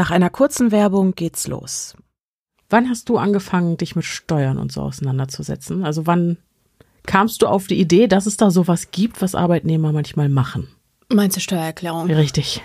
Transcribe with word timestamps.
Nach 0.00 0.10
einer 0.10 0.30
kurzen 0.30 0.70
Werbung 0.70 1.14
geht's 1.14 1.46
los. 1.46 1.94
Wann 2.70 2.88
hast 2.88 3.10
du 3.10 3.18
angefangen, 3.18 3.76
dich 3.76 3.96
mit 3.96 4.06
Steuern 4.06 4.56
und 4.56 4.72
so 4.72 4.80
auseinanderzusetzen? 4.80 5.84
Also 5.84 6.06
wann 6.06 6.38
kamst 7.04 7.42
du 7.42 7.46
auf 7.46 7.66
die 7.66 7.78
Idee, 7.78 8.06
dass 8.06 8.24
es 8.24 8.38
da 8.38 8.50
sowas 8.50 8.92
gibt, 8.92 9.20
was 9.20 9.34
Arbeitnehmer 9.34 9.92
manchmal 9.92 10.30
machen? 10.30 10.68
Meinst 11.12 11.36
du 11.36 11.40
Steuererklärung? 11.42 12.10
Richtig. 12.10 12.62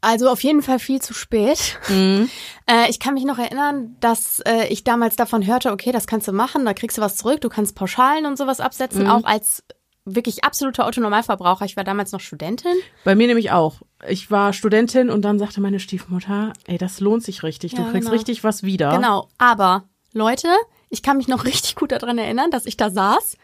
Also 0.00 0.28
auf 0.28 0.42
jeden 0.42 0.62
Fall 0.62 0.80
viel 0.80 1.00
zu 1.00 1.14
spät. 1.14 1.78
Mhm. 1.88 2.28
Äh, 2.66 2.88
ich 2.88 2.98
kann 2.98 3.12
mich 3.12 3.26
noch 3.26 3.36
erinnern, 3.38 3.94
dass 4.00 4.40
äh, 4.40 4.68
ich 4.68 4.84
damals 4.84 5.16
davon 5.16 5.46
hörte, 5.46 5.70
okay, 5.70 5.92
das 5.92 6.06
kannst 6.06 6.26
du 6.26 6.32
machen, 6.32 6.64
da 6.64 6.72
kriegst 6.72 6.96
du 6.96 7.02
was 7.02 7.14
zurück, 7.16 7.42
du 7.42 7.50
kannst 7.50 7.74
Pauschalen 7.76 8.24
und 8.24 8.38
sowas 8.38 8.58
absetzen, 8.58 9.02
Mhm. 9.02 9.10
auch 9.10 9.24
als 9.24 9.62
wirklich 10.04 10.44
absoluter 10.44 10.86
Autonormalverbraucher. 10.86 11.64
Ich 11.64 11.76
war 11.76 11.84
damals 11.84 12.12
noch 12.12 12.20
Studentin. 12.20 12.74
Bei 13.04 13.14
mir 13.14 13.26
nämlich 13.26 13.50
auch. 13.52 13.76
Ich 14.06 14.30
war 14.30 14.52
Studentin 14.52 15.08
und 15.10 15.22
dann 15.22 15.38
sagte 15.38 15.60
meine 15.60 15.80
Stiefmutter, 15.80 16.52
ey, 16.66 16.76
das 16.78 17.00
lohnt 17.00 17.22
sich 17.22 17.42
richtig. 17.42 17.72
Du 17.74 17.82
Ja, 17.82 17.90
kriegst 17.90 18.08
genau. 18.08 18.12
richtig 18.12 18.44
was 18.44 18.62
wieder. 18.62 18.94
Genau. 18.94 19.28
Aber 19.38 19.84
Leute, 20.12 20.48
ich 20.90 21.02
kann 21.02 21.16
mich 21.16 21.28
noch 21.28 21.44
richtig 21.46 21.74
gut 21.76 21.92
daran 21.92 22.18
erinnern, 22.18 22.50
dass 22.50 22.66
ich 22.66 22.76
da 22.76 22.90
saß 22.90 23.36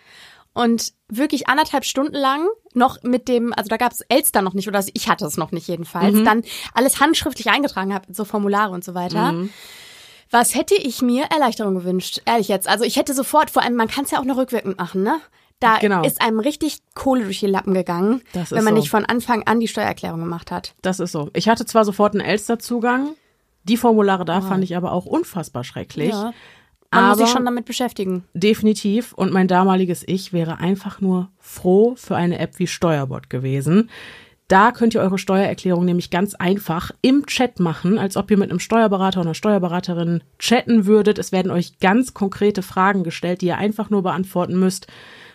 und 0.52 0.92
wirklich 1.08 1.48
anderthalb 1.48 1.84
Stunden 1.84 2.14
lang 2.16 2.46
noch 2.74 3.02
mit 3.02 3.28
dem, 3.28 3.52
also 3.54 3.68
da 3.68 3.76
gab 3.76 3.92
es 3.92 4.00
Elster 4.02 4.42
noch 4.42 4.52
nicht, 4.52 4.68
oder 4.68 4.84
ich 4.92 5.08
hatte 5.08 5.24
es 5.24 5.36
noch 5.36 5.52
nicht 5.52 5.66
jedenfalls, 5.68 6.14
Mhm. 6.14 6.24
dann 6.24 6.42
alles 6.74 7.00
handschriftlich 7.00 7.48
eingetragen 7.50 7.94
habe, 7.94 8.12
so 8.12 8.24
Formulare 8.24 8.72
und 8.72 8.84
so 8.84 8.94
weiter. 8.94 9.32
Mhm. 9.32 9.50
Was 10.30 10.54
hätte 10.54 10.74
ich 10.74 11.02
mir 11.02 11.24
Erleichterung 11.24 11.74
gewünscht, 11.74 12.20
ehrlich 12.24 12.48
jetzt. 12.48 12.68
Also 12.68 12.84
ich 12.84 12.96
hätte 12.96 13.14
sofort, 13.14 13.50
vor 13.50 13.62
allem, 13.62 13.74
man 13.74 13.88
kann 13.88 14.04
es 14.04 14.10
ja 14.12 14.20
auch 14.20 14.24
noch 14.24 14.36
rückwirkend 14.36 14.76
machen, 14.78 15.02
ne? 15.02 15.20
Da 15.60 15.78
Genau. 15.78 16.02
ist 16.04 16.20
einem 16.22 16.40
richtig 16.40 16.78
Kohle 16.94 17.24
durch 17.24 17.40
die 17.40 17.46
Lappen 17.46 17.74
gegangen, 17.74 18.22
wenn 18.32 18.64
man 18.64 18.74
so. 18.74 18.80
nicht 18.80 18.90
von 18.90 19.04
Anfang 19.04 19.42
an 19.46 19.60
die 19.60 19.68
Steuererklärung 19.68 20.20
gemacht 20.20 20.50
hat. 20.50 20.74
Das 20.82 21.00
ist 21.00 21.12
so. 21.12 21.30
Ich 21.34 21.48
hatte 21.48 21.66
zwar 21.66 21.84
sofort 21.84 22.14
einen 22.14 22.24
Elster-Zugang, 22.24 23.10
die 23.64 23.76
Formulare 23.76 24.24
da 24.24 24.40
fand 24.40 24.64
ich 24.64 24.74
aber 24.76 24.92
auch 24.92 25.04
unfassbar 25.06 25.62
schrecklich. 25.64 26.10
Ja. 26.10 26.32
Man 26.92 27.04
muss 27.08 27.18
Aber- 27.18 27.26
sich 27.26 27.28
schon 27.32 27.44
damit 27.44 27.66
beschäftigen. 27.66 28.24
Definitiv. 28.34 29.12
Und 29.12 29.32
mein 29.32 29.46
damaliges 29.48 30.02
Ich 30.06 30.32
wäre 30.32 30.58
einfach 30.58 31.00
nur 31.00 31.28
froh 31.38 31.94
für 31.96 32.16
eine 32.16 32.38
App 32.40 32.58
wie 32.58 32.66
Steuerbot 32.66 33.30
gewesen. 33.30 33.90
Da 34.48 34.72
könnt 34.72 34.94
ihr 34.94 35.00
eure 35.00 35.18
Steuererklärung 35.18 35.84
nämlich 35.84 36.10
ganz 36.10 36.34
einfach 36.34 36.90
im 37.02 37.26
Chat 37.26 37.60
machen, 37.60 37.98
als 37.98 38.16
ob 38.16 38.28
ihr 38.32 38.36
mit 38.38 38.50
einem 38.50 38.58
Steuerberater 38.58 39.20
oder 39.20 39.28
einer 39.28 39.34
Steuerberaterin 39.34 40.24
chatten 40.40 40.86
würdet. 40.86 41.20
Es 41.20 41.30
werden 41.30 41.52
euch 41.52 41.78
ganz 41.78 42.14
konkrete 42.14 42.62
Fragen 42.62 43.04
gestellt, 43.04 43.42
die 43.42 43.46
ihr 43.46 43.58
einfach 43.58 43.90
nur 43.90 44.02
beantworten 44.02 44.58
müsst. 44.58 44.88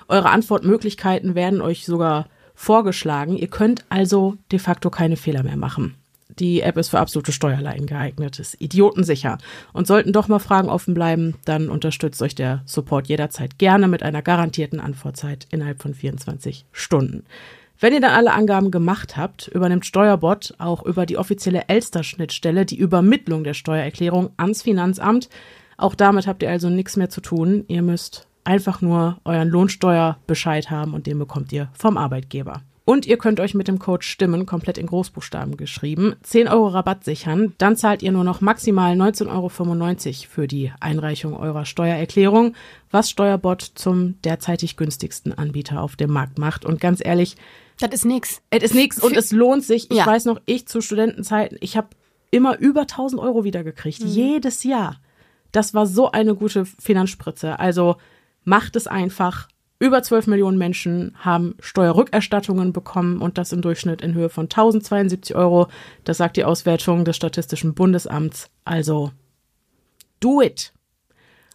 Eure 0.08 0.30
Antwortmöglichkeiten 0.30 1.36
werden 1.36 1.62
euch 1.62 1.86
sogar 1.86 2.28
vorgeschlagen. 2.54 3.38
Ihr 3.38 3.48
könnt 3.48 3.86
also 3.90 4.36
de 4.52 4.60
facto 4.60 4.90
keine 4.90 5.18
Fehler 5.18 5.44
mehr 5.44 5.58
machen. 5.58 5.96
Die 6.40 6.62
App 6.62 6.78
ist 6.78 6.90
für 6.90 7.00
absolute 7.00 7.32
Steuerlaien 7.32 7.86
geeignet, 7.86 8.40
ist 8.40 8.60
idiotensicher. 8.60 9.38
Und 9.74 9.88
sollten 9.88 10.12
doch 10.12 10.28
mal 10.28 10.40
Fragen 10.40 10.70
offen 10.70 10.94
bleiben, 10.94 11.36
dann 11.46 11.70
unterstützt 11.70 12.22
euch 12.22 12.36
der 12.36 12.62
Support 12.66 13.08
jederzeit 13.08 13.58
gerne 13.58 13.88
mit 13.88 14.04
einer 14.04 14.22
garantierten 14.22 14.80
Antwortzeit 14.80 15.48
innerhalb 15.52 15.82
von 15.82 15.94
24 15.94 16.66
Stunden. 16.72 17.24
Wenn 17.80 17.94
ihr 17.94 18.02
dann 18.02 18.12
alle 18.12 18.34
Angaben 18.34 18.72
gemacht 18.72 19.18
habt, 19.18 19.48
übernimmt 19.50 19.86
Steuerbot 19.86 20.56
auch 20.58 20.84
über 20.84 21.06
die 21.06 21.18
offizielle 21.18 21.68
Elster-Schnittstelle 21.68 22.66
die 22.66 22.78
Übermittlung 22.78 23.44
der 23.44 23.54
Steuererklärung 23.54 24.32
ans 24.38 24.62
Finanzamt. 24.62 25.30
Auch 25.78 25.94
damit 25.94 26.26
habt 26.26 26.42
ihr 26.42 26.50
also 26.50 26.70
nichts 26.70 26.96
mehr 26.96 27.10
zu 27.10 27.22
tun. 27.22 27.66
Ihr 27.68 27.82
müsst 27.82 28.28
einfach 28.46 28.82
nur 28.82 29.18
euren 29.26 29.50
Lohnsteuerbescheid 29.50 30.70
haben 30.70 30.94
und 30.94 31.08
den 31.08 31.20
bekommt 31.20 31.52
ihr 31.52 31.70
vom 31.74 31.98
Arbeitgeber. 31.98 32.62
Und 32.88 33.08
ihr 33.08 33.18
könnt 33.18 33.40
euch 33.40 33.56
mit 33.56 33.68
dem 33.68 33.80
Code 33.80 34.04
Stimmen 34.04 34.46
komplett 34.46 34.78
in 34.78 34.86
Großbuchstaben 34.86 35.58
geschrieben 35.58 36.14
10 36.22 36.48
Euro 36.48 36.68
Rabatt 36.68 37.04
sichern. 37.04 37.54
Dann 37.58 37.76
zahlt 37.76 38.04
ihr 38.04 38.12
nur 38.12 38.24
noch 38.24 38.42
maximal 38.42 38.94
19,95 38.96 39.28
Euro 39.32 40.30
für 40.30 40.48
die 40.48 40.72
Einreichung 40.80 41.36
eurer 41.36 41.66
Steuererklärung, 41.66 42.54
was 42.92 43.10
Steuerbot 43.10 43.64
zum 43.74 44.22
derzeitig 44.22 44.78
günstigsten 44.78 45.34
Anbieter 45.36 45.82
auf 45.82 45.96
dem 45.96 46.12
Markt 46.12 46.38
macht. 46.38 46.64
Und 46.64 46.80
ganz 46.80 47.02
ehrlich, 47.04 47.38
Das 47.80 47.90
ist 47.92 48.06
nix. 48.06 48.42
es 48.52 48.62
ist 48.62 48.76
nichts 48.76 49.02
und 49.02 49.18
es 49.18 49.32
lohnt 49.32 49.64
sich. 49.64 49.90
Ich 49.90 49.98
Ja. 49.98 50.06
weiß 50.06 50.26
noch, 50.26 50.40
ich 50.46 50.68
zu 50.68 50.80
Studentenzeiten, 50.80 51.58
ich 51.62 51.78
habe 51.78 51.88
immer 52.30 52.60
über 52.60 52.86
1000 52.86 53.20
Euro 53.20 53.44
wiedergekriegt. 53.44 54.00
Jedes 54.04 54.64
Jahr. 54.64 54.98
Das 55.52 55.74
war 55.74 55.88
so 55.88 56.12
eine 56.12 56.36
gute 56.36 56.66
Finanzspritze. 56.66 57.58
Also 57.60 57.96
macht 58.46 58.76
es 58.76 58.88
einfach. 58.88 59.50
Über 59.78 60.02
12 60.02 60.28
Millionen 60.28 60.58
Menschen 60.58 61.16
haben 61.20 61.56
Steuerrückerstattungen 61.60 62.72
bekommen 62.72 63.22
und 63.22 63.38
das 63.38 63.52
im 63.52 63.62
Durchschnitt 63.62 64.02
in 64.02 64.14
Höhe 64.14 64.30
von 64.30 64.46
1072 64.46 65.36
Euro. 65.36 65.68
Das 66.06 66.18
sagt 66.18 66.38
die 66.38 66.46
Auswertung 66.46 67.04
des 67.04 67.18
Statistischen 67.18 67.74
Bundesamts. 67.74 68.50
Also, 68.64 69.12
do 70.22 70.42
it. 70.42 70.72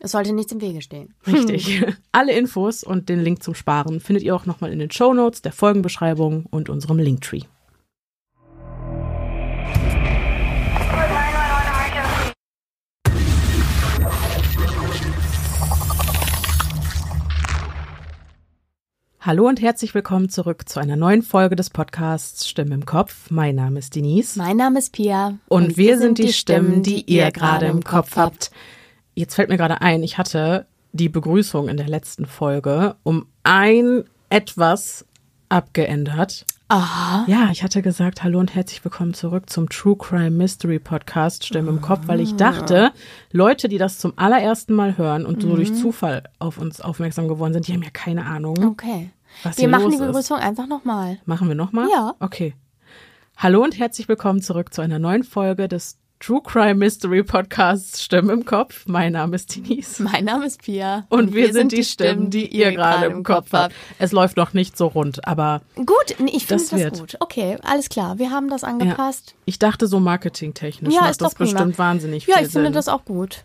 Es 0.00 0.12
sollte 0.12 0.34
nichts 0.34 0.52
im 0.52 0.60
Wege 0.60 0.82
stehen. 0.82 1.14
Richtig. 1.26 1.82
Alle 2.12 2.32
Infos 2.32 2.84
und 2.84 3.08
den 3.08 3.20
Link 3.20 3.42
zum 3.42 3.54
Sparen 3.54 4.00
findet 4.00 4.22
ihr 4.22 4.34
auch 4.34 4.46
nochmal 4.46 4.72
in 4.72 4.78
den 4.78 4.90
Show 4.90 5.14
Notes, 5.14 5.40
der 5.40 5.52
Folgenbeschreibung 5.52 6.46
und 6.50 6.68
unserem 6.68 6.98
Linktree. 6.98 7.42
Hallo 19.22 19.46
und 19.46 19.60
herzlich 19.60 19.94
willkommen 19.94 20.30
zurück 20.30 20.66
zu 20.66 20.80
einer 20.80 20.96
neuen 20.96 21.20
Folge 21.20 21.54
des 21.54 21.68
Podcasts 21.68 22.48
Stimme 22.48 22.74
im 22.74 22.86
Kopf. 22.86 23.30
Mein 23.30 23.54
Name 23.54 23.78
ist 23.78 23.94
Denise. 23.94 24.38
Mein 24.38 24.56
Name 24.56 24.78
ist 24.78 24.94
Pia. 24.94 25.36
Und, 25.48 25.76
wir 25.76 25.98
sind 25.98 26.16
die 26.16 26.32
Stimmen, 26.32 26.82
die 26.82 27.02
ihr 27.02 27.30
gerade 27.30 27.66
im 27.66 27.84
Kopf 27.84 28.16
habt. 28.16 28.50
Jetzt 29.14 29.34
fällt 29.34 29.50
mir 29.50 29.58
gerade 29.58 29.82
ein, 29.82 30.02
ich 30.02 30.16
hatte 30.16 30.64
die 30.92 31.10
Begrüßung 31.10 31.68
in 31.68 31.76
der 31.76 31.86
letzten 31.86 32.24
Folge 32.24 32.96
um 33.02 33.26
ein 33.42 34.04
etwas 34.30 35.04
abgeändert. 35.50 36.46
Aha. 36.72 37.24
Ja, 37.26 37.48
ich 37.50 37.64
hatte 37.64 37.82
gesagt, 37.82 38.22
hallo 38.22 38.38
und 38.38 38.54
herzlich 38.54 38.84
willkommen 38.84 39.12
zurück 39.12 39.50
zum 39.50 39.68
True 39.68 39.96
Crime 39.96 40.30
Mystery 40.30 40.78
Podcast 40.78 41.44
Stimme 41.44 41.68
im 41.68 41.80
Kopf, 41.80 42.02
weil 42.06 42.20
ich 42.20 42.36
dachte, 42.36 42.92
Leute, 43.32 43.68
die 43.68 43.76
das 43.76 43.98
zum 43.98 44.12
allerersten 44.14 44.74
Mal 44.74 44.96
hören 44.96 45.26
und 45.26 45.42
so 45.42 45.56
durch 45.56 45.74
Zufall 45.74 46.22
auf 46.38 46.58
uns 46.58 46.80
aufmerksam 46.80 47.26
geworden 47.26 47.54
sind, 47.54 47.66
die 47.66 47.72
haben 47.72 47.82
ja 47.82 47.90
keine 47.90 48.24
Ahnung, 48.24 48.56
Okay. 48.64 49.10
was 49.42 49.58
Wir 49.58 49.66
machen 49.66 49.88
die 49.90 49.96
ist. 49.96 50.00
Begrüßung 50.00 50.36
einfach 50.36 50.68
nochmal. 50.68 51.18
Machen 51.24 51.48
wir 51.48 51.56
nochmal? 51.56 51.88
Ja. 51.90 52.14
Okay. 52.20 52.54
Hallo 53.36 53.64
und 53.64 53.76
herzlich 53.76 54.06
willkommen 54.06 54.40
zurück 54.40 54.72
zu 54.72 54.80
einer 54.80 55.00
neuen 55.00 55.24
Folge 55.24 55.66
des 55.66 55.98
True 56.22 56.42
Crime 56.44 56.74
Mystery 56.74 57.22
Podcasts 57.22 58.02
Stimmen 58.04 58.28
im 58.28 58.44
Kopf. 58.44 58.84
Mein 58.86 59.12
Name 59.14 59.36
ist 59.36 59.56
Denise. 59.56 60.02
Mein 60.02 60.26
Name 60.26 60.44
ist 60.44 60.62
Pia. 60.62 61.06
Und, 61.08 61.32
wir, 61.32 61.50
sind 61.54 61.72
die 61.72 61.82
Stimmen, 61.82 62.28
die 62.28 62.46
ihr 62.46 62.72
gerade 62.72 63.06
im 63.06 63.22
Kopf 63.22 63.54
habt. 63.54 63.74
Es 63.98 64.12
läuft 64.12 64.36
noch 64.36 64.52
nicht 64.52 64.76
so 64.76 64.88
rund, 64.88 65.26
aber 65.26 65.62
Gut, 65.76 66.10
ich 66.10 66.44
finde 66.44 66.62
Das 66.62 66.68
das, 66.68 66.78
wird. 66.78 66.98
gut. 67.00 67.16
Okay, 67.20 67.56
alles 67.62 67.88
klar. 67.88 68.18
Wir 68.18 68.30
haben 68.30 68.50
das 68.50 68.64
angepasst. 68.64 69.34
ich 69.46 69.58
dachte 69.58 69.86
so 69.86 69.98
marketingtechnisch 69.98 70.92
Ja, 70.94 71.00
macht 71.02 71.10
ist 71.12 71.22
das 71.22 71.30
doch 71.32 71.38
prima. 71.38 71.52
bestimmt 71.52 71.78
wahnsinnig 71.78 72.26
Ja, 72.26 72.34
ich 72.42 72.48
finde 72.48 72.66
Sinn. 72.66 72.72
das 72.74 72.88
auch 72.88 73.06
gut. 73.06 73.42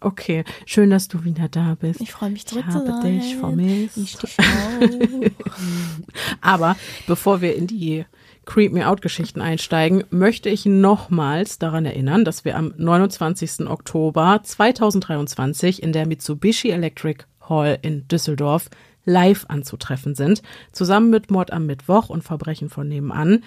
Okay, 0.00 0.44
schön, 0.64 0.88
dass 0.88 1.08
du 1.08 1.24
wieder 1.24 1.48
da 1.50 1.76
bist. 1.78 2.00
Ich 2.00 2.12
freue 2.12 2.30
mich 2.30 2.46
zurück 2.46 2.64
Ich 2.68 2.72
zu 2.72 2.78
habe 2.78 3.02
sein. 3.02 3.18
dich 3.20 3.36
vermisst. 3.36 3.96
Ich 3.98 4.16
dich 4.16 4.36
auch. 4.38 5.30
Aber 6.40 6.74
bevor 7.06 7.42
wir 7.42 7.54
in 7.54 7.66
die 7.66 8.06
Creep 8.48 8.72
Me 8.72 8.88
Out 8.88 9.02
Geschichten 9.02 9.42
einsteigen, 9.42 10.04
möchte 10.08 10.48
ich 10.48 10.64
nochmals 10.64 11.58
daran 11.58 11.84
erinnern, 11.84 12.24
dass 12.24 12.46
wir 12.46 12.56
am 12.56 12.72
29. 12.78 13.68
Oktober 13.68 14.40
2023 14.42 15.82
in 15.82 15.92
der 15.92 16.06
Mitsubishi 16.06 16.70
Electric 16.70 17.24
Hall 17.46 17.78
in 17.82 18.08
Düsseldorf 18.08 18.70
live 19.04 19.44
anzutreffen 19.48 20.14
sind, 20.14 20.40
zusammen 20.72 21.10
mit 21.10 21.30
Mord 21.30 21.52
am 21.52 21.66
Mittwoch 21.66 22.08
und 22.08 22.24
Verbrechen 22.24 22.70
von 22.70 22.88
nebenan. 22.88 23.44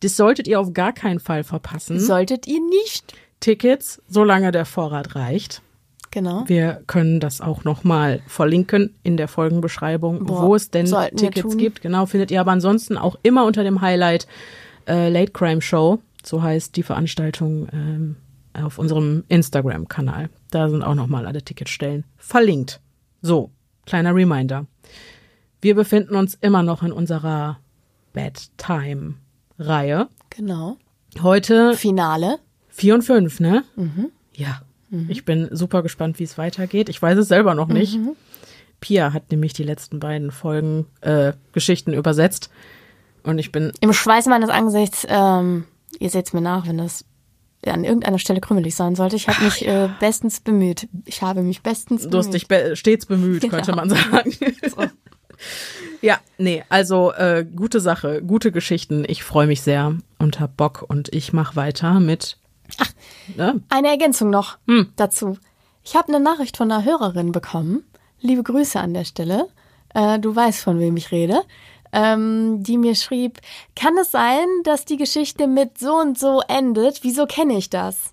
Das 0.00 0.14
solltet 0.14 0.46
ihr 0.46 0.60
auf 0.60 0.74
gar 0.74 0.92
keinen 0.92 1.20
Fall 1.20 1.42
verpassen. 1.42 1.98
Solltet 1.98 2.46
ihr 2.46 2.60
nicht. 2.60 3.14
Tickets, 3.40 4.02
solange 4.08 4.52
der 4.52 4.66
Vorrat 4.66 5.14
reicht. 5.14 5.62
Genau. 6.10 6.44
Wir 6.46 6.82
können 6.86 7.20
das 7.20 7.40
auch 7.40 7.64
nochmal 7.64 8.20
verlinken 8.26 8.94
in 9.02 9.16
der 9.16 9.28
Folgenbeschreibung, 9.28 10.24
Boah, 10.24 10.46
wo 10.46 10.54
es 10.54 10.70
denn 10.70 10.86
Tickets 11.16 11.56
gibt. 11.56 11.82
Genau, 11.82 12.06
findet 12.06 12.30
ihr 12.30 12.40
aber 12.40 12.52
ansonsten 12.52 12.96
auch 12.96 13.16
immer 13.22 13.44
unter 13.44 13.64
dem 13.64 13.80
Highlight 13.80 14.26
äh, 14.86 15.10
Late 15.10 15.32
Crime 15.32 15.60
Show. 15.60 15.98
So 16.24 16.42
heißt 16.42 16.76
die 16.76 16.82
Veranstaltung 16.82 17.68
ähm, 17.72 18.16
auf 18.54 18.78
unserem 18.78 19.24
Instagram-Kanal. 19.28 20.30
Da 20.50 20.68
sind 20.68 20.82
auch 20.82 20.94
nochmal 20.94 21.26
alle 21.26 21.42
Ticketstellen 21.42 22.04
verlinkt. 22.16 22.80
So, 23.22 23.50
kleiner 23.86 24.14
Reminder. 24.14 24.66
Wir 25.60 25.74
befinden 25.74 26.14
uns 26.16 26.36
immer 26.40 26.62
noch 26.62 26.82
in 26.82 26.92
unserer 26.92 27.58
Bedtime-Reihe. 28.12 30.08
Genau. 30.30 30.76
Heute 31.20 31.74
Finale. 31.74 32.38
Vier 32.68 32.94
und 32.94 33.02
fünf, 33.02 33.40
ne? 33.40 33.64
Mhm. 33.76 34.10
Ja. 34.34 34.60
Ich 35.08 35.24
bin 35.24 35.48
super 35.52 35.82
gespannt, 35.82 36.18
wie 36.18 36.24
es 36.24 36.38
weitergeht. 36.38 36.88
Ich 36.88 37.00
weiß 37.00 37.18
es 37.18 37.28
selber 37.28 37.54
noch 37.54 37.68
nicht. 37.68 37.98
Mhm. 37.98 38.16
Pia 38.80 39.12
hat 39.12 39.30
nämlich 39.30 39.52
die 39.52 39.64
letzten 39.64 40.00
beiden 40.00 40.30
Folgen 40.30 40.86
äh, 41.00 41.32
Geschichten 41.52 41.92
übersetzt. 41.92 42.50
Und 43.22 43.38
ich 43.38 43.52
bin, 43.52 43.72
Im 43.80 43.92
Schweiß 43.92 44.26
meines 44.26 44.48
Angesichts 44.48 45.06
ähm, 45.08 45.64
Ihr 45.98 46.10
seht's 46.10 46.32
mir 46.32 46.40
nach, 46.40 46.66
wenn 46.66 46.78
das 46.78 47.04
an 47.66 47.84
irgendeiner 47.84 48.18
Stelle 48.18 48.40
krümelig 48.40 48.76
sein 48.76 48.94
sollte. 48.94 49.16
Ich 49.16 49.28
habe 49.28 49.42
mich 49.44 49.66
äh, 49.66 49.88
bestens 50.00 50.40
bemüht. 50.40 50.88
Ich 51.06 51.22
habe 51.22 51.42
mich 51.42 51.62
bestens 51.62 52.02
bemüht. 52.02 52.14
Du 52.14 52.18
hast 52.18 52.32
dich 52.32 52.46
be 52.46 52.76
stets 52.76 53.06
bemüht, 53.06 53.42
Genau. 53.42 53.54
könnte 53.56 53.74
man 53.74 53.90
sagen. 53.90 54.32
So. 54.68 54.84
Ja, 56.00 56.18
nee, 56.36 56.64
also 56.68 57.12
äh, 57.12 57.44
gute 57.44 57.80
Sache, 57.80 58.22
gute 58.22 58.50
Geschichten. 58.52 59.04
Ich 59.06 59.22
freue 59.22 59.46
mich 59.46 59.62
sehr 59.62 59.96
und 60.18 60.40
hab 60.40 60.56
Bock 60.56 60.84
und 60.88 61.12
ich 61.14 61.32
mach 61.32 61.54
weiter 61.56 62.00
mit. 62.00 62.37
Ach, 62.78 62.90
ne? 63.36 63.60
Eine 63.70 63.88
Ergänzung 63.88 64.30
noch 64.30 64.58
Hm. 64.66 64.92
dazu. 64.96 65.38
Ich 65.84 65.96
habe 65.96 66.08
eine 66.08 66.20
Nachricht 66.20 66.56
von 66.56 66.70
einer 66.70 66.84
Hörerin 66.84 67.32
bekommen. 67.32 67.84
Liebe 68.20 68.42
Grüße 68.42 68.78
an 68.78 68.92
der 68.94 69.04
Stelle. 69.04 69.48
Äh, 69.94 70.18
du 70.18 70.34
weißt, 70.36 70.60
von 70.60 70.78
wem 70.78 70.96
ich 70.96 71.12
rede. 71.12 71.42
Ähm, 71.92 72.62
die 72.62 72.76
mir 72.76 72.94
schrieb, 72.94 73.40
kann 73.74 73.96
es 73.96 74.10
sein, 74.10 74.44
dass 74.64 74.84
die 74.84 74.98
Geschichte 74.98 75.46
mit 75.46 75.78
so 75.78 75.94
und 75.94 76.18
so 76.18 76.42
endet? 76.46 77.02
Wieso 77.02 77.24
kenne 77.24 77.56
ich 77.56 77.70
das? 77.70 78.12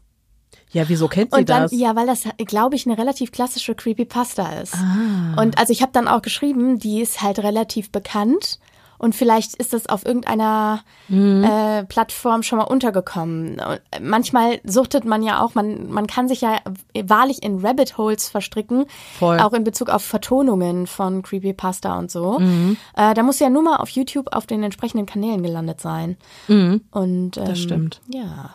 Ja, 0.71 0.87
wieso 0.87 1.09
kennt 1.09 1.31
sie 1.33 1.39
Und 1.39 1.49
dann, 1.49 1.63
das? 1.63 1.73
ja, 1.73 1.93
weil 1.95 2.07
das, 2.07 2.23
glaube 2.37 2.75
ich, 2.75 2.85
eine 2.85 2.97
relativ 2.97 3.31
klassische 3.33 3.75
Creepypasta 3.75 4.61
ist. 4.61 4.75
Ah. 4.75 5.41
Und 5.41 5.57
also 5.57 5.73
ich 5.73 5.81
habe 5.81 5.91
dann 5.91 6.07
auch 6.07 6.21
geschrieben, 6.21 6.79
die 6.79 7.01
ist 7.01 7.21
halt 7.21 7.39
relativ 7.39 7.91
bekannt 7.91 8.59
und 9.05 9.15
vielleicht 9.15 9.55
ist 9.55 9.71
das 9.71 9.87
auf 9.87 10.05
irgendeiner 10.05 10.83
Mhm. 11.07 11.43
äh, 11.43 11.83
Plattform 11.85 12.41
schon 12.43 12.57
mal 12.57 12.65
untergekommen. 12.65 13.61
Manchmal 14.01 14.59
suchtet 14.63 15.05
man 15.05 15.21
ja 15.23 15.41
auch, 15.41 15.53
man, 15.55 15.89
man 15.89 16.07
kann 16.07 16.27
sich 16.27 16.41
ja 16.41 16.57
wahrlich 17.03 17.43
in 17.43 17.59
Rabbit 17.65 17.97
Holes 17.97 18.27
verstricken, 18.27 18.85
Voll. 19.19 19.39
auch 19.39 19.53
in 19.53 19.63
Bezug 19.63 19.89
auf 19.89 20.03
Vertonungen 20.03 20.87
von 20.87 21.21
Creepypasta 21.21 21.97
und 21.97 22.09
so. 22.11 22.39
Mhm. 22.39 22.75
Äh, 22.97 23.13
da 23.13 23.23
muss 23.23 23.39
ja 23.39 23.49
nur 23.49 23.61
mal 23.61 23.77
auf 23.77 23.89
YouTube 23.89 24.33
auf 24.35 24.47
den 24.47 24.63
entsprechenden 24.63 25.05
Kanälen 25.05 25.43
gelandet 25.43 25.79
sein. 25.79 26.17
Mhm. 26.47 26.81
Und 26.91 27.37
ähm, 27.37 27.45
Das 27.45 27.59
stimmt. 27.59 28.01
Ja, 28.07 28.49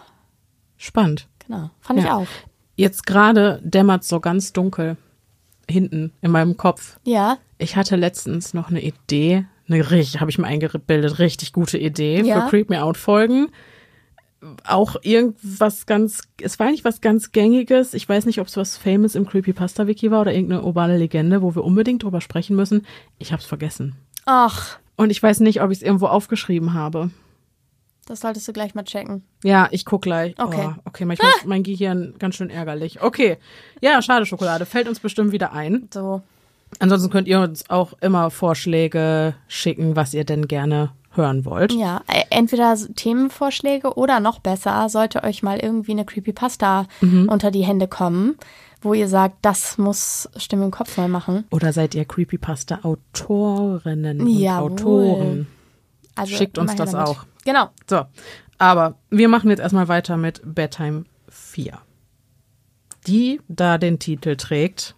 Spannend. 0.77 1.29
genau. 1.47 1.71
Fand 1.81 1.99
ich 2.01 2.05
Ja. 2.07 2.17
auch. 2.17 2.27
Jetzt 2.77 3.07
gerade 3.07 3.61
dämmert 3.63 4.05
so 4.05 4.21
ganz 4.21 4.53
dunkel 4.53 4.97
hinten 5.69 6.13
in 6.21 6.31
meinem 6.33 6.57
Kopf. 6.57 6.99
Ja, 7.05 7.39
Ich 7.59 7.77
hatte 7.77 7.95
letztens 7.95 8.55
noch 8.55 8.71
eine 8.71 8.81
Idee, 8.83 9.45
eine 9.71 9.91
richtig, 9.91 10.21
habe 10.21 10.31
ich 10.31 10.39
mir 10.39 10.47
eingebildet, 10.47 11.19
richtig 11.19 11.53
gute 11.53 11.79
Idee 11.79 12.21
Ja. 12.23 12.43
für 12.43 12.51
Creep 12.51 12.71
Me 12.71 12.83
Out 12.83 12.97
Folgen. 12.97 13.49
Auch 14.67 14.97
irgendwas 15.03 15.85
ganz, 15.85 16.23
es 16.41 16.59
war 16.59 16.67
eigentlich 16.69 16.85
was 16.85 17.03
ganz 17.03 17.31
Gängiges. 17.31 17.93
Ich 17.93 18.09
weiß 18.09 18.25
nicht, 18.25 18.41
ob 18.41 18.47
es 18.47 18.57
was 18.57 18.79
Famous 18.79 19.15
im 19.15 19.27
Creepypasta 19.27 19.87
Wiki 19.87 20.11
war 20.11 20.23
oder 20.23 20.33
irgendeine 20.33 20.63
urbane 20.63 20.97
Legende, 20.97 21.43
wo 21.43 21.55
wir 21.55 21.63
unbedingt 21.63 22.03
drüber 22.03 22.23
sprechen 22.23 22.57
müssen. 22.57 22.87
Ich 23.19 23.33
habe 23.33 23.41
es 23.43 23.47
vergessen. 23.47 23.97
ach, 24.25 24.79
Und 24.97 25.11
ich 25.11 25.23
weiß 25.23 25.41
nicht, 25.41 25.61
ob 25.63 25.71
ich 25.71 25.79
es 25.79 25.83
irgendwo 25.83 26.07
aufgeschrieben 26.07 26.73
habe. 26.73 27.11
das 28.07 28.21
solltest 28.21 28.49
du 28.49 28.53
gleich 28.55 28.75
mal 28.75 28.83
checken. 28.85 29.23
Ja, 29.45 29.69
ich 29.73 29.85
guck 29.85 30.03
gleich. 30.03 30.35
Okay. 30.39 30.71
Oh, 30.75 30.81
okay, 30.87 31.05
manchmal 31.05 31.31
ist 31.37 31.47
mein 31.47 31.63
Gehirn 31.63 32.15
ganz 32.19 32.35
schön 32.37 32.49
ärgerlich. 32.51 33.03
Okay. 33.03 33.37
Ja, 33.83 34.01
schade 34.03 34.25
Schokolade. 34.27 34.65
Fällt 34.65 34.89
uns 34.89 35.01
bestimmt 35.01 35.33
wieder 35.33 35.53
ein. 35.53 35.89
So, 35.93 36.23
Ansonsten 36.79 37.11
könnt 37.11 37.29
ihr 37.29 37.41
uns 37.41 37.69
auch 37.69 37.93
immer 38.01 38.31
Vorschläge 38.31 39.35
schicken, 39.49 39.97
was 39.97 40.15
ihr 40.15 40.25
denn 40.25 40.47
gerne 40.49 40.93
hören 41.13 41.45
wollt. 41.45 41.73
Ja, 41.73 42.03
äh, 42.07 42.23
entweder 42.31 42.77
Themenvorschläge 42.95 43.95
oder 43.95 44.21
noch 44.21 44.39
besser, 44.39 44.89
sollte 44.89 45.25
euch 45.25 45.43
mal 45.43 45.59
irgendwie 45.59 45.91
eine 45.93 46.05
Creepypasta 46.05 46.87
Mhm. 47.01 47.29
unter 47.29 47.51
die 47.51 47.65
Hände 47.65 47.89
kommen, 47.89 48.37
wo 48.81 48.95
ihr 48.95 49.09
sagt, 49.09 49.39
das 49.43 49.77
muss 49.77 50.29
Stimme 50.37 50.65
im 50.65 50.71
Kopf 50.71 50.97
neu 50.97 51.09
machen. 51.09 51.45
Oder 51.51 51.73
seid 51.73 51.97
ihr 51.97 52.05
Creepypasta-Autorinnen 52.05 54.21
und 54.21 54.29
Jawohl. 54.29 54.71
Autoren? 54.73 55.47
Also 56.15 56.37
Schickt 56.37 56.59
uns 56.59 56.77
das 56.77 56.93
damit. 56.93 57.09
auch. 57.09 57.25
Genau. 57.45 57.71
So, 57.89 58.03
aber 58.59 58.95
wir 59.11 59.29
machen 59.29 59.51
jetzt 59.51 59.61
erstmal 59.61 59.89
weiter 59.89 60.17
mit 60.17 60.41
Bedtime 60.45 61.05
4. 61.29 61.79
Die 63.07 63.41
da 63.49 63.79
den 63.79 63.99
Titel 63.99 64.37
trägt 64.37 64.95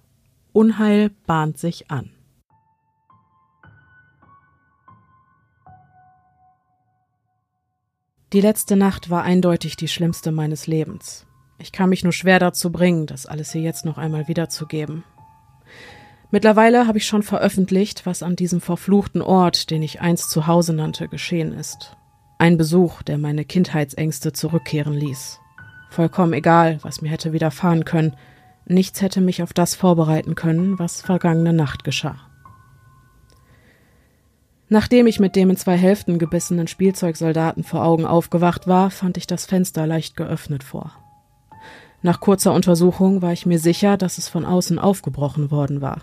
Unheil 0.52 1.10
bahnt 1.26 1.56
sich 1.56 1.90
an. 1.90 2.10
Die 8.34 8.40
letzte 8.40 8.76
Nacht 8.76 9.10
war 9.10 9.22
eindeutig 9.22 9.76
die 9.76 9.88
schlimmste 9.88 10.32
meines 10.32 10.66
Lebens. 10.66 11.26
Ich 11.58 11.72
kann 11.72 11.88
mich 11.90 12.02
nur 12.02 12.12
schwer 12.12 12.38
dazu 12.38 12.72
bringen, 12.72 13.06
das 13.06 13.26
alles 13.26 13.52
hier 13.52 13.62
jetzt 13.62 13.84
noch 13.84 13.98
einmal 13.98 14.28
wiederzugeben. 14.28 15.04
Mittlerweile 16.30 16.86
habe 16.86 16.98
ich 16.98 17.06
schon 17.06 17.22
veröffentlicht, 17.22 18.06
was 18.06 18.22
an 18.22 18.36
diesem 18.36 18.60
verfluchten 18.60 19.20
Ort, 19.20 19.70
den 19.70 19.82
ich 19.82 20.00
einst 20.00 20.30
zu 20.30 20.46
Hause 20.46 20.72
nannte, 20.72 21.08
geschehen 21.08 21.52
ist. 21.52 21.96
Ein 22.38 22.56
Besuch, 22.56 23.02
der 23.02 23.18
meine 23.18 23.44
Kindheitsängste 23.44 24.32
zurückkehren 24.32 24.94
ließ. 24.94 25.38
Vollkommen 25.90 26.32
egal, 26.32 26.78
was 26.82 27.02
mir 27.02 27.10
hätte 27.10 27.34
widerfahren 27.34 27.84
können, 27.84 28.16
nichts 28.66 29.02
hätte 29.02 29.20
mich 29.20 29.42
auf 29.42 29.52
das 29.52 29.74
vorbereiten 29.74 30.34
können, 30.34 30.78
was 30.78 31.02
vergangene 31.02 31.52
Nacht 31.52 31.84
geschah. 31.84 32.16
Nachdem 34.68 35.06
ich 35.06 35.20
mit 35.20 35.36
dem 35.36 35.50
in 35.50 35.56
zwei 35.56 35.76
Hälften 35.76 36.18
gebissenen 36.18 36.66
Spielzeugsoldaten 36.66 37.62
vor 37.62 37.84
Augen 37.84 38.06
aufgewacht 38.06 38.66
war, 38.66 38.90
fand 38.90 39.18
ich 39.18 39.26
das 39.26 39.44
Fenster 39.44 39.86
leicht 39.86 40.16
geöffnet 40.16 40.64
vor. 40.64 40.92
Nach 42.00 42.20
kurzer 42.20 42.54
Untersuchung 42.54 43.20
war 43.20 43.32
ich 43.32 43.44
mir 43.44 43.58
sicher, 43.58 43.96
dass 43.96 44.16
es 44.16 44.28
von 44.28 44.44
außen 44.44 44.78
aufgebrochen 44.78 45.50
worden 45.50 45.82
war. 45.82 46.00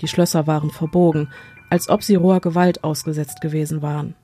Die 0.00 0.08
Schlösser 0.08 0.46
waren 0.46 0.70
verbogen, 0.70 1.28
als 1.70 1.88
ob 1.88 2.02
sie 2.02 2.14
roher 2.14 2.40
Gewalt 2.40 2.82
ausgesetzt 2.82 3.40
gewesen 3.40 3.82
waren. 3.82 4.14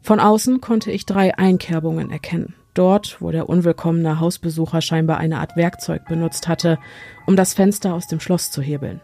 Von 0.00 0.18
außen 0.18 0.60
konnte 0.60 0.90
ich 0.90 1.06
drei 1.06 1.36
Einkerbungen 1.36 2.10
erkennen, 2.10 2.54
dort, 2.74 3.20
wo 3.20 3.30
der 3.30 3.48
unwillkommene 3.48 4.20
Hausbesucher 4.20 4.80
scheinbar 4.80 5.18
eine 5.18 5.40
Art 5.40 5.56
Werkzeug 5.56 6.06
benutzt 6.06 6.48
hatte, 6.48 6.78
um 7.26 7.36
das 7.36 7.54
Fenster 7.54 7.94
aus 7.94 8.06
dem 8.06 8.20
Schloss 8.20 8.50
zu 8.50 8.60
hebeln. 8.60 9.00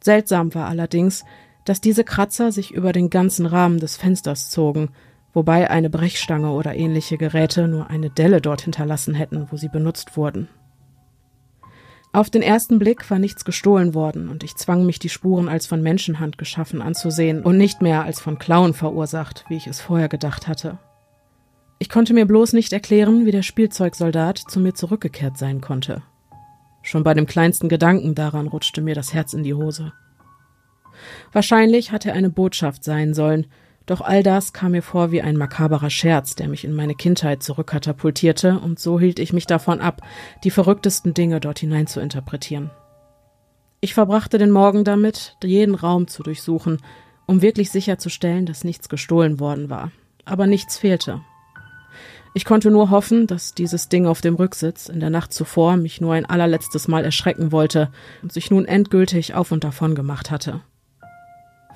Seltsam 0.00 0.54
war 0.54 0.68
allerdings, 0.68 1.24
dass 1.64 1.80
diese 1.80 2.04
Kratzer 2.04 2.52
sich 2.52 2.72
über 2.72 2.92
den 2.92 3.10
ganzen 3.10 3.44
Rahmen 3.44 3.78
des 3.78 3.96
Fensters 3.96 4.50
zogen, 4.50 4.90
wobei 5.32 5.68
eine 5.68 5.90
Brechstange 5.90 6.50
oder 6.50 6.74
ähnliche 6.74 7.18
Geräte 7.18 7.68
nur 7.68 7.90
eine 7.90 8.08
Delle 8.08 8.40
dort 8.40 8.62
hinterlassen 8.62 9.14
hätten, 9.14 9.48
wo 9.50 9.56
sie 9.56 9.68
benutzt 9.68 10.16
wurden. 10.16 10.48
Auf 12.12 12.30
den 12.30 12.40
ersten 12.40 12.78
Blick 12.78 13.10
war 13.10 13.18
nichts 13.18 13.44
gestohlen 13.44 13.92
worden, 13.92 14.30
und 14.30 14.42
ich 14.42 14.56
zwang 14.56 14.86
mich, 14.86 14.98
die 14.98 15.10
Spuren 15.10 15.50
als 15.50 15.66
von 15.66 15.82
Menschenhand 15.82 16.38
geschaffen 16.38 16.80
anzusehen 16.80 17.42
und 17.42 17.58
nicht 17.58 17.82
mehr 17.82 18.04
als 18.04 18.20
von 18.20 18.38
Klauen 18.38 18.72
verursacht, 18.72 19.44
wie 19.48 19.56
ich 19.56 19.66
es 19.66 19.82
vorher 19.82 20.08
gedacht 20.08 20.48
hatte. 20.48 20.78
Ich 21.78 21.90
konnte 21.90 22.14
mir 22.14 22.26
bloß 22.26 22.54
nicht 22.54 22.72
erklären, 22.72 23.26
wie 23.26 23.32
der 23.32 23.42
Spielzeugsoldat 23.42 24.38
zu 24.38 24.60
mir 24.60 24.74
zurückgekehrt 24.74 25.36
sein 25.36 25.60
konnte. 25.60 26.02
Schon 26.82 27.02
bei 27.02 27.14
dem 27.14 27.26
kleinsten 27.26 27.68
Gedanken 27.68 28.14
daran 28.14 28.46
rutschte 28.46 28.80
mir 28.80 28.94
das 28.94 29.12
Herz 29.12 29.34
in 29.34 29.42
die 29.42 29.54
Hose. 29.54 29.92
Wahrscheinlich 31.32 31.92
hatte 31.92 32.10
er 32.10 32.14
eine 32.14 32.30
Botschaft 32.30 32.84
sein 32.84 33.12
sollen, 33.12 33.46
doch 33.84 34.00
all 34.00 34.22
das 34.22 34.52
kam 34.52 34.72
mir 34.72 34.82
vor 34.82 35.12
wie 35.12 35.22
ein 35.22 35.36
makaberer 35.36 35.90
Scherz, 35.90 36.34
der 36.34 36.48
mich 36.48 36.64
in 36.64 36.72
meine 36.72 36.94
Kindheit 36.94 37.42
zurückkatapultierte, 37.42 38.58
und 38.58 38.80
so 38.80 38.98
hielt 38.98 39.18
ich 39.18 39.32
mich 39.32 39.46
davon 39.46 39.80
ab, 39.80 40.00
die 40.44 40.50
verrücktesten 40.50 41.14
Dinge 41.14 41.40
dort 41.40 41.60
hinein 41.60 41.86
zu 41.86 42.00
interpretieren. 42.00 42.70
Ich 43.80 43.94
verbrachte 43.94 44.38
den 44.38 44.50
Morgen 44.50 44.82
damit, 44.82 45.36
jeden 45.44 45.74
Raum 45.74 46.08
zu 46.08 46.22
durchsuchen, 46.22 46.78
um 47.26 47.42
wirklich 47.42 47.70
sicherzustellen, 47.70 48.46
dass 48.46 48.64
nichts 48.64 48.88
gestohlen 48.88 49.38
worden 49.38 49.70
war. 49.70 49.92
Aber 50.24 50.46
nichts 50.48 50.78
fehlte. 50.78 51.20
Ich 52.36 52.44
konnte 52.44 52.70
nur 52.70 52.90
hoffen, 52.90 53.26
dass 53.26 53.54
dieses 53.54 53.88
Ding 53.88 54.04
auf 54.04 54.20
dem 54.20 54.34
Rücksitz 54.34 54.90
in 54.90 55.00
der 55.00 55.08
Nacht 55.08 55.32
zuvor 55.32 55.78
mich 55.78 56.02
nur 56.02 56.12
ein 56.12 56.26
allerletztes 56.26 56.86
Mal 56.86 57.02
erschrecken 57.02 57.50
wollte 57.50 57.90
und 58.20 58.30
sich 58.30 58.50
nun 58.50 58.66
endgültig 58.66 59.32
auf 59.32 59.52
und 59.52 59.64
davon 59.64 59.94
gemacht 59.94 60.30
hatte. 60.30 60.60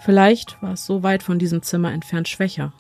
Vielleicht 0.01 0.61
war 0.61 0.75
es 0.75 0.85
so 0.85 1.03
weit 1.03 1.23
von 1.23 1.39
diesem 1.39 1.63
Zimmer 1.63 1.93
entfernt 1.93 2.29
schwächer. 2.29 2.75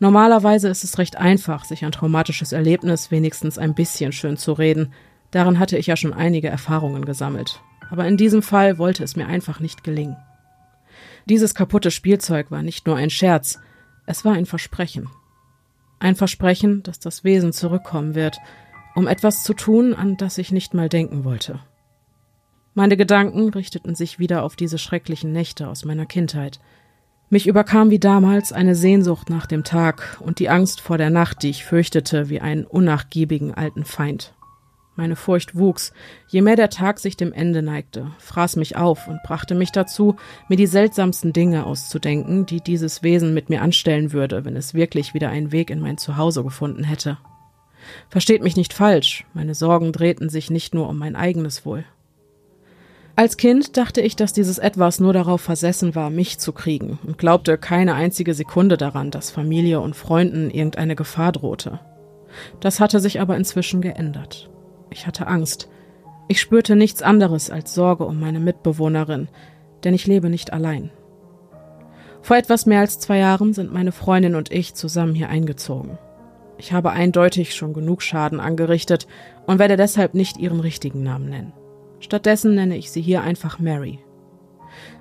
Normalerweise 0.00 0.68
ist 0.68 0.84
es 0.84 0.98
recht 0.98 1.16
einfach, 1.16 1.64
sich 1.64 1.82
ein 1.82 1.92
traumatisches 1.92 2.52
Erlebnis 2.52 3.10
wenigstens 3.10 3.56
ein 3.56 3.74
bisschen 3.74 4.12
schön 4.12 4.36
zu 4.36 4.52
reden. 4.52 4.92
Daran 5.30 5.58
hatte 5.58 5.78
ich 5.78 5.86
ja 5.86 5.96
schon 5.96 6.12
einige 6.12 6.48
Erfahrungen 6.48 7.06
gesammelt. 7.06 7.62
Aber 7.88 8.06
in 8.06 8.18
diesem 8.18 8.42
Fall 8.42 8.76
wollte 8.76 9.02
es 9.02 9.16
mir 9.16 9.28
einfach 9.28 9.60
nicht 9.60 9.82
gelingen. 9.82 10.18
Dieses 11.24 11.54
kaputte 11.54 11.90
Spielzeug 11.90 12.50
war 12.50 12.62
nicht 12.62 12.86
nur 12.86 12.96
ein 12.96 13.08
Scherz, 13.08 13.60
es 14.04 14.26
war 14.26 14.34
ein 14.34 14.44
Versprechen. 14.44 15.08
Ein 15.98 16.16
Versprechen, 16.16 16.82
dass 16.82 16.98
das 16.98 17.24
Wesen 17.24 17.52
zurückkommen 17.52 18.14
wird, 18.14 18.38
um 18.94 19.06
etwas 19.06 19.42
zu 19.42 19.54
tun, 19.54 19.94
an 19.94 20.16
das 20.16 20.38
ich 20.38 20.52
nicht 20.52 20.74
mal 20.74 20.88
denken 20.88 21.24
wollte. 21.24 21.60
Meine 22.74 22.96
Gedanken 22.96 23.50
richteten 23.50 23.94
sich 23.94 24.18
wieder 24.18 24.42
auf 24.42 24.56
diese 24.56 24.78
schrecklichen 24.78 25.32
Nächte 25.32 25.68
aus 25.68 25.84
meiner 25.84 26.06
Kindheit. 26.06 26.58
Mich 27.30 27.46
überkam 27.46 27.90
wie 27.90 28.00
damals 28.00 28.52
eine 28.52 28.74
Sehnsucht 28.74 29.30
nach 29.30 29.46
dem 29.46 29.64
Tag 29.64 30.18
und 30.20 30.38
die 30.40 30.48
Angst 30.48 30.80
vor 30.80 30.98
der 30.98 31.10
Nacht, 31.10 31.42
die 31.42 31.50
ich 31.50 31.64
fürchtete 31.64 32.28
wie 32.28 32.40
einen 32.40 32.64
unnachgiebigen 32.64 33.54
alten 33.54 33.84
Feind. 33.84 34.34
Meine 34.96 35.16
Furcht 35.16 35.56
wuchs, 35.56 35.92
je 36.28 36.40
mehr 36.40 36.54
der 36.54 36.70
Tag 36.70 37.00
sich 37.00 37.16
dem 37.16 37.32
Ende 37.32 37.62
neigte, 37.62 38.12
fraß 38.18 38.54
mich 38.56 38.76
auf 38.76 39.08
und 39.08 39.20
brachte 39.24 39.56
mich 39.56 39.72
dazu, 39.72 40.14
mir 40.48 40.56
die 40.56 40.68
seltsamsten 40.68 41.32
Dinge 41.32 41.66
auszudenken, 41.66 42.46
die 42.46 42.60
dieses 42.60 43.02
Wesen 43.02 43.34
mit 43.34 43.50
mir 43.50 43.62
anstellen 43.62 44.12
würde, 44.12 44.44
wenn 44.44 44.54
es 44.54 44.72
wirklich 44.72 45.12
wieder 45.12 45.30
einen 45.30 45.50
Weg 45.50 45.70
in 45.70 45.80
mein 45.80 45.98
Zuhause 45.98 46.44
gefunden 46.44 46.84
hätte. 46.84 47.18
Versteht 48.08 48.42
mich 48.42 48.56
nicht 48.56 48.72
falsch, 48.72 49.26
meine 49.34 49.54
Sorgen 49.54 49.92
drehten 49.92 50.28
sich 50.28 50.48
nicht 50.48 50.74
nur 50.74 50.88
um 50.88 50.96
mein 50.96 51.16
eigenes 51.16 51.66
Wohl. 51.66 51.84
Als 53.16 53.36
Kind 53.36 53.76
dachte 53.76 54.00
ich, 54.00 54.14
dass 54.14 54.32
dieses 54.32 54.58
Etwas 54.58 55.00
nur 55.00 55.12
darauf 55.12 55.40
versessen 55.40 55.96
war, 55.96 56.10
mich 56.10 56.38
zu 56.38 56.52
kriegen 56.52 56.98
und 57.04 57.18
glaubte 57.18 57.58
keine 57.58 57.94
einzige 57.94 58.34
Sekunde 58.34 58.76
daran, 58.76 59.10
dass 59.10 59.30
Familie 59.30 59.80
und 59.80 59.94
Freunden 59.94 60.50
irgendeine 60.50 60.96
Gefahr 60.96 61.32
drohte. 61.32 61.80
Das 62.60 62.80
hatte 62.80 63.00
sich 63.00 63.20
aber 63.20 63.36
inzwischen 63.36 63.80
geändert. 63.80 64.50
Ich 64.94 65.08
hatte 65.08 65.26
Angst. 65.26 65.68
Ich 66.28 66.40
spürte 66.40 66.76
nichts 66.76 67.02
anderes 67.02 67.50
als 67.50 67.74
Sorge 67.74 68.04
um 68.04 68.20
meine 68.20 68.38
Mitbewohnerin, 68.38 69.26
denn 69.82 69.92
ich 69.92 70.06
lebe 70.06 70.30
nicht 70.30 70.52
allein. 70.52 70.90
Vor 72.22 72.36
etwas 72.36 72.64
mehr 72.64 72.78
als 72.78 73.00
zwei 73.00 73.18
Jahren 73.18 73.52
sind 73.52 73.72
meine 73.72 73.90
Freundin 73.90 74.36
und 74.36 74.52
ich 74.52 74.74
zusammen 74.74 75.16
hier 75.16 75.28
eingezogen. 75.28 75.98
Ich 76.58 76.72
habe 76.72 76.92
eindeutig 76.92 77.56
schon 77.56 77.74
genug 77.74 78.02
Schaden 78.02 78.38
angerichtet 78.38 79.08
und 79.46 79.58
werde 79.58 79.76
deshalb 79.76 80.14
nicht 80.14 80.38
ihren 80.38 80.60
richtigen 80.60 81.02
Namen 81.02 81.28
nennen. 81.28 81.52
Stattdessen 81.98 82.54
nenne 82.54 82.76
ich 82.76 82.92
sie 82.92 83.02
hier 83.02 83.22
einfach 83.22 83.58
Mary. 83.58 83.98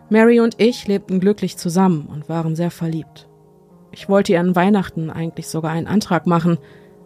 Mary 0.09 0.39
und 0.39 0.55
ich 0.57 0.87
lebten 0.87 1.19
glücklich 1.19 1.55
zusammen 1.55 2.07
und 2.11 2.29
waren 2.29 2.55
sehr 2.55 2.71
verliebt. 2.71 3.29
Ich 3.91 4.09
wollte 4.09 4.31
ihr 4.31 4.39
an 4.39 4.55
Weihnachten 4.55 5.11
eigentlich 5.11 5.47
sogar 5.47 5.69
einen 5.71 5.87
Antrag 5.87 6.25
machen, 6.25 6.57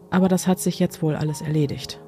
aber 0.10 0.30
das 0.30 0.48
hat 0.48 0.60
sich 0.62 0.80
jetzt 0.80 1.02
wohl 1.02 1.18
alles 1.18 1.42
erledigt. 1.42 2.00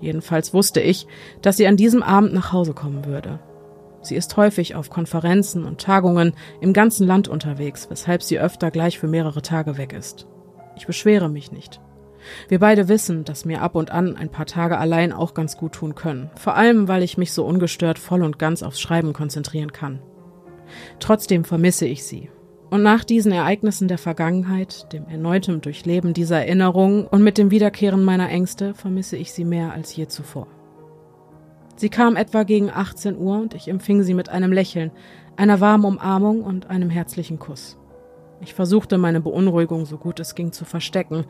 Jedenfalls 0.00 0.52
wusste 0.52 0.80
ich, 0.80 1.06
dass 1.42 1.56
sie 1.56 1.66
an 1.66 1.76
diesem 1.76 2.02
Abend 2.02 2.34
nach 2.34 2.52
Hause 2.52 2.74
kommen 2.74 3.06
würde. 3.06 3.38
Sie 4.02 4.14
ist 4.14 4.36
häufig 4.36 4.74
auf 4.74 4.90
Konferenzen 4.90 5.64
und 5.64 5.80
Tagungen 5.80 6.34
im 6.60 6.72
ganzen 6.72 7.06
Land 7.06 7.28
unterwegs, 7.28 7.88
weshalb 7.90 8.22
sie 8.22 8.38
öfter 8.38 8.70
gleich 8.70 8.98
für 8.98 9.08
mehrere 9.08 9.42
Tage 9.42 9.78
weg 9.78 9.92
ist. 9.92 10.26
Ich 10.76 10.86
beschwere 10.86 11.28
mich 11.28 11.50
nicht. 11.50 11.80
Wir 12.48 12.58
beide 12.58 12.88
wissen, 12.88 13.24
dass 13.24 13.44
mir 13.44 13.62
ab 13.62 13.74
und 13.74 13.90
an 13.90 14.16
ein 14.16 14.30
paar 14.30 14.46
Tage 14.46 14.78
allein 14.78 15.12
auch 15.12 15.34
ganz 15.34 15.56
gut 15.56 15.72
tun 15.72 15.94
können, 15.94 16.30
vor 16.36 16.56
allem 16.56 16.88
weil 16.88 17.02
ich 17.02 17.18
mich 17.18 17.32
so 17.32 17.44
ungestört 17.44 17.98
voll 17.98 18.22
und 18.22 18.38
ganz 18.38 18.62
aufs 18.62 18.80
Schreiben 18.80 19.12
konzentrieren 19.12 19.72
kann. 19.72 20.00
Trotzdem 20.98 21.44
vermisse 21.44 21.86
ich 21.86 22.04
sie 22.04 22.28
und 22.70 22.82
nach 22.82 23.04
diesen 23.04 23.32
Ereignissen 23.32 23.88
der 23.88 23.98
Vergangenheit, 23.98 24.92
dem 24.92 25.06
erneuten 25.08 25.60
Durchleben 25.60 26.14
dieser 26.14 26.38
Erinnerungen 26.38 27.06
und 27.06 27.22
mit 27.22 27.38
dem 27.38 27.50
Wiederkehren 27.50 28.04
meiner 28.04 28.28
Ängste 28.28 28.74
vermisse 28.74 29.16
ich 29.16 29.32
sie 29.32 29.44
mehr 29.44 29.72
als 29.72 29.94
je 29.94 30.08
zuvor. 30.08 30.48
Sie 31.76 31.90
kam 31.90 32.16
etwa 32.16 32.42
gegen 32.42 32.70
18 32.70 33.18
Uhr 33.18 33.38
und 33.38 33.54
ich 33.54 33.68
empfing 33.68 34.02
sie 34.02 34.14
mit 34.14 34.30
einem 34.30 34.52
Lächeln, 34.52 34.90
einer 35.36 35.60
warmen 35.60 35.84
Umarmung 35.84 36.42
und 36.42 36.70
einem 36.70 36.90
herzlichen 36.90 37.38
Kuss. 37.38 37.78
Ich 38.40 38.54
versuchte 38.54 38.98
meine 38.98 39.20
Beunruhigung 39.20 39.86
so 39.86 39.98
gut 39.98 40.18
es 40.18 40.34
ging 40.34 40.52
zu 40.52 40.64
verstecken, 40.64 41.24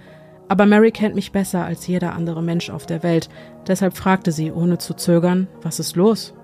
aber 0.48 0.64
Mary 0.66 0.92
kennt 0.92 1.16
mich 1.16 1.32
besser 1.32 1.64
als 1.64 1.86
jeder 1.86 2.14
andere 2.14 2.42
Mensch 2.42 2.70
auf 2.70 2.86
der 2.86 3.02
Welt, 3.02 3.28
deshalb 3.66 3.96
fragte 3.96 4.32
sie 4.32 4.52
ohne 4.52 4.78
zu 4.78 4.94
zögern, 4.94 5.48
was 5.62 5.80
ist 5.80 5.96
los? 5.96 6.34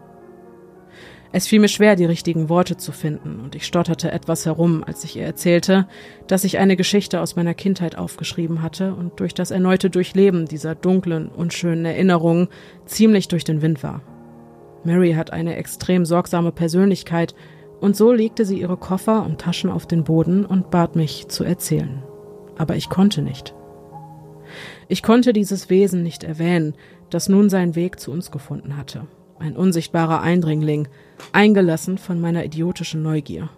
Es 1.34 1.46
fiel 1.46 1.60
mir 1.60 1.68
schwer, 1.68 1.96
die 1.96 2.04
richtigen 2.04 2.50
Worte 2.50 2.76
zu 2.76 2.92
finden, 2.92 3.40
und 3.40 3.54
ich 3.54 3.64
stotterte 3.64 4.12
etwas 4.12 4.44
herum, 4.44 4.84
als 4.86 5.02
ich 5.02 5.16
ihr 5.16 5.24
erzählte, 5.24 5.88
dass 6.26 6.44
ich 6.44 6.58
eine 6.58 6.76
Geschichte 6.76 7.22
aus 7.22 7.36
meiner 7.36 7.54
Kindheit 7.54 7.96
aufgeschrieben 7.96 8.60
hatte 8.60 8.94
und 8.94 9.18
durch 9.18 9.32
das 9.32 9.50
erneute 9.50 9.88
Durchleben 9.88 10.44
dieser 10.44 10.74
dunklen, 10.74 11.28
unschönen 11.28 11.86
Erinnerungen 11.86 12.48
ziemlich 12.84 13.28
durch 13.28 13.44
den 13.44 13.62
Wind 13.62 13.82
war. 13.82 14.02
Mary 14.84 15.14
hat 15.14 15.32
eine 15.32 15.56
extrem 15.56 16.04
sorgsame 16.04 16.52
Persönlichkeit, 16.52 17.34
und 17.80 17.96
so 17.96 18.12
legte 18.12 18.44
sie 18.44 18.60
ihre 18.60 18.76
Koffer 18.76 19.24
und 19.24 19.40
Taschen 19.40 19.70
auf 19.70 19.86
den 19.86 20.04
Boden 20.04 20.44
und 20.44 20.70
bat 20.70 20.96
mich 20.96 21.28
zu 21.28 21.44
erzählen. 21.44 22.02
Aber 22.58 22.76
ich 22.76 22.90
konnte 22.90 23.22
nicht. 23.22 23.54
Ich 24.86 25.02
konnte 25.02 25.32
dieses 25.32 25.70
Wesen 25.70 26.02
nicht 26.02 26.24
erwähnen, 26.24 26.74
das 27.10 27.30
nun 27.30 27.48
seinen 27.48 27.74
Weg 27.74 27.98
zu 27.98 28.12
uns 28.12 28.30
gefunden 28.30 28.76
hatte 28.76 29.06
ein 29.42 29.56
unsichtbarer 29.56 30.20
Eindringling, 30.20 30.88
eingelassen 31.32 31.98
von 31.98 32.20
meiner 32.20 32.44
idiotischen 32.44 33.02
Neugier. 33.02 33.50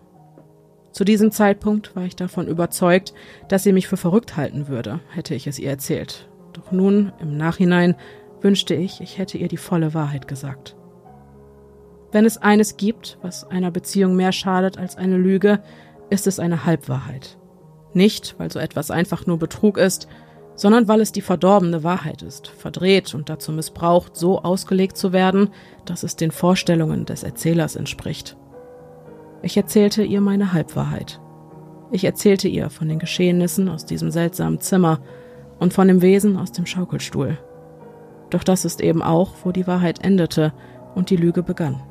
Zu 0.92 1.04
diesem 1.04 1.30
Zeitpunkt 1.30 1.94
war 1.94 2.04
ich 2.04 2.16
davon 2.16 2.46
überzeugt, 2.46 3.14
dass 3.48 3.64
sie 3.64 3.72
mich 3.72 3.88
für 3.88 3.96
verrückt 3.96 4.36
halten 4.36 4.68
würde, 4.68 5.00
hätte 5.10 5.34
ich 5.34 5.46
es 5.46 5.58
ihr 5.58 5.70
erzählt. 5.70 6.28
Doch 6.52 6.72
nun, 6.72 7.12
im 7.20 7.36
Nachhinein, 7.36 7.96
wünschte 8.40 8.74
ich, 8.74 9.00
ich 9.00 9.18
hätte 9.18 9.38
ihr 9.38 9.48
die 9.48 9.56
volle 9.56 9.94
Wahrheit 9.94 10.28
gesagt. 10.28 10.76
Wenn 12.12 12.24
es 12.24 12.38
eines 12.38 12.76
gibt, 12.76 13.18
was 13.22 13.42
einer 13.50 13.72
Beziehung 13.72 14.14
mehr 14.14 14.30
schadet 14.30 14.78
als 14.78 14.96
eine 14.96 15.16
Lüge, 15.16 15.62
ist 16.10 16.26
es 16.28 16.38
eine 16.38 16.64
Halbwahrheit. 16.64 17.38
Nicht, 17.92 18.36
weil 18.38 18.52
so 18.52 18.60
etwas 18.60 18.90
einfach 18.90 19.26
nur 19.26 19.38
Betrug 19.38 19.78
ist, 19.78 20.06
sondern 20.56 20.88
weil 20.88 21.00
es 21.00 21.12
die 21.12 21.20
verdorbene 21.20 21.82
Wahrheit 21.82 22.22
ist, 22.22 22.48
verdreht 22.48 23.14
und 23.14 23.28
dazu 23.28 23.52
missbraucht, 23.52 24.16
so 24.16 24.40
ausgelegt 24.42 24.96
zu 24.96 25.12
werden, 25.12 25.50
dass 25.84 26.02
es 26.02 26.16
den 26.16 26.30
Vorstellungen 26.30 27.06
des 27.06 27.22
Erzählers 27.22 27.76
entspricht. 27.76 28.36
Ich 29.42 29.56
erzählte 29.56 30.02
ihr 30.02 30.20
meine 30.20 30.52
Halbwahrheit. 30.52 31.20
Ich 31.90 32.04
erzählte 32.04 32.48
ihr 32.48 32.70
von 32.70 32.88
den 32.88 32.98
Geschehnissen 32.98 33.68
aus 33.68 33.84
diesem 33.84 34.10
seltsamen 34.10 34.60
Zimmer 34.60 35.00
und 35.58 35.72
von 35.72 35.88
dem 35.88 36.02
Wesen 36.02 36.36
aus 36.36 36.52
dem 36.52 36.66
Schaukelstuhl. 36.66 37.38
Doch 38.30 38.42
das 38.42 38.64
ist 38.64 38.80
eben 38.80 39.02
auch, 39.02 39.34
wo 39.44 39.52
die 39.52 39.66
Wahrheit 39.66 40.04
endete 40.04 40.52
und 40.94 41.10
die 41.10 41.16
Lüge 41.16 41.42
begann. 41.42 41.82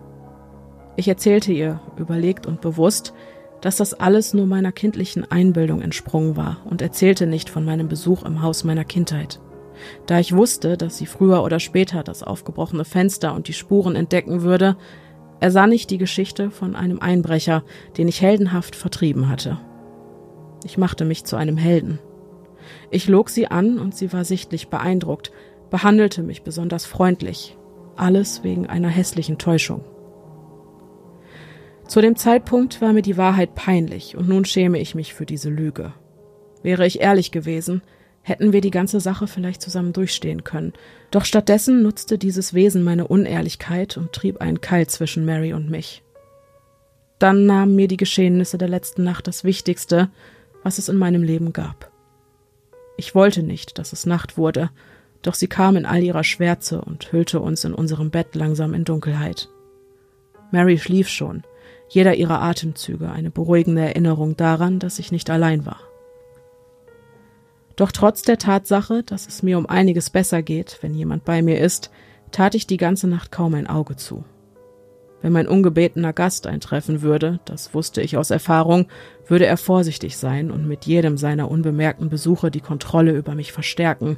Ich 0.95 1.07
erzählte 1.07 1.51
ihr, 1.51 1.79
überlegt 1.97 2.45
und 2.45 2.61
bewusst, 2.61 3.13
dass 3.63 3.77
das 3.77 3.93
alles 3.93 4.33
nur 4.33 4.45
meiner 4.45 4.73
kindlichen 4.73 5.31
Einbildung 5.31 5.81
entsprungen 5.81 6.35
war 6.35 6.57
und 6.65 6.81
erzählte 6.81 7.27
nicht 7.27 7.49
von 7.49 7.63
meinem 7.63 7.87
Besuch 7.87 8.23
im 8.23 8.41
Haus 8.41 8.65
meiner 8.65 8.83
Kindheit. 8.83 9.39
Da 10.05 10.19
ich 10.19 10.35
wusste, 10.35 10.75
dass 10.75 10.97
sie 10.97 11.05
früher 11.05 11.41
oder 11.43 11.61
später 11.61 12.03
das 12.03 12.23
aufgebrochene 12.23 12.83
Fenster 12.83 13.33
und 13.33 13.47
die 13.47 13.53
Spuren 13.53 13.95
entdecken 13.95 14.41
würde, 14.41 14.75
ersann 15.39 15.71
ich 15.71 15.87
die 15.87 15.97
Geschichte 15.97 16.51
von 16.51 16.75
einem 16.75 16.99
Einbrecher, 16.99 17.63
den 17.97 18.09
ich 18.09 18.21
heldenhaft 18.21 18.75
vertrieben 18.75 19.29
hatte. 19.29 19.57
Ich 20.65 20.77
machte 20.77 21.05
mich 21.05 21.23
zu 21.23 21.37
einem 21.37 21.55
Helden. 21.55 21.99
Ich 22.91 23.07
log 23.07 23.29
sie 23.29 23.47
an 23.47 23.79
und 23.79 23.95
sie 23.95 24.11
war 24.11 24.25
sichtlich 24.25 24.67
beeindruckt, 24.67 25.31
behandelte 25.69 26.21
mich 26.21 26.43
besonders 26.43 26.85
freundlich, 26.85 27.57
alles 27.95 28.43
wegen 28.43 28.67
einer 28.67 28.89
hässlichen 28.89 29.37
Täuschung. 29.37 29.85
Zu 31.93 32.01
dem 32.01 32.15
Zeitpunkt 32.15 32.81
war 32.81 32.91
mir 32.91 33.03
die 33.03 33.17
Wahrheit 33.17 33.53
peinlich 33.53 34.17
und 34.17 34.27
nun 34.27 34.45
schäme 34.45 34.79
ich 34.79 34.95
mich 34.95 35.13
für 35.13 35.27
diese 35.27 35.51
Lüge. 35.51 35.93
Wäre 36.63 36.87
ich 36.87 37.01
ehrlich 37.01 37.29
gewesen, 37.29 37.83
hätten 38.23 38.51
wir 38.51 38.61
die 38.61 38.71
ganze 38.71 38.99
Sache 38.99 39.27
vielleicht 39.27 39.61
zusammen 39.61 39.93
durchstehen 39.93 40.43
können. 40.43 40.73
Doch 41.11 41.23
stattdessen 41.23 41.83
nutzte 41.83 42.17
dieses 42.17 42.55
Wesen 42.55 42.81
meine 42.81 43.07
Unehrlichkeit 43.07 43.95
und 43.95 44.11
trieb 44.11 44.41
einen 44.41 44.59
Keil 44.59 44.87
zwischen 44.87 45.23
Mary 45.23 45.53
und 45.53 45.69
mich. 45.69 46.01
Dann 47.19 47.45
nahmen 47.45 47.75
mir 47.75 47.87
die 47.87 47.97
Geschehnisse 47.97 48.57
der 48.57 48.69
letzten 48.69 49.03
Nacht 49.03 49.27
das 49.27 49.43
Wichtigste, 49.43 50.09
was 50.63 50.79
es 50.79 50.89
in 50.89 50.97
meinem 50.97 51.21
Leben 51.21 51.53
gab. 51.53 51.91
Ich 52.97 53.13
wollte 53.13 53.43
nicht, 53.43 53.77
dass 53.77 53.93
es 53.93 54.07
Nacht 54.07 54.35
wurde, 54.35 54.71
doch 55.21 55.35
sie 55.35 55.47
kam 55.47 55.75
in 55.75 55.85
all 55.85 56.01
ihrer 56.01 56.23
Schwärze 56.23 56.81
und 56.81 57.11
hüllte 57.11 57.39
uns 57.39 57.63
in 57.65 57.75
unserem 57.75 58.09
Bett 58.09 58.33
langsam 58.33 58.73
in 58.73 58.83
Dunkelheit. 58.83 59.47
Mary 60.51 60.79
schlief 60.79 61.07
schon, 61.07 61.43
jeder 61.93 62.15
ihrer 62.15 62.41
Atemzüge 62.41 63.11
eine 63.11 63.29
beruhigende 63.29 63.81
Erinnerung 63.81 64.35
daran, 64.35 64.79
dass 64.79 64.97
ich 64.97 65.11
nicht 65.11 65.29
allein 65.29 65.65
war. 65.65 65.79
Doch 67.75 67.91
trotz 67.91 68.23
der 68.23 68.39
Tatsache, 68.39 69.03
dass 69.03 69.27
es 69.27 69.43
mir 69.43 69.57
um 69.57 69.67
einiges 69.67 70.09
besser 70.09 70.41
geht, 70.41 70.79
wenn 70.81 70.95
jemand 70.95 71.23
bei 71.23 71.41
mir 71.41 71.59
ist, 71.59 71.91
tat 72.31 72.55
ich 72.55 72.65
die 72.65 72.77
ganze 72.77 73.07
Nacht 73.07 73.31
kaum 73.31 73.53
ein 73.53 73.67
Auge 73.67 73.95
zu. 73.95 74.23
Wenn 75.21 75.33
mein 75.33 75.47
ungebetener 75.47 76.13
Gast 76.13 76.47
eintreffen 76.47 77.01
würde, 77.01 77.39
das 77.45 77.73
wusste 77.73 78.01
ich 78.01 78.17
aus 78.17 78.31
Erfahrung, 78.31 78.87
würde 79.27 79.45
er 79.45 79.57
vorsichtig 79.57 80.17
sein 80.17 80.51
und 80.51 80.67
mit 80.67 80.85
jedem 80.85 81.17
seiner 81.17 81.49
unbemerkten 81.49 82.09
Besuche 82.09 82.49
die 82.49 82.59
Kontrolle 82.59 83.11
über 83.11 83.35
mich 83.35 83.51
verstärken, 83.51 84.17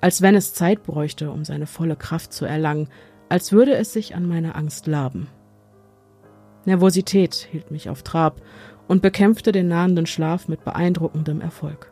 als 0.00 0.22
wenn 0.22 0.36
es 0.36 0.54
Zeit 0.54 0.84
bräuchte, 0.84 1.30
um 1.30 1.44
seine 1.44 1.66
volle 1.66 1.96
Kraft 1.96 2.32
zu 2.32 2.44
erlangen, 2.44 2.88
als 3.28 3.52
würde 3.52 3.74
es 3.74 3.92
sich 3.92 4.14
an 4.14 4.28
meiner 4.28 4.54
Angst 4.56 4.86
laben. 4.86 5.28
Nervosität 6.66 7.48
hielt 7.50 7.70
mich 7.70 7.88
auf 7.88 8.02
Trab 8.02 8.42
und 8.88 9.02
bekämpfte 9.02 9.52
den 9.52 9.68
nahenden 9.68 10.06
Schlaf 10.06 10.48
mit 10.48 10.64
beeindruckendem 10.64 11.40
Erfolg. 11.40 11.90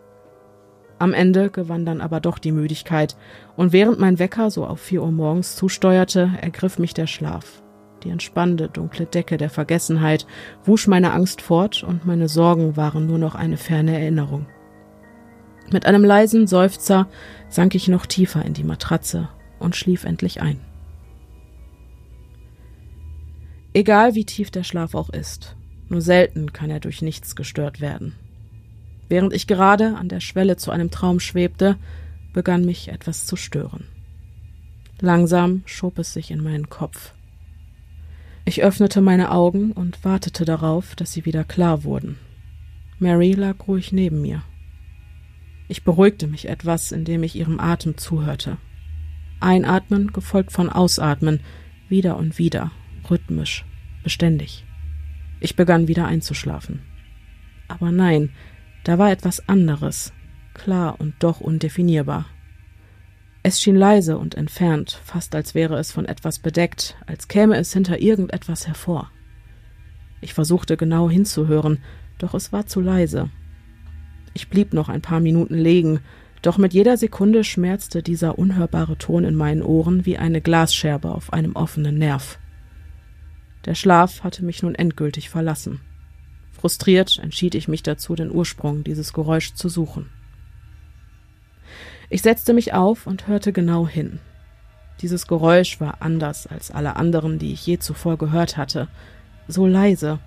Am 0.99 1.13
Ende 1.13 1.51
gewann 1.51 1.85
dann 1.85 2.01
aber 2.01 2.21
doch 2.21 2.39
die 2.39 2.53
Müdigkeit, 2.53 3.17
und 3.57 3.73
während 3.73 3.99
mein 3.99 4.19
Wecker 4.19 4.51
so 4.51 4.65
auf 4.65 4.81
vier 4.81 5.03
Uhr 5.03 5.11
morgens 5.11 5.57
zusteuerte, 5.57 6.31
ergriff 6.41 6.79
mich 6.79 6.95
der 6.95 7.07
Schlaf. 7.07 7.63
Die 8.05 8.11
entspannende, 8.11 8.69
dunkle 8.69 9.07
Decke 9.07 9.37
der 9.37 9.51
Vergessenheit 9.51 10.27
wusch 10.65 10.87
meine 10.87 11.13
Angst 11.13 11.41
fort, 11.41 11.83
und 11.83 12.07
meine 12.07 12.29
Sorgen 12.29 12.77
waren 12.77 13.07
nur 13.07 13.19
noch 13.19 13.35
eine 13.35 13.57
ferne 13.57 13.99
Erinnerung. 13.99 14.47
Mit 15.73 15.87
einem 15.87 16.05
leisen 16.05 16.47
Seufzer 16.47 17.09
sank 17.49 17.75
ich 17.75 17.89
noch 17.89 18.07
tiefer 18.07 18.45
in 18.45 18.55
die 18.55 18.65
Matratze 18.65 19.29
und 19.59 19.75
schlief 19.75 20.05
endlich 20.05 20.43
ein. 20.43 20.61
Egal 23.75 24.15
wie 24.15 24.25
tief 24.25 24.53
der 24.53 24.63
Schlaf 24.63 24.95
auch 24.95 25.11
ist, 25.11 25.57
nur 25.89 26.01
selten 26.01 26.53
kann 26.53 26.71
er 26.71 26.79
durch 26.79 27.03
nichts 27.03 27.35
gestört 27.35 27.81
werden. 27.81 28.15
Während 29.09 29.33
ich 29.33 29.49
gerade 29.49 29.97
an 29.97 30.09
der 30.09 30.21
Schwelle 30.21 30.57
zu 30.57 30.71
einem 30.71 30.93
Traum 30.93 31.19
schwebte, 31.19 31.77
begann 32.33 32.65
mich 32.65 32.89
etwas 32.89 33.27
zu 33.27 33.35
stören. 33.35 33.85
Langsam 35.01 35.63
schob 35.67 35.99
es 35.99 36.13
sich 36.13 36.31
in 36.31 36.41
meinen 36.41 36.71
Kopf. 36.71 37.15
Ich 38.45 38.63
öffnete 38.63 39.01
meine 39.01 39.33
Augen 39.33 39.73
und 39.73 40.05
wartete 40.05 40.45
darauf, 40.45 40.95
dass 40.95 41.13
sie 41.13 41.25
wieder 41.25 41.43
klar 41.43 41.83
wurden. 41.83 42.19
Mary 43.01 43.33
lag 43.33 43.57
ruhig 43.67 43.91
neben 43.91 44.23
mir. 44.23 44.43
Ich 45.67 45.83
beruhigte 45.83 46.29
mich 46.29 46.49
etwas, 46.49 46.93
indem 46.93 47.25
ich 47.25 47.35
ihrem 47.35 47.59
Atem 47.59 47.99
zuhörte. 47.99 48.57
Einatmen 49.41 50.13
gefolgt 50.13 50.53
von 50.53 50.71
Ausatmen, 50.71 51.41
wieder 51.89 52.17
und 52.17 52.39
wieder, 52.39 52.71
rhythmisch, 53.11 53.65
beständig. 54.03 54.65
Ich 55.41 55.57
begann 55.57 55.89
wieder 55.89 56.07
einzuschlafen. 56.07 56.81
Aber 57.69 57.93
nein, 57.93 58.31
da 58.85 58.99
war 58.99 59.11
etwas 59.11 59.49
anderes, 59.49 60.13
klar 60.55 60.97
und 61.01 61.15
doch 61.19 61.41
undefinierbar. 61.41 62.27
Es 63.43 63.61
schien 63.61 63.77
leise 63.77 64.17
und 64.17 64.37
entfernt, 64.37 64.99
fast 65.05 65.35
als 65.35 65.55
wäre 65.55 65.79
es 65.79 65.93
von 65.93 66.07
etwas 66.07 66.39
bedeckt, 66.39 66.97
als 67.07 67.29
käme 67.29 67.57
es 67.57 67.73
hinter 67.73 68.01
irgendetwas 68.01 68.67
hervor. 68.67 69.11
Ich 70.23 70.33
versuchte 70.33 70.79
genau 70.79 71.11
hinzuhören, 71.11 71.81
doch 72.17 72.33
es 72.33 72.53
war 72.53 72.67
zu 72.67 72.81
leise. 72.81 73.29
Ich 74.33 74.49
blieb 74.49 74.73
noch 74.73 74.89
ein 74.89 75.03
paar 75.03 75.21
Minuten 75.21 75.57
liegen, 75.57 76.01
doch 76.41 76.57
mit 76.57 76.73
jeder 76.73 76.97
Sekunde 76.97 77.45
schmerzte 77.45 78.03
dieser 78.03 78.39
unhörbare 78.39 78.97
Ton 78.97 79.25
in 79.25 79.35
meinen 79.35 79.63
Ohren 79.63 80.07
wie 80.07 80.17
eine 80.17 80.41
Glasscherbe 80.41 81.11
auf 81.11 81.33
einem 81.33 81.55
offenen 81.55 81.99
Nerv. 81.99 82.39
Der 83.65 83.75
Schlaf 83.75 84.23
hatte 84.23 84.45
mich 84.45 84.63
nun 84.63 84.75
endgültig 84.75 85.31
verlassen. 85.31 85.81
Frustriert 86.53 87.19
entschied 87.19 87.55
ich 87.55 87.69
mich 87.69 87.83
dazu, 87.83 88.15
den 88.15 88.31
Ursprung 88.31 88.85
dieses 88.85 89.13
Geräusch 89.13 89.55
zu 89.55 89.69
suchen. 89.69 90.11
Ich 92.11 92.23
setzte 92.23 92.53
mich 92.53 92.75
auf 92.75 93.07
und 93.07 93.27
hörte 93.27 93.53
genau 93.53 93.89
hin. 93.89 94.21
Dieses 95.01 95.27
Geräusch 95.27 95.81
war 95.81 95.97
anders 96.01 96.47
als 96.47 96.71
alle 96.71 96.97
anderen, 96.97 97.39
die 97.39 97.53
ich 97.53 97.67
je 97.67 97.79
zuvor 97.79 98.19
gehört 98.19 98.57
hatte, 98.57 98.89
so 99.49 99.67
leise, 99.67 100.21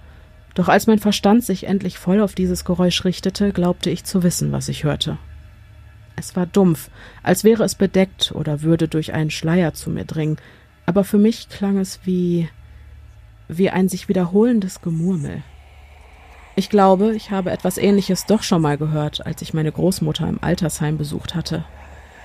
doch 0.54 0.68
als 0.68 0.88
mein 0.88 1.00
Verstand 1.00 1.44
sich 1.44 1.66
endlich 1.66 1.98
voll 1.98 2.20
auf 2.20 2.36
dieses 2.36 2.66
Geräusch 2.66 3.06
richtete, 3.06 3.52
glaubte 3.54 3.90
ich 3.90 4.04
zu 4.04 4.24
wissen, 4.24 4.52
was 4.52 4.70
ich 4.70 4.84
hörte. 4.84 5.18
Es 6.16 6.36
war 6.36 6.48
dumpf, 6.48 6.90
als 7.22 7.44
wäre 7.44 7.64
es 7.64 7.76
bedeckt 7.76 8.32
oder 8.34 8.64
würde 8.64 8.88
durch 8.88 9.14
einen 9.14 9.30
Schleier 9.30 9.74
zu 9.74 9.92
mir 9.92 10.06
dringen, 10.06 10.38
aber 10.88 11.04
für 11.04 11.20
mich 11.20 11.48
klang 11.50 11.78
es 11.78 12.00
wie 12.06 12.50
wie 13.48 13.70
ein 13.70 13.90
sich 13.90 14.10
wiederholendes 14.10 14.82
Gemurmel. 14.82 15.44
Ich 16.56 16.70
glaube, 16.70 17.16
ich 17.16 17.30
habe 17.30 17.52
etwas 17.52 17.78
Ähnliches 17.78 18.26
doch 18.26 18.42
schon 18.42 18.64
mal 18.64 18.78
gehört, 18.78 19.26
als 19.26 19.42
ich 19.42 19.54
meine 19.54 19.72
Großmutter 19.72 20.28
im 20.28 20.40
Altersheim 20.42 20.98
besucht 20.98 21.36
hatte. 21.36 21.66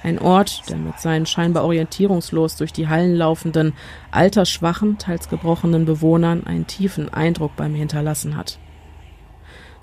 Ein 0.02 0.18
Ort, 0.18 0.68
der 0.68 0.78
mit 0.78 0.98
seinen 0.98 1.26
scheinbar 1.26 1.64
orientierungslos 1.64 2.56
durch 2.56 2.72
die 2.72 2.88
Hallen 2.88 3.14
laufenden, 3.14 3.74
altersschwachen, 4.10 4.98
teils 4.98 5.28
gebrochenen 5.28 5.84
Bewohnern 5.84 6.44
einen 6.44 6.66
tiefen 6.66 7.12
Eindruck 7.12 7.54
bei 7.56 7.68
mir 7.68 7.78
hinterlassen 7.78 8.36
hat. 8.36 8.58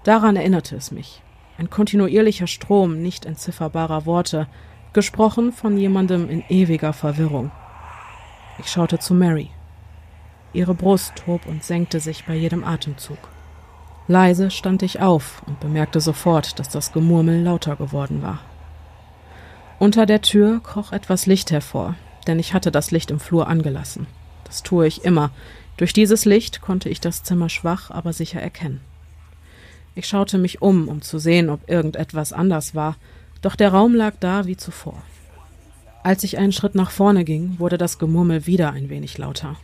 Daran 0.04 0.36
erinnerte 0.36 0.76
es 0.76 0.92
mich. 0.92 1.22
Ein 1.58 1.70
kontinuierlicher 1.70 2.48
Strom 2.48 3.02
nicht 3.02 3.26
entzifferbarer 3.26 4.06
Worte, 4.06 4.48
gesprochen 4.94 5.52
von 5.52 5.78
jemandem 5.78 6.30
in 6.30 6.44
ewiger 6.50 6.94
Verwirrung. 6.94 7.52
Ich 8.58 8.68
schaute 8.68 9.00
zu 9.00 9.14
Mary. 9.14 9.52
Ihre 10.54 10.74
Brust 10.74 11.28
hob 11.28 11.46
und 11.46 11.64
senkte 11.64 12.00
sich 12.00 12.26
bei 12.26 12.36
jedem 12.36 12.64
Atemzug. 12.64 13.18
Leise 14.08 14.50
stand 14.50 14.82
ich 14.82 15.00
auf 15.00 15.44
und 15.46 15.60
bemerkte 15.60 16.02
sofort, 16.02 16.58
dass 16.58 16.70
das 16.70 16.92
Gemurmel 16.92 17.44
lauter 17.44 17.76
geworden 17.76 18.24
war. 18.24 18.40
Unter 19.78 20.06
der 20.08 20.22
Tür 20.22 20.62
kroch 20.64 20.92
etwas 20.92 21.28
Licht 21.28 21.52
hervor, 21.52 21.96
denn 22.26 22.40
ich 22.40 22.54
hatte 22.54 22.72
das 22.72 22.90
Licht 22.90 23.12
im 23.12 23.20
Flur 23.20 23.48
angelassen. 23.48 24.08
Das 24.46 24.64
tue 24.64 24.88
ich 24.88 25.06
immer. 25.06 25.30
Durch 25.78 25.94
dieses 25.94 26.26
Licht 26.26 26.60
konnte 26.60 26.90
ich 26.90 27.00
das 27.00 27.24
Zimmer 27.24 27.50
schwach, 27.50 27.92
aber 27.92 28.12
sicher 28.12 28.42
erkennen. 28.42 28.82
Ich 29.94 30.08
schaute 30.08 30.38
mich 30.38 30.62
um, 30.62 30.88
um 30.88 31.02
zu 31.02 31.20
sehen, 31.20 31.50
ob 31.50 31.70
irgendetwas 31.70 32.34
anders 32.34 32.74
war, 32.74 32.96
doch 33.42 33.56
der 33.56 33.72
Raum 33.72 33.94
lag 33.94 34.16
da 34.20 34.46
wie 34.48 34.58
zuvor. 34.58 35.02
Als 36.04 36.24
ich 36.24 36.38
einen 36.38 36.52
Schritt 36.52 36.76
nach 36.76 36.92
vorne 36.92 37.24
ging, 37.24 37.60
wurde 37.60 37.78
das 37.78 38.00
Gemurmel 38.00 38.48
wieder 38.48 38.72
ein 38.72 38.90
wenig 38.90 39.18
lauter. 39.18 39.56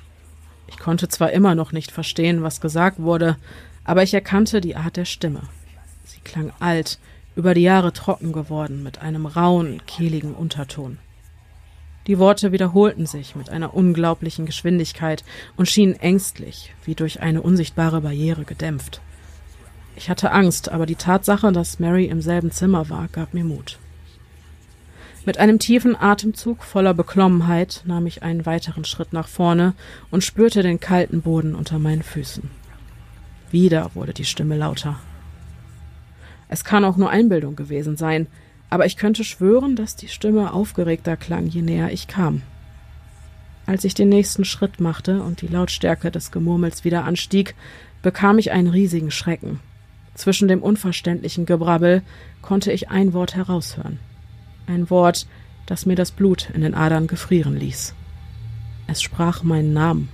Ich 0.67 0.77
konnte 0.77 1.07
zwar 1.07 1.31
immer 1.31 1.55
noch 1.55 1.71
nicht 1.71 1.91
verstehen, 1.91 2.43
was 2.43 2.61
gesagt 2.61 2.99
wurde, 2.99 3.37
aber 3.83 4.03
ich 4.03 4.13
erkannte 4.13 4.61
die 4.61 4.75
Art 4.75 4.97
der 4.97 5.05
Stimme. 5.05 5.41
Sie 6.05 6.19
klang 6.23 6.51
alt, 6.59 6.99
über 7.35 7.53
die 7.53 7.61
Jahre 7.61 7.93
trocken 7.93 8.31
geworden, 8.31 8.83
mit 8.83 9.01
einem 9.01 9.25
rauen, 9.25 9.81
kehligen 9.85 10.33
Unterton. 10.33 10.97
Die 12.07 12.19
Worte 12.19 12.51
wiederholten 12.51 13.07
sich 13.07 13.35
mit 13.35 13.49
einer 13.49 13.73
unglaublichen 13.73 14.45
Geschwindigkeit 14.45 15.23
und 15.55 15.67
schienen 15.67 15.95
ängstlich, 15.95 16.73
wie 16.83 16.93
durch 16.93 17.21
eine 17.21 17.41
unsichtbare 17.41 18.01
Barriere 18.01 18.43
gedämpft. 18.45 19.01
Ich 19.95 20.09
hatte 20.09 20.31
Angst, 20.31 20.69
aber 20.69 20.85
die 20.85 20.95
Tatsache, 20.95 21.51
dass 21.51 21.79
Mary 21.79 22.05
im 22.05 22.21
selben 22.21 22.51
Zimmer 22.51 22.89
war, 22.89 23.07
gab 23.11 23.33
mir 23.33 23.43
Mut. 23.43 23.79
Mit 25.25 25.39
einem 25.39 25.57
tiefen 25.57 25.95
Atemzug 25.99 26.63
voller 26.63 26.93
Beklommenheit 26.93 27.81
nahm 27.85 28.05
ich 28.05 28.21
einen 28.21 28.45
weiteren 28.45 28.85
Schritt 28.85 29.11
nach 29.11 29.27
vorne 29.27 29.73
und 30.11 30.23
spürte 30.23 30.61
den 30.61 30.79
kalten 30.79 31.21
Boden 31.21 31.55
unter 31.55 31.79
meinen 31.79 32.03
Füßen. 32.03 32.51
Wieder 33.49 33.89
wurde 33.95 34.13
die 34.13 34.25
Stimme 34.25 34.55
lauter. 34.55 34.99
Es 36.47 36.63
kann 36.63 36.85
auch 36.85 36.95
nur 36.95 37.09
Einbildung 37.09 37.55
gewesen 37.55 37.97
sein, 37.97 38.27
aber 38.69 38.85
ich 38.85 38.97
könnte 38.97 39.23
schwören, 39.23 39.75
dass 39.75 39.95
die 39.95 40.09
Stimme 40.09 40.53
aufgeregter 40.53 41.17
klang, 41.17 41.47
je 41.47 41.63
näher 41.63 41.91
ich 41.91 42.07
kam. 42.07 42.43
Als 43.65 43.83
ich 43.83 43.95
den 43.95 44.09
nächsten 44.09 44.45
Schritt 44.45 44.79
machte 44.79 45.23
und 45.23 45.41
die 45.41 45.47
Lautstärke 45.47 46.11
des 46.11 46.31
Gemurmels 46.31 46.83
wieder 46.83 47.03
anstieg, 47.03 47.55
bekam 48.03 48.37
ich 48.37 48.51
einen 48.51 48.67
riesigen 48.67 49.09
Schrecken. 49.09 49.59
Zwischen 50.13 50.47
dem 50.47 50.61
unverständlichen 50.61 51.47
Gebrabbel 51.47 52.03
konnte 52.43 52.71
ich 52.71 52.89
ein 52.89 53.13
Wort 53.13 53.35
heraushören 53.35 53.97
ein 54.67 54.89
Wort, 54.89 55.27
das 55.65 55.85
mir 55.85 55.95
das 55.95 56.11
Blut 56.11 56.49
in 56.53 56.61
den 56.61 56.73
Adern 56.73 57.07
gefrieren 57.07 57.57
ließ. 57.57 57.93
Es 58.87 59.01
sprach 59.01 59.43
meinen 59.43 59.73
Namen. 59.73 60.09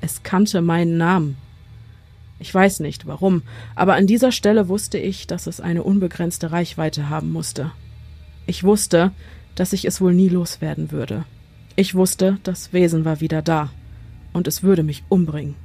Es 0.00 0.22
kannte 0.22 0.60
meinen 0.60 0.96
Namen. 0.96 1.36
Ich 2.38 2.54
weiß 2.54 2.80
nicht 2.80 3.06
warum, 3.06 3.42
aber 3.74 3.94
an 3.94 4.06
dieser 4.06 4.30
Stelle 4.30 4.68
wusste 4.68 4.98
ich, 4.98 5.26
dass 5.26 5.48
es 5.48 5.60
eine 5.60 5.82
unbegrenzte 5.82 6.52
Reichweite 6.52 7.08
haben 7.08 7.32
musste. 7.32 7.72
Ich 8.46 8.62
wusste, 8.62 9.10
dass 9.56 9.72
ich 9.72 9.84
es 9.84 10.00
wohl 10.00 10.14
nie 10.14 10.28
loswerden 10.28 10.92
würde. 10.92 11.24
Ich 11.74 11.94
wusste, 11.96 12.38
das 12.44 12.72
Wesen 12.72 13.04
war 13.04 13.20
wieder 13.20 13.42
da, 13.42 13.70
und 14.32 14.46
es 14.46 14.62
würde 14.62 14.84
mich 14.84 15.02
umbringen. 15.08 15.56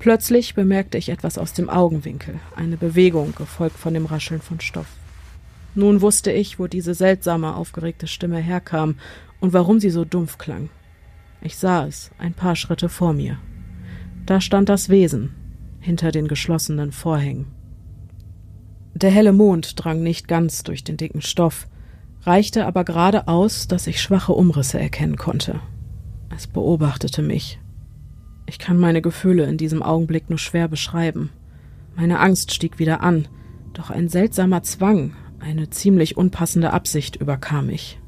Plötzlich 0.00 0.54
bemerkte 0.54 0.98
ich 0.98 1.08
etwas 1.08 1.38
aus 1.38 1.52
dem 1.52 1.70
Augenwinkel, 1.70 2.40
eine 2.56 2.76
Bewegung, 2.76 3.34
gefolgt 3.36 3.76
von 3.76 3.94
dem 3.94 4.06
Rascheln 4.06 4.40
von 4.40 4.60
Stoff. 4.60 4.97
Nun 5.74 6.00
wusste 6.00 6.32
ich, 6.32 6.58
wo 6.58 6.66
diese 6.66 6.94
seltsame, 6.94 7.54
aufgeregte 7.54 8.06
Stimme 8.06 8.38
herkam 8.38 8.96
und 9.40 9.52
warum 9.52 9.80
sie 9.80 9.90
so 9.90 10.04
dumpf 10.04 10.38
klang. 10.38 10.70
Ich 11.40 11.56
sah 11.56 11.86
es, 11.86 12.10
ein 12.18 12.34
paar 12.34 12.56
Schritte 12.56 12.88
vor 12.88 13.12
mir. 13.12 13.38
Da 14.26 14.40
stand 14.40 14.68
das 14.68 14.88
Wesen, 14.88 15.34
hinter 15.80 16.10
den 16.10 16.28
geschlossenen 16.28 16.92
Vorhängen. 16.92 17.46
Der 18.94 19.10
helle 19.10 19.32
Mond 19.32 19.72
drang 19.76 20.02
nicht 20.02 20.26
ganz 20.26 20.64
durch 20.64 20.82
den 20.82 20.96
dicken 20.96 21.22
Stoff, 21.22 21.68
reichte 22.22 22.66
aber 22.66 22.84
gerade 22.84 23.28
aus, 23.28 23.68
dass 23.68 23.86
ich 23.86 24.00
schwache 24.00 24.32
Umrisse 24.32 24.80
erkennen 24.80 25.16
konnte. 25.16 25.60
Es 26.34 26.46
beobachtete 26.46 27.22
mich. 27.22 27.60
Ich 28.46 28.58
kann 28.58 28.78
meine 28.78 29.02
Gefühle 29.02 29.44
in 29.44 29.56
diesem 29.56 29.82
Augenblick 29.82 30.28
nur 30.30 30.38
schwer 30.38 30.68
beschreiben. 30.68 31.30
Meine 31.94 32.18
Angst 32.18 32.52
stieg 32.52 32.78
wieder 32.78 33.02
an, 33.02 33.28
doch 33.72 33.90
ein 33.90 34.08
seltsamer 34.08 34.62
Zwang, 34.62 35.12
eine 35.40 35.70
ziemlich 35.70 36.16
unpassende 36.16 36.72
Absicht 36.72 37.16
überkam 37.16 37.66
mich. 37.66 38.00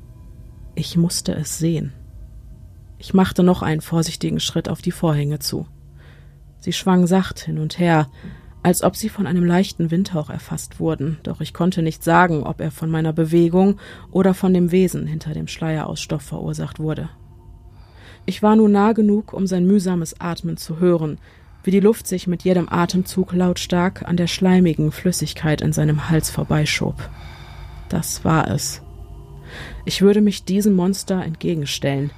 Ich 0.75 0.97
musste 0.97 1.33
es 1.35 1.59
sehen. 1.59 1.93
Ich 2.99 3.14
machte 3.14 3.43
noch 3.43 3.62
einen 3.62 3.81
vorsichtigen 3.81 4.40
Schritt 4.40 4.69
auf 4.69 4.83
die 4.83 4.90
Vorhänge 4.90 5.38
zu. 5.38 5.66
Sie 6.59 6.73
schwang 6.73 7.07
sacht 7.07 7.40
hin 7.40 7.59
und 7.59 7.79
her, 7.79 8.09
als 8.62 8.83
ob 8.83 8.95
sie 8.95 9.09
von 9.09 9.27
einem 9.27 9.45
leichten 9.45 9.90
Windhauch 9.90 10.29
erfasst 10.29 10.81
wurden, 10.81 11.19
doch 11.23 11.40
ich 11.40 11.55
konnte 11.55 11.83
nicht 11.83 12.05
sagen, 12.05 12.43
ob 12.43 12.61
er 12.61 12.71
von 12.71 12.90
meiner 12.90 13.14
Bewegung 13.14 13.79
oder 14.11 14.35
von 14.35 14.53
dem 14.53 14.71
Wesen 14.71 15.07
hinter 15.07 15.33
dem 15.33 15.47
Schleier 15.47 15.87
aus 15.87 16.01
Stoff 16.01 16.23
verursacht 16.23 16.79
wurde. 16.79 17.09
Ich 18.27 18.43
war 18.43 18.55
nun 18.57 18.73
nah 18.73 18.93
genug, 18.93 19.33
um 19.33 19.47
sein 19.47 19.66
mühsames 19.66 20.21
Atmen 20.21 20.59
zu 20.59 20.79
hören, 20.79 21.19
wie 21.62 21.70
die 21.70 21.81
Luft 21.81 22.07
sich 22.07 22.27
mit 22.27 22.42
jedem 22.42 22.68
Atemzug 22.68 23.33
lautstark 23.33 24.03
an 24.03 24.16
der 24.16 24.27
schleimigen 24.27 24.92
Flüssigkeit 24.92 25.61
in 25.61 25.73
seinem 25.73 26.09
Hals 26.09 26.31
vorbeischob. 26.31 27.09
Das 27.88 28.25
war 28.25 28.49
es. 28.49 28.83
Ich 29.85 30.03
würde 30.03 30.20
mich 30.20 30.44
diesem 30.44 30.75
Monster 30.75 31.23
entgegenstellen, 31.23 32.11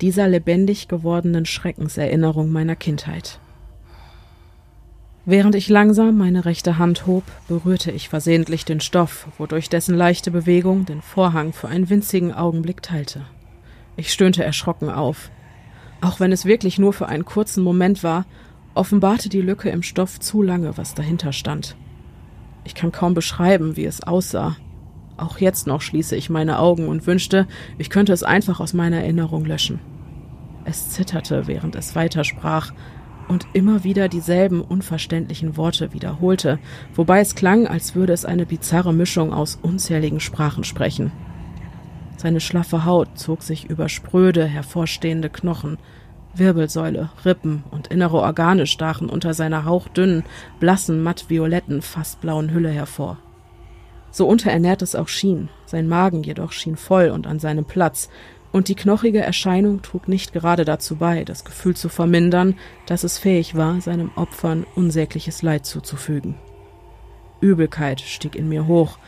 dieser 0.00 0.28
lebendig 0.28 0.88
gewordenen 0.88 1.46
Schreckenserinnerung 1.46 2.50
meiner 2.50 2.76
Kindheit. 2.76 3.40
Während 5.28 5.56
ich 5.56 5.68
langsam 5.68 6.16
meine 6.16 6.44
rechte 6.44 6.78
Hand 6.78 7.06
hob, 7.06 7.24
berührte 7.48 7.90
ich 7.90 8.08
versehentlich 8.08 8.64
den 8.64 8.78
Stoff, 8.78 9.26
wodurch 9.38 9.68
dessen 9.68 9.96
leichte 9.96 10.30
Bewegung 10.30 10.86
den 10.86 11.02
Vorhang 11.02 11.52
für 11.52 11.66
einen 11.66 11.90
winzigen 11.90 12.32
Augenblick 12.32 12.80
teilte. 12.80 13.22
Ich 13.96 14.12
stöhnte 14.12 14.44
erschrocken 14.44 14.88
auf. 14.88 15.30
Auch 16.00 16.20
wenn 16.20 16.30
es 16.30 16.44
wirklich 16.44 16.78
nur 16.78 16.92
für 16.92 17.08
einen 17.08 17.24
kurzen 17.24 17.64
Moment 17.64 18.04
war, 18.04 18.24
offenbarte 18.76 19.28
die 19.28 19.40
Lücke 19.40 19.70
im 19.70 19.82
Stoff 19.82 20.20
zu 20.20 20.42
lange, 20.42 20.76
was 20.76 20.94
dahinter 20.94 21.32
stand. 21.32 21.76
Ich 22.64 22.74
kann 22.74 22.92
kaum 22.92 23.14
beschreiben, 23.14 23.76
wie 23.76 23.84
es 23.84 24.02
aussah. 24.02 24.56
Auch 25.16 25.38
jetzt 25.38 25.66
noch 25.66 25.80
schließe 25.80 26.16
ich 26.16 26.30
meine 26.30 26.58
Augen 26.58 26.88
und 26.88 27.06
wünschte, 27.06 27.46
ich 27.78 27.90
könnte 27.90 28.12
es 28.12 28.22
einfach 28.22 28.60
aus 28.60 28.74
meiner 28.74 28.98
Erinnerung 28.98 29.44
löschen. 29.44 29.80
Es 30.64 30.90
zitterte, 30.90 31.46
während 31.46 31.76
es 31.76 31.94
weitersprach, 31.94 32.72
und 33.28 33.46
immer 33.54 33.82
wieder 33.82 34.08
dieselben 34.08 34.60
unverständlichen 34.60 35.56
Worte 35.56 35.92
wiederholte, 35.92 36.58
wobei 36.94 37.20
es 37.20 37.34
klang, 37.34 37.66
als 37.66 37.94
würde 37.94 38.12
es 38.12 38.24
eine 38.24 38.46
bizarre 38.46 38.92
Mischung 38.92 39.32
aus 39.32 39.58
unzähligen 39.60 40.20
Sprachen 40.20 40.64
sprechen. 40.64 41.12
Seine 42.16 42.40
schlaffe 42.40 42.84
Haut 42.84 43.18
zog 43.18 43.42
sich 43.42 43.68
über 43.68 43.88
spröde, 43.88 44.44
hervorstehende 44.44 45.28
Knochen, 45.28 45.78
Wirbelsäule, 46.38 47.10
Rippen 47.24 47.64
und 47.70 47.88
innere 47.88 48.18
Organe 48.18 48.66
stachen 48.66 49.08
unter 49.08 49.34
seiner 49.34 49.64
hauchdünnen, 49.64 50.24
blassen, 50.60 51.02
mattvioletten, 51.02 51.82
fast 51.82 52.20
blauen 52.20 52.52
Hülle 52.52 52.70
hervor. 52.70 53.18
So 54.10 54.26
unterernährt 54.26 54.82
es 54.82 54.94
auch 54.94 55.08
schien, 55.08 55.48
sein 55.66 55.88
Magen 55.88 56.22
jedoch 56.22 56.52
schien 56.52 56.76
voll 56.76 57.10
und 57.10 57.26
an 57.26 57.38
seinem 57.38 57.64
Platz, 57.64 58.08
und 58.52 58.68
die 58.68 58.74
knochige 58.74 59.20
Erscheinung 59.20 59.82
trug 59.82 60.08
nicht 60.08 60.32
gerade 60.32 60.64
dazu 60.64 60.96
bei, 60.96 61.24
das 61.24 61.44
Gefühl 61.44 61.76
zu 61.76 61.90
vermindern, 61.90 62.54
dass 62.86 63.04
es 63.04 63.18
fähig 63.18 63.54
war, 63.54 63.80
seinem 63.82 64.10
Opfern 64.16 64.64
unsägliches 64.74 65.42
Leid 65.42 65.66
zuzufügen. 65.66 66.36
Übelkeit 67.40 68.00
stieg 68.00 68.34
in 68.34 68.48
mir 68.48 68.66
hoch, 68.66 68.98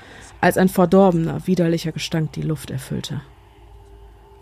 als 0.40 0.58
ein 0.58 0.68
verdorbener, 0.68 1.46
widerlicher 1.46 1.92
Gestank 1.92 2.32
die 2.32 2.42
Luft 2.42 2.70
erfüllte. 2.70 3.22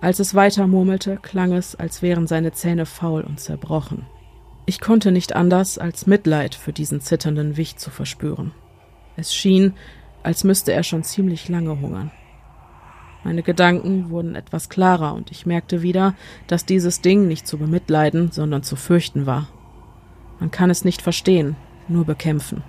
Als 0.01 0.19
es 0.19 0.35
weiter 0.35 0.67
murmelte, 0.67 1.19
klang 1.23 1.53
es, 1.53 1.75
als 1.75 2.03
wären 2.03 2.27
seine 2.27 2.53
Zähne 2.53 2.87
faul 2.87 3.23
und 3.23 3.41
zerbrochen. 3.41 4.07
Ich 4.67 4.81
konnte 4.81 5.13
nicht 5.13 5.35
anders, 5.35 5.79
als 5.79 6.07
Mitleid 6.07 6.55
für 6.55 6.73
diesen 6.73 7.01
zitternden 7.01 7.57
Wicht 7.57 7.81
zu 7.81 7.91
verspüren. 7.91 8.53
Es 9.17 9.35
schien, 9.35 9.75
als 10.23 10.45
müsste 10.45 10.73
er 10.73 10.83
schon 10.83 11.05
ziemlich 11.05 11.49
lange 11.49 11.81
hungern. 11.81 12.11
Meine 13.25 13.43
Gedanken 13.43 14.11
wurden 14.11 14.35
etwas 14.35 14.69
klarer 14.69 15.15
und 15.15 15.31
ich 15.31 15.47
merkte 15.47 15.83
wieder, 15.83 16.15
dass 16.47 16.67
dieses 16.67 17.01
Ding 17.01 17.27
nicht 17.27 17.47
zu 17.47 17.59
bemitleiden, 17.59 18.31
sondern 18.31 18.63
zu 18.63 18.77
fürchten 18.77 19.27
war. 19.27 19.49
Man 20.39 20.51
kann 20.51 20.71
es 20.71 20.85
nicht 20.85 21.01
verstehen, 21.01 21.57
nur 21.89 22.05
bekämpfen. 22.05 22.63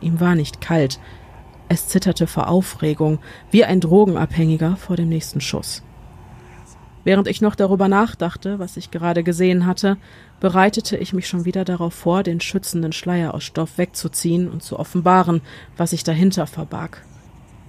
Ihm 0.00 0.20
war 0.20 0.34
nicht 0.34 0.60
kalt. 0.60 0.98
Es 1.68 1.88
zitterte 1.88 2.26
vor 2.26 2.48
Aufregung, 2.48 3.18
wie 3.50 3.64
ein 3.64 3.80
Drogenabhängiger 3.80 4.76
vor 4.76 4.96
dem 4.96 5.08
nächsten 5.08 5.40
Schuss. 5.40 5.82
Während 7.04 7.28
ich 7.28 7.42
noch 7.42 7.54
darüber 7.54 7.86
nachdachte, 7.86 8.58
was 8.58 8.78
ich 8.78 8.90
gerade 8.90 9.22
gesehen 9.22 9.66
hatte, 9.66 9.98
bereitete 10.40 10.96
ich 10.96 11.12
mich 11.12 11.28
schon 11.28 11.44
wieder 11.44 11.64
darauf 11.64 11.92
vor, 11.92 12.22
den 12.22 12.40
schützenden 12.40 12.92
Schleier 12.92 13.34
aus 13.34 13.44
Stoff 13.44 13.76
wegzuziehen 13.76 14.50
und 14.50 14.62
zu 14.62 14.78
offenbaren, 14.78 15.42
was 15.76 15.90
sich 15.90 16.02
dahinter 16.02 16.46
verbarg. 16.46 17.04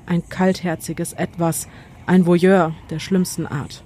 Ein 0.05 0.27
kaltherziges 0.29 1.11
Etwas, 1.13 1.67
ein 2.05 2.25
Voyeur 2.25 2.73
der 2.89 2.99
schlimmsten 2.99 3.45
Art. 3.45 3.83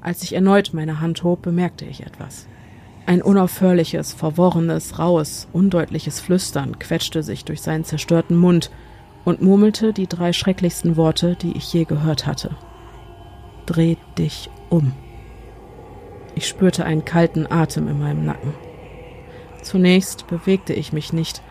Als 0.00 0.24
ich 0.24 0.34
erneut 0.34 0.70
meine 0.72 1.00
Hand 1.00 1.22
hob, 1.22 1.42
bemerkte 1.42 1.84
ich 1.84 2.04
etwas. 2.04 2.48
Ein 3.06 3.22
unaufhörliches, 3.22 4.12
verworrenes, 4.12 4.98
raues, 4.98 5.48
undeutliches 5.52 6.20
Flüstern 6.20 6.78
quetschte 6.80 7.22
sich 7.22 7.44
durch 7.44 7.60
seinen 7.60 7.84
zerstörten 7.84 8.36
Mund 8.36 8.70
und 9.24 9.42
murmelte 9.42 9.92
die 9.92 10.08
drei 10.08 10.32
schrecklichsten 10.32 10.96
Worte, 10.96 11.36
die 11.36 11.56
ich 11.56 11.72
je 11.72 11.84
gehört 11.84 12.26
hatte. 12.26 12.56
Dreh 13.66 13.96
dich 14.18 14.50
um. 14.70 14.92
Ich 16.34 16.48
spürte 16.48 16.84
einen 16.84 17.04
kalten 17.04 17.46
Atem 17.50 17.88
in 17.88 17.98
meinem 17.98 18.24
Nacken. 18.24 18.54
Zunächst 19.62 20.26
bewegte 20.26 20.72
ich 20.72 20.92
mich 20.92 21.12
nicht, 21.12 21.42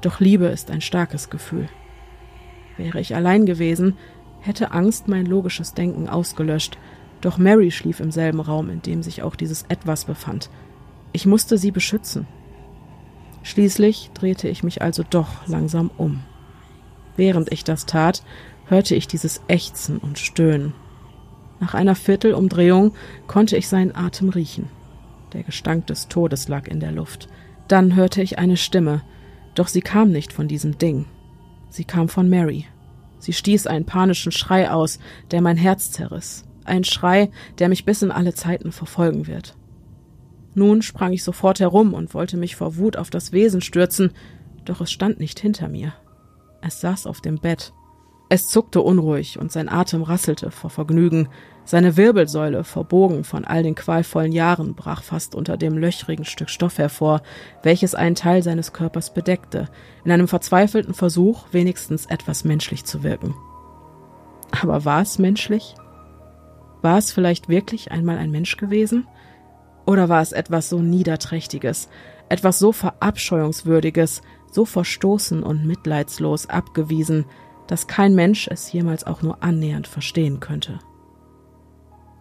doch 0.00 0.20
Liebe 0.20 0.46
ist 0.46 0.70
ein 0.70 0.82
starkes 0.82 1.30
Gefühl. 1.30 1.68
Wäre 2.76 3.00
ich 3.00 3.14
allein 3.14 3.46
gewesen, 3.46 3.96
hätte 4.40 4.72
Angst 4.72 5.08
mein 5.08 5.24
logisches 5.24 5.72
Denken 5.72 6.08
ausgelöscht, 6.08 6.76
doch 7.20 7.38
Mary 7.38 7.70
schlief 7.70 8.00
im 8.00 8.10
selben 8.10 8.40
Raum, 8.40 8.68
in 8.68 8.82
dem 8.82 9.02
sich 9.02 9.22
auch 9.22 9.34
dieses 9.34 9.62
Etwas 9.68 10.04
befand. 10.04 10.50
Ich 11.12 11.24
musste 11.24 11.56
sie 11.56 11.70
beschützen. 11.70 12.26
Schließlich 13.42 14.10
drehte 14.12 14.48
ich 14.48 14.62
mich 14.62 14.82
also 14.82 15.02
doch 15.08 15.46
langsam 15.46 15.90
um. 15.96 16.22
Während 17.16 17.50
ich 17.52 17.64
das 17.64 17.86
tat, 17.86 18.22
hörte 18.66 18.94
ich 18.94 19.06
dieses 19.08 19.40
Ächzen 19.48 19.98
und 19.98 20.18
Stöhnen. 20.18 20.74
Nach 21.60 21.74
einer 21.74 21.94
Viertelumdrehung 21.94 22.94
konnte 23.26 23.56
ich 23.56 23.68
seinen 23.68 23.94
Atem 23.94 24.28
riechen. 24.28 24.68
Der 25.32 25.42
Gestank 25.42 25.86
des 25.86 26.08
Todes 26.08 26.48
lag 26.48 26.68
in 26.68 26.80
der 26.80 26.92
Luft. 26.92 27.28
Dann 27.68 27.96
hörte 27.96 28.22
ich 28.22 28.38
eine 28.38 28.56
Stimme, 28.56 29.02
doch 29.54 29.68
sie 29.68 29.80
kam 29.80 30.10
nicht 30.10 30.32
von 30.32 30.48
diesem 30.48 30.78
Ding. 30.78 31.06
Sie 31.70 31.84
kam 31.84 32.08
von 32.08 32.28
Mary. 32.28 32.66
Sie 33.18 33.32
stieß 33.32 33.66
einen 33.66 33.86
panischen 33.86 34.32
Schrei 34.32 34.70
aus, 34.70 34.98
der 35.30 35.40
mein 35.40 35.56
Herz 35.56 35.90
zerriss. 35.90 36.44
Ein 36.64 36.84
Schrei, 36.84 37.30
der 37.58 37.68
mich 37.68 37.84
bis 37.84 38.02
in 38.02 38.10
alle 38.10 38.34
Zeiten 38.34 38.72
verfolgen 38.72 39.26
wird. 39.26 39.56
Nun 40.54 40.82
sprang 40.82 41.12
ich 41.12 41.24
sofort 41.24 41.60
herum 41.60 41.94
und 41.94 42.14
wollte 42.14 42.36
mich 42.36 42.54
vor 42.56 42.76
Wut 42.76 42.96
auf 42.96 43.10
das 43.10 43.32
Wesen 43.32 43.60
stürzen, 43.60 44.12
doch 44.64 44.80
es 44.80 44.92
stand 44.92 45.18
nicht 45.18 45.40
hinter 45.40 45.68
mir. 45.68 45.94
Es 46.62 46.80
saß 46.80 47.06
auf 47.06 47.20
dem 47.20 47.38
Bett. 47.38 47.72
Es 48.28 48.48
zuckte 48.48 48.80
unruhig 48.80 49.38
und 49.38 49.52
sein 49.52 49.68
Atem 49.68 50.02
rasselte 50.02 50.50
vor 50.50 50.70
Vergnügen. 50.70 51.28
Seine 51.64 51.96
Wirbelsäule, 51.96 52.64
verbogen 52.64 53.24
von 53.24 53.44
all 53.44 53.62
den 53.62 53.74
qualvollen 53.74 54.32
Jahren, 54.32 54.74
brach 54.74 55.02
fast 55.02 55.34
unter 55.34 55.56
dem 55.56 55.76
löchrigen 55.76 56.24
Stück 56.24 56.48
Stoff 56.48 56.78
hervor, 56.78 57.22
welches 57.62 57.94
einen 57.94 58.14
Teil 58.14 58.42
seines 58.42 58.72
Körpers 58.72 59.12
bedeckte, 59.12 59.68
in 60.04 60.10
einem 60.10 60.28
verzweifelten 60.28 60.94
Versuch, 60.94 61.46
wenigstens 61.52 62.06
etwas 62.06 62.44
menschlich 62.44 62.84
zu 62.84 63.02
wirken. 63.02 63.34
Aber 64.50 64.84
war 64.84 65.02
es 65.02 65.18
menschlich? 65.18 65.74
War 66.82 66.98
es 66.98 67.12
vielleicht 67.12 67.48
wirklich 67.48 67.92
einmal 67.92 68.18
ein 68.18 68.30
Mensch 68.30 68.56
gewesen? 68.56 69.06
Oder 69.86 70.08
war 70.08 70.22
es 70.22 70.32
etwas 70.32 70.68
so 70.68 70.80
Niederträchtiges, 70.80 71.88
etwas 72.28 72.58
so 72.58 72.72
Verabscheuungswürdiges, 72.72 74.22
so 74.50 74.64
verstoßen 74.64 75.42
und 75.42 75.66
mitleidslos 75.66 76.48
abgewiesen, 76.48 77.26
dass 77.66 77.86
kein 77.86 78.14
Mensch 78.14 78.48
es 78.48 78.72
jemals 78.72 79.04
auch 79.04 79.22
nur 79.22 79.42
annähernd 79.42 79.86
verstehen 79.86 80.40
könnte? 80.40 80.78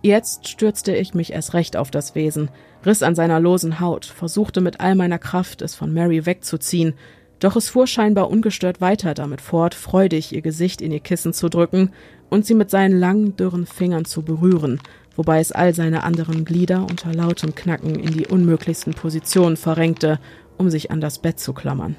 Jetzt 0.01 0.49
stürzte 0.49 0.93
ich 0.95 1.13
mich 1.13 1.31
erst 1.31 1.53
recht 1.53 1.77
auf 1.77 1.89
das 1.89 2.13
Wesen, 2.13 2.49
riss 2.85 3.03
an 3.03 3.15
seiner 3.15 3.39
losen 3.39 3.79
Haut, 3.79 4.05
versuchte 4.05 4.59
mit 4.59 4.81
all 4.81 4.95
meiner 4.95 5.17
Kraft, 5.17 5.61
es 5.61 5.75
von 5.75 5.93
Mary 5.93 6.25
wegzuziehen, 6.25 6.93
doch 7.39 7.55
es 7.55 7.69
fuhr 7.69 7.87
scheinbar 7.87 8.29
ungestört 8.29 8.81
weiter 8.81 9.13
damit 9.13 9.41
fort, 9.41 9.75
freudig 9.75 10.33
ihr 10.33 10.41
Gesicht 10.41 10.81
in 10.81 10.91
ihr 10.91 10.99
Kissen 10.99 11.33
zu 11.33 11.49
drücken 11.49 11.91
und 12.29 12.45
sie 12.45 12.53
mit 12.53 12.69
seinen 12.69 12.97
langen, 12.97 13.35
dürren 13.35 13.65
Fingern 13.65 14.05
zu 14.05 14.23
berühren, 14.23 14.81
wobei 15.15 15.39
es 15.39 15.51
all 15.51 15.73
seine 15.73 16.03
anderen 16.03 16.45
Glieder 16.45 16.81
unter 16.89 17.13
lautem 17.13 17.55
Knacken 17.55 17.95
in 17.95 18.11
die 18.11 18.27
unmöglichsten 18.27 18.93
Positionen 18.93 19.57
verrenkte, 19.57 20.19
um 20.57 20.69
sich 20.69 20.91
an 20.91 21.01
das 21.01 21.19
Bett 21.19 21.39
zu 21.39 21.53
klammern. 21.53 21.95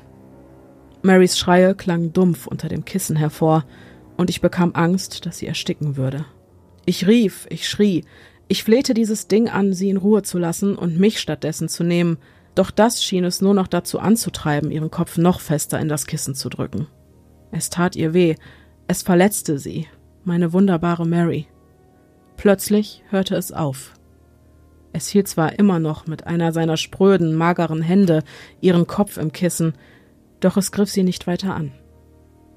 Marys 1.05 1.39
Schreie 1.39 1.75
klangen 1.75 2.15
dumpf 2.15 2.47
unter 2.47 2.69
dem 2.69 2.87
Kissen 2.87 3.15
hervor, 3.15 3.67
und 4.17 4.31
ich 4.31 4.41
bekam 4.41 4.71
Angst, 4.75 5.27
dass 5.27 5.37
sie 5.37 5.47
ersticken 5.47 5.99
würde. 5.99 6.25
Ich 6.87 7.07
rief, 7.07 7.47
ich 7.51 7.69
schrie, 7.69 8.05
ich 8.49 8.65
flehte 8.65 8.95
dieses 8.95 9.29
Ding 9.29 9.51
an, 9.51 9.75
sie 9.75 9.91
in 9.91 9.99
Ruhe 9.99 10.23
zu 10.23 10.39
lassen 10.39 10.77
und 10.77 10.99
mich 10.99 11.21
stattdessen 11.21 11.69
zu 11.69 11.85
nehmen, 11.85 12.17
doch 12.55 12.71
das 12.71 13.05
schien 13.05 13.25
es 13.25 13.43
nur 13.43 13.53
noch 13.53 13.67
dazu 13.67 13.99
anzutreiben, 13.99 14.71
ihren 14.71 14.91
Kopf 14.91 15.19
noch 15.19 15.41
fester 15.41 15.79
in 15.79 15.91
das 15.91 16.07
Kissen 16.07 16.35
zu 16.35 16.49
drücken. 16.49 16.87
Es 17.53 17.69
tat 17.69 17.97
ihr 17.97 18.15
weh, 18.15 18.37
es 18.87 19.03
verletzte 19.03 19.59
sie, 19.59 19.87
meine 20.25 20.55
wunderbare 20.55 21.07
Mary. 21.07 21.49
Plötzlich 22.39 23.03
hörte 23.11 23.37
es 23.37 23.53
auf. 23.53 23.93
Es 24.95 25.09
hielt 25.09 25.29
zwar 25.29 25.59
immer 25.59 25.81
noch 25.81 26.07
mit 26.07 26.27
einer 26.27 26.53
seiner 26.53 26.79
spröden, 26.79 27.35
mageren 27.35 27.83
Hände 27.83 28.23
ihren 28.63 28.87
Kopf 28.87 29.19
im 29.19 29.33
Kissen, 29.33 29.75
doch 30.45 30.57
es 30.57 30.73
griff 30.73 30.91
sie 30.91 31.03
nicht 31.03 31.27
weiter 31.27 31.55
an. 31.55 31.73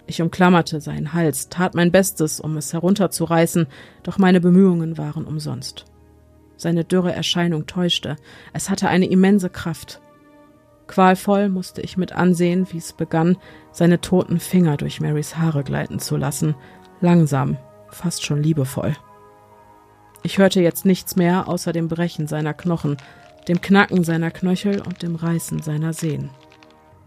Ich 0.07 0.21
umklammerte 0.21 0.81
seinen 0.81 1.13
Hals, 1.13 1.49
tat 1.49 1.75
mein 1.75 1.91
Bestes, 1.91 2.39
um 2.39 2.57
es 2.57 2.73
herunterzureißen, 2.73 3.67
doch 4.03 4.17
meine 4.17 4.41
Bemühungen 4.41 4.97
waren 4.97 5.25
umsonst. 5.25 5.85
Seine 6.55 6.83
dürre 6.83 7.13
Erscheinung 7.13 7.65
täuschte, 7.65 8.15
es 8.53 8.69
hatte 8.69 8.87
eine 8.87 9.05
immense 9.05 9.49
Kraft. 9.49 10.01
Qualvoll 10.87 11.49
musste 11.49 11.81
ich 11.81 11.97
mit 11.97 12.13
ansehen, 12.13 12.67
wie 12.71 12.77
es 12.77 12.93
begann, 12.93 13.37
seine 13.71 13.99
toten 13.99 14.39
Finger 14.39 14.77
durch 14.77 15.01
Marys 15.01 15.37
Haare 15.37 15.63
gleiten 15.63 15.99
zu 15.99 16.15
lassen, 16.15 16.55
langsam, 17.01 17.57
fast 17.89 18.25
schon 18.25 18.41
liebevoll. 18.41 18.95
Ich 20.23 20.37
hörte 20.37 20.61
jetzt 20.61 20.85
nichts 20.85 21.15
mehr 21.15 21.47
außer 21.47 21.73
dem 21.73 21.89
Brechen 21.89 22.27
seiner 22.27 22.53
Knochen, 22.53 22.97
dem 23.47 23.61
Knacken 23.61 24.03
seiner 24.03 24.31
Knöchel 24.31 24.81
und 24.81 25.03
dem 25.03 25.15
Reißen 25.15 25.61
seiner 25.61 25.93
Sehnen. 25.93 26.31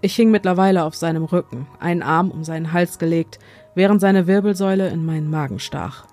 Ich 0.03 0.17
hing 0.17 0.31
mittlerweile 0.31 0.85
auf 0.85 0.95
seinem 0.95 1.25
Rücken, 1.25 1.67
einen 1.79 2.03
Arm 2.03 2.31
um 2.31 2.43
seinen 2.43 2.73
Hals 2.73 2.99
gelegt, 2.99 3.39
während 3.75 4.01
seine 4.01 4.27
Wirbelsäule 4.27 4.89
in 4.89 5.05
meinen 5.05 5.31
Magen 5.31 5.59
stach. 5.59 6.07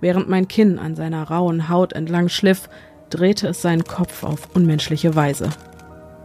Während 0.00 0.28
mein 0.28 0.48
Kinn 0.48 0.78
an 0.78 0.96
seiner 0.96 1.22
rauen 1.22 1.68
Haut 1.68 1.92
entlang 1.92 2.28
schliff, 2.28 2.68
drehte 3.08 3.48
es 3.48 3.62
seinen 3.62 3.84
Kopf 3.84 4.22
auf 4.24 4.54
unmenschliche 4.54 5.14
Weise. 5.14 5.50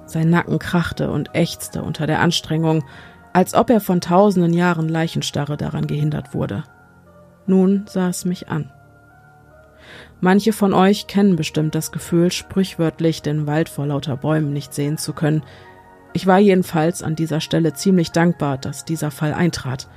Sein 0.06 0.30
Nacken 0.30 0.60
krachte 0.60 1.12
und 1.12 1.34
ächzte 1.34 1.82
unter 1.82 2.08
der 2.08 2.20
Anstrengung, 2.22 2.84
als 3.34 3.54
ob 3.54 3.70
er 3.70 3.82
von 3.82 4.02
tausenden 4.02 4.54
Jahren 4.54 4.90
Leichenstarre 4.90 5.58
daran 5.58 5.88
gehindert 5.88 6.34
wurde. 6.34 6.64
Nun 7.46 7.86
sah 7.88 8.10
es 8.10 8.26
mich 8.26 8.50
an. 8.50 8.72
Manche 10.20 10.54
von 10.54 10.74
euch 10.74 11.08
kennen 11.08 11.36
bestimmt 11.36 11.76
das 11.76 11.92
Gefühl, 11.92 12.32
sprichwörtlich 12.32 13.22
den 13.22 13.46
Wald 13.46 13.70
vor 13.70 13.86
lauter 13.86 14.18
Bäumen 14.18 14.52
nicht 14.52 14.74
sehen 14.74 14.98
zu 14.98 15.14
können. 15.14 15.44
Ich 16.14 16.26
war 16.26 16.40
jedenfalls 16.40 17.04
an 17.04 17.16
dieser 17.16 17.42
Stelle 17.42 17.74
ziemlich 17.74 18.12
dankbar, 18.12 18.58
dass 18.58 18.86
dieser 18.86 19.12
Fall 19.12 19.34
eintrat. 19.34 19.88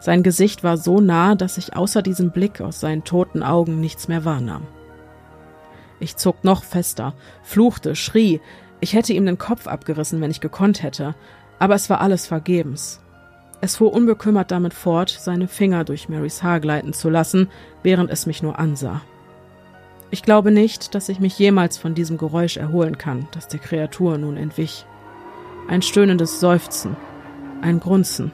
Sein 0.00 0.22
Gesicht 0.22 0.62
war 0.62 0.76
so 0.76 1.00
nah, 1.00 1.34
dass 1.34 1.58
ich 1.58 1.76
außer 1.76 2.02
diesem 2.02 2.30
Blick 2.30 2.60
aus 2.60 2.80
seinen 2.80 3.04
toten 3.04 3.42
Augen 3.42 3.80
nichts 3.80 4.06
mehr 4.08 4.24
wahrnahm. 4.24 4.66
Ich 6.00 6.16
zog 6.16 6.44
noch 6.44 6.62
fester, 6.62 7.14
fluchte, 7.42 7.96
schrie, 7.96 8.40
ich 8.80 8.92
hätte 8.92 9.12
ihm 9.12 9.26
den 9.26 9.38
Kopf 9.38 9.66
abgerissen, 9.66 10.20
wenn 10.20 10.30
ich 10.30 10.40
gekonnt 10.40 10.82
hätte, 10.82 11.16
aber 11.58 11.74
es 11.74 11.90
war 11.90 12.00
alles 12.00 12.26
vergebens. 12.26 13.00
Es 13.60 13.76
fuhr 13.76 13.92
unbekümmert 13.92 14.52
damit 14.52 14.72
fort, 14.72 15.10
seine 15.10 15.48
Finger 15.48 15.82
durch 15.82 16.08
Marys 16.08 16.44
Haar 16.44 16.60
gleiten 16.60 16.92
zu 16.92 17.10
lassen, 17.10 17.48
während 17.82 18.10
es 18.10 18.26
mich 18.26 18.40
nur 18.42 18.58
ansah. 18.60 19.00
Ich 20.10 20.22
glaube 20.22 20.52
nicht, 20.52 20.94
dass 20.94 21.08
ich 21.08 21.18
mich 21.18 21.38
jemals 21.38 21.76
von 21.76 21.94
diesem 21.94 22.16
Geräusch 22.16 22.56
erholen 22.56 22.96
kann, 22.96 23.26
das 23.32 23.48
der 23.48 23.58
Kreatur 23.58 24.16
nun 24.16 24.36
entwich. 24.36 24.86
Ein 25.68 25.82
stöhnendes 25.82 26.40
Seufzen, 26.40 26.96
ein 27.60 27.78
Grunzen, 27.78 28.32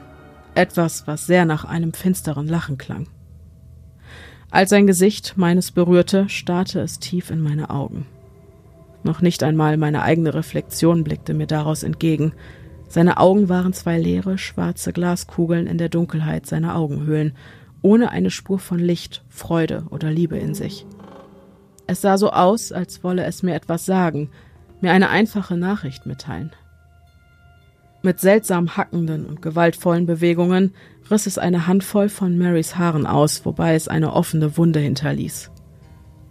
etwas, 0.55 1.05
was 1.05 1.27
sehr 1.27 1.43
nach 1.43 1.65
einem 1.65 1.91
finsteren 1.91 2.47
Lachen 2.47 2.77
klang. 2.77 3.09
Als 4.51 4.69
sein 4.69 4.87
Gesicht 4.87 5.33
meines 5.35 5.73
berührte, 5.73 6.29
starrte 6.29 6.79
es 6.79 6.99
tief 6.99 7.31
in 7.31 7.41
meine 7.41 7.71
Augen. 7.71 8.05
Noch 9.03 9.21
nicht 9.21 9.43
einmal 9.43 9.75
meine 9.75 10.03
eigene 10.03 10.33
Reflexion 10.33 11.03
blickte 11.03 11.33
mir 11.33 11.45
daraus 11.45 11.83
entgegen. 11.83 12.31
Seine 12.87 13.17
Augen 13.17 13.49
waren 13.49 13.73
zwei 13.73 13.99
leere, 13.99 14.37
schwarze 14.37 14.93
Glaskugeln 14.93 15.67
in 15.67 15.77
der 15.77 15.89
Dunkelheit 15.89 16.45
seiner 16.45 16.77
Augenhöhlen, 16.77 17.35
ohne 17.81 18.11
eine 18.11 18.31
Spur 18.31 18.59
von 18.59 18.79
Licht, 18.79 19.25
Freude 19.27 19.83
oder 19.89 20.09
Liebe 20.09 20.37
in 20.37 20.55
sich. 20.55 20.85
Es 21.85 21.99
sah 21.99 22.17
so 22.17 22.31
aus, 22.31 22.71
als 22.71 23.03
wolle 23.03 23.25
es 23.25 23.43
mir 23.43 23.55
etwas 23.55 23.85
sagen, 23.85 24.29
mir 24.79 24.93
eine 24.93 25.09
einfache 25.09 25.57
Nachricht 25.57 26.05
mitteilen. 26.05 26.53
Mit 28.05 28.19
seltsam 28.19 28.77
hackenden 28.77 29.25
und 29.25 29.41
gewaltvollen 29.41 30.05
Bewegungen 30.05 30.75
riss 31.09 31.25
es 31.25 31.39
eine 31.39 31.65
Handvoll 31.65 32.07
von 32.07 32.37
Marys 32.37 32.75
Haaren 32.75 33.07
aus, 33.07 33.47
wobei 33.47 33.73
es 33.73 33.87
eine 33.87 34.13
offene 34.13 34.57
Wunde 34.57 34.79
hinterließ. 34.79 35.49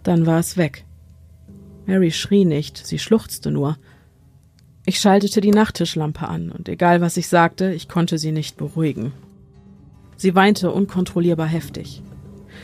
Dann 0.01 0.25
war 0.25 0.39
es 0.39 0.55
weg. 0.55 0.85
Mary 1.85 2.11
schrie 2.11 2.45
nicht, 2.45 2.77
sie 2.87 2.97
schluchzte 2.97 3.51
nur. 3.51 3.77
Ich 4.85 4.99
schaltete 4.99 5.41
die 5.41 5.51
Nachttischlampe 5.51 6.29
an, 6.29 6.49
und 6.49 6.69
egal 6.69 7.01
was 7.01 7.17
ich 7.17 7.27
sagte, 7.27 7.73
ich 7.73 7.89
konnte 7.89 8.19
sie 8.19 8.31
nicht 8.31 8.55
beruhigen. 8.55 9.11
Sie 10.15 10.33
weinte 10.33 10.71
unkontrollierbar 10.71 11.47
heftig. 11.47 12.01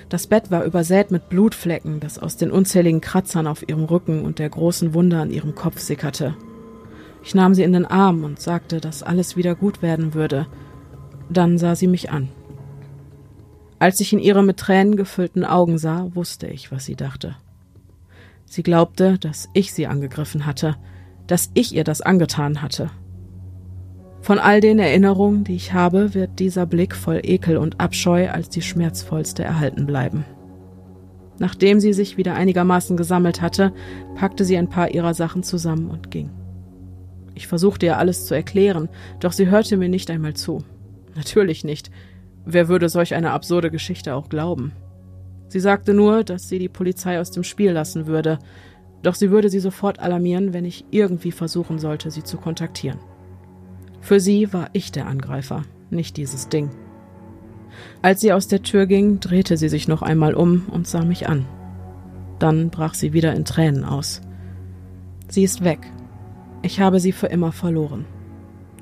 Das 0.07 0.25
Bett 0.25 0.51
war 0.51 0.63
übersät 0.63 1.11
mit 1.11 1.27
Blutflecken, 1.27 1.99
das 1.99 2.17
aus 2.17 2.37
den 2.37 2.49
unzähligen 2.49 3.01
Kratzern 3.01 3.45
auf 3.45 3.67
ihrem 3.67 3.83
Rücken 3.83 4.23
und 4.23 4.39
der 4.39 4.49
großen 4.49 4.93
Wunde 4.93 5.19
an 5.19 5.31
ihrem 5.31 5.53
Kopf 5.53 5.79
sickerte. 5.79 6.33
Ich 7.23 7.35
nahm 7.35 7.53
sie 7.53 7.63
in 7.63 7.73
den 7.73 7.85
Arm 7.85 8.23
und 8.23 8.39
sagte, 8.39 8.81
dass 8.81 9.03
alles 9.03 9.35
wieder 9.35 9.55
gut 9.55 9.81
werden 9.81 10.13
würde. 10.13 10.47
Dann 11.29 11.57
sah 11.57 11.75
sie 11.75 11.87
mich 11.87 12.11
an. 12.11 12.29
Als 13.79 13.99
ich 13.99 14.13
in 14.13 14.19
ihre 14.19 14.43
mit 14.43 14.57
Tränen 14.57 14.95
gefüllten 14.95 15.43
Augen 15.43 15.77
sah, 15.77 16.07
wusste 16.13 16.47
ich, 16.47 16.71
was 16.71 16.85
sie 16.85 16.95
dachte. 16.95 17.35
Sie 18.45 18.63
glaubte, 18.63 19.17
dass 19.17 19.49
ich 19.53 19.73
sie 19.73 19.87
angegriffen 19.87 20.45
hatte, 20.45 20.75
dass 21.27 21.51
ich 21.53 21.73
ihr 21.73 21.83
das 21.83 22.01
angetan 22.01 22.61
hatte. 22.61 22.91
Von 24.21 24.37
all 24.37 24.61
den 24.61 24.77
Erinnerungen, 24.77 25.43
die 25.43 25.55
ich 25.55 25.73
habe, 25.73 26.13
wird 26.13 26.39
dieser 26.39 26.65
Blick 26.65 26.95
voll 26.95 27.21
Ekel 27.23 27.57
und 27.57 27.79
Abscheu 27.79 28.29
als 28.29 28.49
die 28.49 28.61
schmerzvollste 28.61 29.43
erhalten 29.43 29.87
bleiben. 29.87 30.25
Nachdem 31.39 31.79
sie 31.79 31.93
sich 31.93 32.17
wieder 32.17 32.35
einigermaßen 32.35 32.97
gesammelt 32.97 33.41
hatte, 33.41 33.73
packte 34.15 34.45
sie 34.45 34.57
ein 34.57 34.69
paar 34.69 34.91
ihrer 34.91 35.15
Sachen 35.15 35.41
zusammen 35.41 35.89
und 35.89 36.11
ging. 36.11 36.29
Ich 37.35 37.47
versuchte 37.47 37.85
ihr 37.85 37.97
alles 37.97 38.25
zu 38.25 38.35
erklären, 38.35 38.89
doch 39.19 39.31
sie 39.31 39.49
hörte 39.49 39.77
mir 39.77 39.89
nicht 39.89 40.09
einmal 40.09 40.33
zu. 40.33 40.63
Natürlich 41.15 41.63
nicht. 41.63 41.91
Wer 42.45 42.67
würde 42.67 42.89
solch 42.89 43.13
eine 43.13 43.31
absurde 43.31 43.71
Geschichte 43.71 44.15
auch 44.15 44.29
glauben? 44.29 44.73
Sie 45.47 45.59
sagte 45.59 45.93
nur, 45.93 46.23
dass 46.23 46.47
sie 46.47 46.59
die 46.59 46.69
Polizei 46.69 47.19
aus 47.19 47.31
dem 47.31 47.43
Spiel 47.43 47.71
lassen 47.71 48.07
würde, 48.07 48.39
doch 49.03 49.15
sie 49.15 49.31
würde 49.31 49.49
sie 49.49 49.59
sofort 49.59 49.99
alarmieren, 49.99 50.53
wenn 50.53 50.65
ich 50.65 50.85
irgendwie 50.91 51.31
versuchen 51.31 51.79
sollte, 51.79 52.11
sie 52.11 52.23
zu 52.23 52.37
kontaktieren. 52.37 52.99
Für 53.99 54.19
sie 54.19 54.53
war 54.53 54.69
ich 54.73 54.91
der 54.91 55.07
Angreifer, 55.07 55.63
nicht 55.89 56.17
dieses 56.17 56.49
Ding. 56.49 56.69
Als 58.01 58.21
sie 58.21 58.33
aus 58.33 58.47
der 58.47 58.63
Tür 58.63 58.85
ging, 58.85 59.19
drehte 59.19 59.57
sie 59.57 59.69
sich 59.69 59.87
noch 59.87 60.01
einmal 60.01 60.33
um 60.33 60.67
und 60.71 60.87
sah 60.87 61.03
mich 61.03 61.27
an. 61.27 61.45
Dann 62.39 62.69
brach 62.69 62.93
sie 62.93 63.13
wieder 63.13 63.33
in 63.33 63.45
Tränen 63.45 63.83
aus. 63.83 64.21
Sie 65.27 65.43
ist 65.43 65.63
weg. 65.63 65.79
Ich 66.63 66.79
habe 66.79 66.99
sie 66.99 67.11
für 67.11 67.27
immer 67.27 67.51
verloren. 67.51 68.05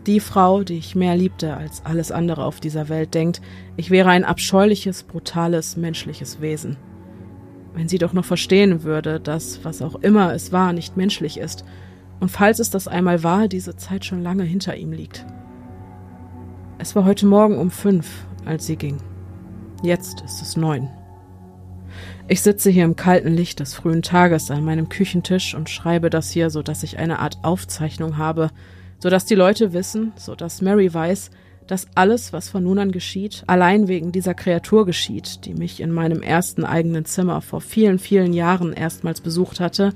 Die 0.06 0.20
Frau, 0.20 0.64
die 0.64 0.78
ich 0.78 0.96
mehr 0.96 1.16
liebte 1.16 1.56
als 1.56 1.86
alles 1.86 2.12
andere 2.12 2.44
auf 2.44 2.60
dieser 2.60 2.90
Welt, 2.90 3.14
denkt, 3.14 3.42
ich 3.78 3.90
wäre 3.90 4.10
ein 4.10 4.26
abscheuliches, 4.26 5.04
brutales, 5.04 5.78
menschliches 5.78 6.42
Wesen. 6.42 6.78
Wenn 7.74 7.88
sie 7.88 7.98
doch 7.98 8.14
noch 8.14 8.26
verstehen 8.26 8.84
würde, 8.84 9.20
dass, 9.20 9.64
was 9.64 9.82
auch 9.82 9.96
immer 9.96 10.34
es 10.34 10.52
war, 10.52 10.74
nicht 10.74 10.98
menschlich 10.98 11.38
ist, 11.38 11.64
und 12.20 12.30
falls 12.30 12.60
es 12.60 12.70
das 12.70 12.88
einmal 12.88 13.24
war, 13.24 13.48
diese 13.48 13.78
Zeit 13.78 14.04
schon 14.04 14.22
lange 14.22 14.44
hinter 14.44 14.76
ihm 14.76 14.92
liegt. 14.92 15.26
Es 16.78 16.96
war 16.96 17.06
heute 17.06 17.26
Morgen 17.26 17.58
um 17.58 17.72
fünf, 17.72 18.26
als 18.46 18.66
sie 18.66 18.76
ging. 18.76 18.98
Jetzt 19.84 20.22
ist 20.22 20.42
es 20.42 20.58
neun. 20.58 20.90
Ich 22.28 22.42
sitze 22.42 22.70
hier 22.70 22.86
im 22.86 22.96
kalten 22.96 23.34
Licht 23.34 23.60
des 23.60 23.74
frühen 23.74 24.02
Tages 24.02 24.52
an 24.52 24.64
meinem 24.64 24.90
Küchentisch 24.90 25.56
und 25.56 25.70
schreibe 25.70 26.10
das 26.10 26.30
hier, 26.30 26.50
so 26.50 26.62
dass 26.62 26.84
ich 26.84 27.00
eine 27.00 27.20
Art 27.20 27.40
Aufzeichnung 27.44 28.18
habe, 28.18 28.52
sodass 29.00 29.26
die 29.26 29.36
Leute 29.36 29.74
wissen, 29.74 30.14
sodass 30.16 30.62
Mary 30.62 30.94
weiß, 30.94 31.32
dass 31.70 31.88
alles, 31.94 32.34
was 32.34 32.50
von 32.50 32.64
nun 32.64 32.80
an 32.80 32.92
geschieht, 32.92 33.44
allein 33.46 33.88
wegen 33.88 34.12
dieser 34.12 34.34
Kreatur 34.34 34.86
geschieht, 34.86 35.46
die 35.46 35.54
mich 35.54 35.82
in 35.82 35.92
meinem 35.92 36.22
ersten 36.22 36.66
eigenen 36.66 37.06
Zimmer 37.06 37.42
vor 37.42 37.62
vielen, 37.62 38.00
vielen 38.00 38.34
Jahren 38.34 38.74
erstmals 38.74 39.22
besucht 39.22 39.60
hatte 39.60 39.94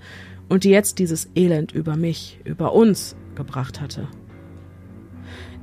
und 0.49 0.63
die 0.63 0.69
jetzt 0.69 0.99
dieses 0.99 1.29
Elend 1.35 1.71
über 1.71 1.95
mich, 1.95 2.39
über 2.43 2.73
uns 2.73 3.15
gebracht 3.35 3.81
hatte. 3.81 4.07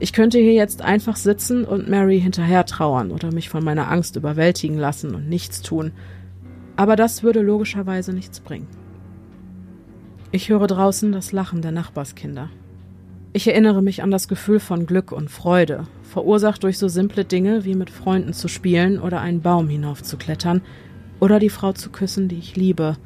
Ich 0.00 0.12
könnte 0.12 0.38
hier 0.38 0.54
jetzt 0.54 0.82
einfach 0.82 1.14
sitzen 1.14 1.64
und 1.64 1.88
Mary 1.88 2.20
hinterher 2.20 2.64
trauern 2.64 3.12
oder 3.12 3.32
mich 3.32 3.48
von 3.48 3.62
meiner 3.62 3.90
Angst 3.90 4.16
überwältigen 4.16 4.78
lassen 4.78 5.14
und 5.14 5.28
nichts 5.28 5.62
tun, 5.62 5.92
aber 6.80 6.96
das 6.96 7.22
würde 7.22 7.42
logischerweise 7.42 8.14
nichts 8.14 8.40
bringen. 8.40 8.66
Ich 10.32 10.48
höre 10.48 10.66
draußen 10.66 11.12
das 11.12 11.30
Lachen 11.30 11.60
der 11.60 11.72
Nachbarskinder. 11.72 12.48
Ich 13.34 13.46
erinnere 13.46 13.82
mich 13.82 14.02
an 14.02 14.10
das 14.10 14.28
Gefühl 14.28 14.60
von 14.60 14.86
Glück 14.86 15.12
und 15.12 15.30
Freude, 15.30 15.84
verursacht 16.02 16.64
durch 16.64 16.78
so 16.78 16.88
simple 16.88 17.26
Dinge 17.26 17.66
wie 17.66 17.74
mit 17.74 17.90
Freunden 17.90 18.32
zu 18.32 18.48
spielen 18.48 18.98
oder 18.98 19.20
einen 19.20 19.42
Baum 19.42 19.68
hinaufzuklettern 19.68 20.62
oder 21.20 21.38
die 21.38 21.50
Frau 21.50 21.74
zu 21.74 21.90
küssen, 21.90 22.28
die 22.28 22.38
ich 22.38 22.56
liebe, 22.56 22.96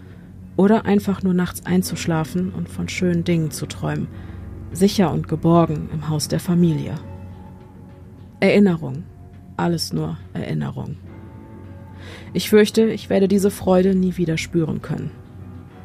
oder 0.57 0.85
einfach 0.85 1.25
nur 1.25 1.35
nachts 1.35 1.67
einzuschlafen 1.67 2.53
und 2.53 2.69
von 2.69 2.89
schönen 2.89 3.25
Dingen 3.25 3.51
zu 3.51 3.67
träumen, 3.67 4.07
sicher 4.71 5.11
und 5.11 5.27
geborgen 5.27 5.89
im 5.93 6.09
Haus 6.09 6.29
der 6.29 6.39
Familie. 6.39 6.95
Erinnerung, 8.39 9.03
alles 9.57 9.93
nur 9.93 10.17
Erinnerung. 10.33 10.95
Ich 12.35 12.51
fürchte, 12.51 12.91
ich 12.91 13.11
werde 13.11 13.29
diese 13.29 13.53
Freude 13.53 13.95
nie 13.95 14.17
wieder 14.17 14.37
spüren 14.37 14.83
können. 14.83 15.13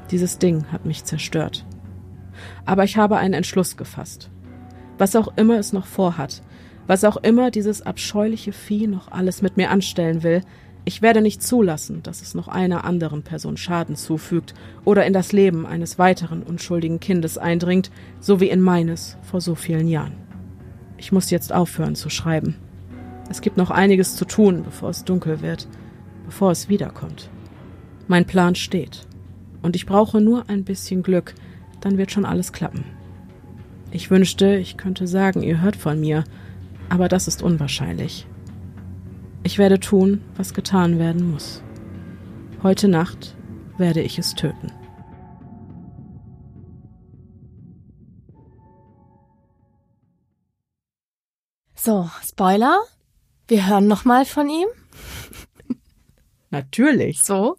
Dieses 0.10 0.40
Ding 0.40 0.66
hat 0.72 0.84
mich 0.84 1.04
zerstört. 1.04 1.64
Aber 2.66 2.84
ich 2.84 2.98
habe 2.98 3.18
einen 3.18 3.36
Entschluss 3.36 3.78
gefasst. 3.78 4.32
Was 4.98 5.16
auch 5.16 5.32
immer 5.38 5.60
es 5.60 5.74
noch 5.74 5.86
vorhat, 5.86 6.42
was 6.88 7.04
auch 7.04 7.18
immer 7.18 7.52
dieses 7.52 7.84
abscheuliche 7.84 8.52
Vieh 8.52 8.88
noch 8.88 9.12
alles 9.12 9.44
mit 9.44 9.58
mir 9.58 9.70
anstellen 9.70 10.24
will, 10.24 10.42
ich 10.86 11.04
werde 11.04 11.22
nicht 11.22 11.44
zulassen, 11.44 12.02
dass 12.02 12.24
es 12.24 12.34
noch 12.34 12.48
einer 12.48 12.84
anderen 12.84 13.22
Person 13.22 13.56
Schaden 13.56 13.96
zufügt 13.96 14.56
oder 14.86 15.06
in 15.06 15.14
das 15.14 15.32
Leben 15.32 15.68
eines 15.68 16.00
weiteren 16.00 16.42
unschuldigen 16.42 17.00
Kindes 17.00 17.38
eindringt, 17.38 17.92
so 18.20 18.40
wie 18.40 18.50
in 18.50 18.60
meines 18.60 19.18
vor 19.22 19.40
so 19.40 19.54
vielen 19.54 19.88
Jahren. 19.88 20.14
Ich 20.98 21.12
muss 21.12 21.30
jetzt 21.30 21.54
aufhören 21.54 21.94
zu 21.94 22.10
schreiben. 22.10 22.56
Es 23.30 23.42
gibt 23.42 23.58
noch 23.58 23.70
einiges 23.70 24.16
zu 24.16 24.26
tun, 24.26 24.64
bevor 24.64 24.90
es 24.90 25.06
dunkel 25.06 25.42
wird, 25.42 25.68
bevor 26.30 26.52
es 26.52 26.70
wiederkommt. 26.70 27.28
Mein 28.08 28.28
Plan 28.28 28.54
steht. 28.54 29.08
Und 29.64 29.76
ich 29.76 29.88
brauche 29.88 30.22
nur 30.22 30.48
ein 30.48 30.64
bisschen 30.64 31.02
Glück, 31.02 31.34
dann 31.82 31.98
wird 31.98 32.12
schon 32.12 32.24
alles 32.24 32.54
klappen. 32.54 32.84
Ich 33.90 34.12
wünschte, 34.12 34.56
ich 34.56 34.78
könnte 34.78 35.08
sagen, 35.08 35.42
ihr 35.42 35.60
hört 35.60 35.76
von 35.76 36.00
mir, 36.00 36.24
aber 36.88 37.08
das 37.10 37.28
ist 37.28 37.42
unwahrscheinlich. 37.42 38.28
Ich 39.42 39.58
werde 39.58 39.80
tun, 39.80 40.22
was 40.38 40.54
getan 40.54 41.00
werden 41.00 41.32
muss. 41.32 41.64
Heute 42.62 42.88
Nacht 42.88 43.36
werde 43.80 44.02
ich 44.02 44.20
es 44.20 44.36
töten. 44.36 44.72
So, 51.74 52.08
Spoiler. 52.24 52.82
Wir 53.48 53.66
hören 53.66 53.88
nochmal 53.88 54.26
von 54.26 54.48
ihm. 54.48 54.68
Natürlich. 56.52 57.22
So. 57.24 57.58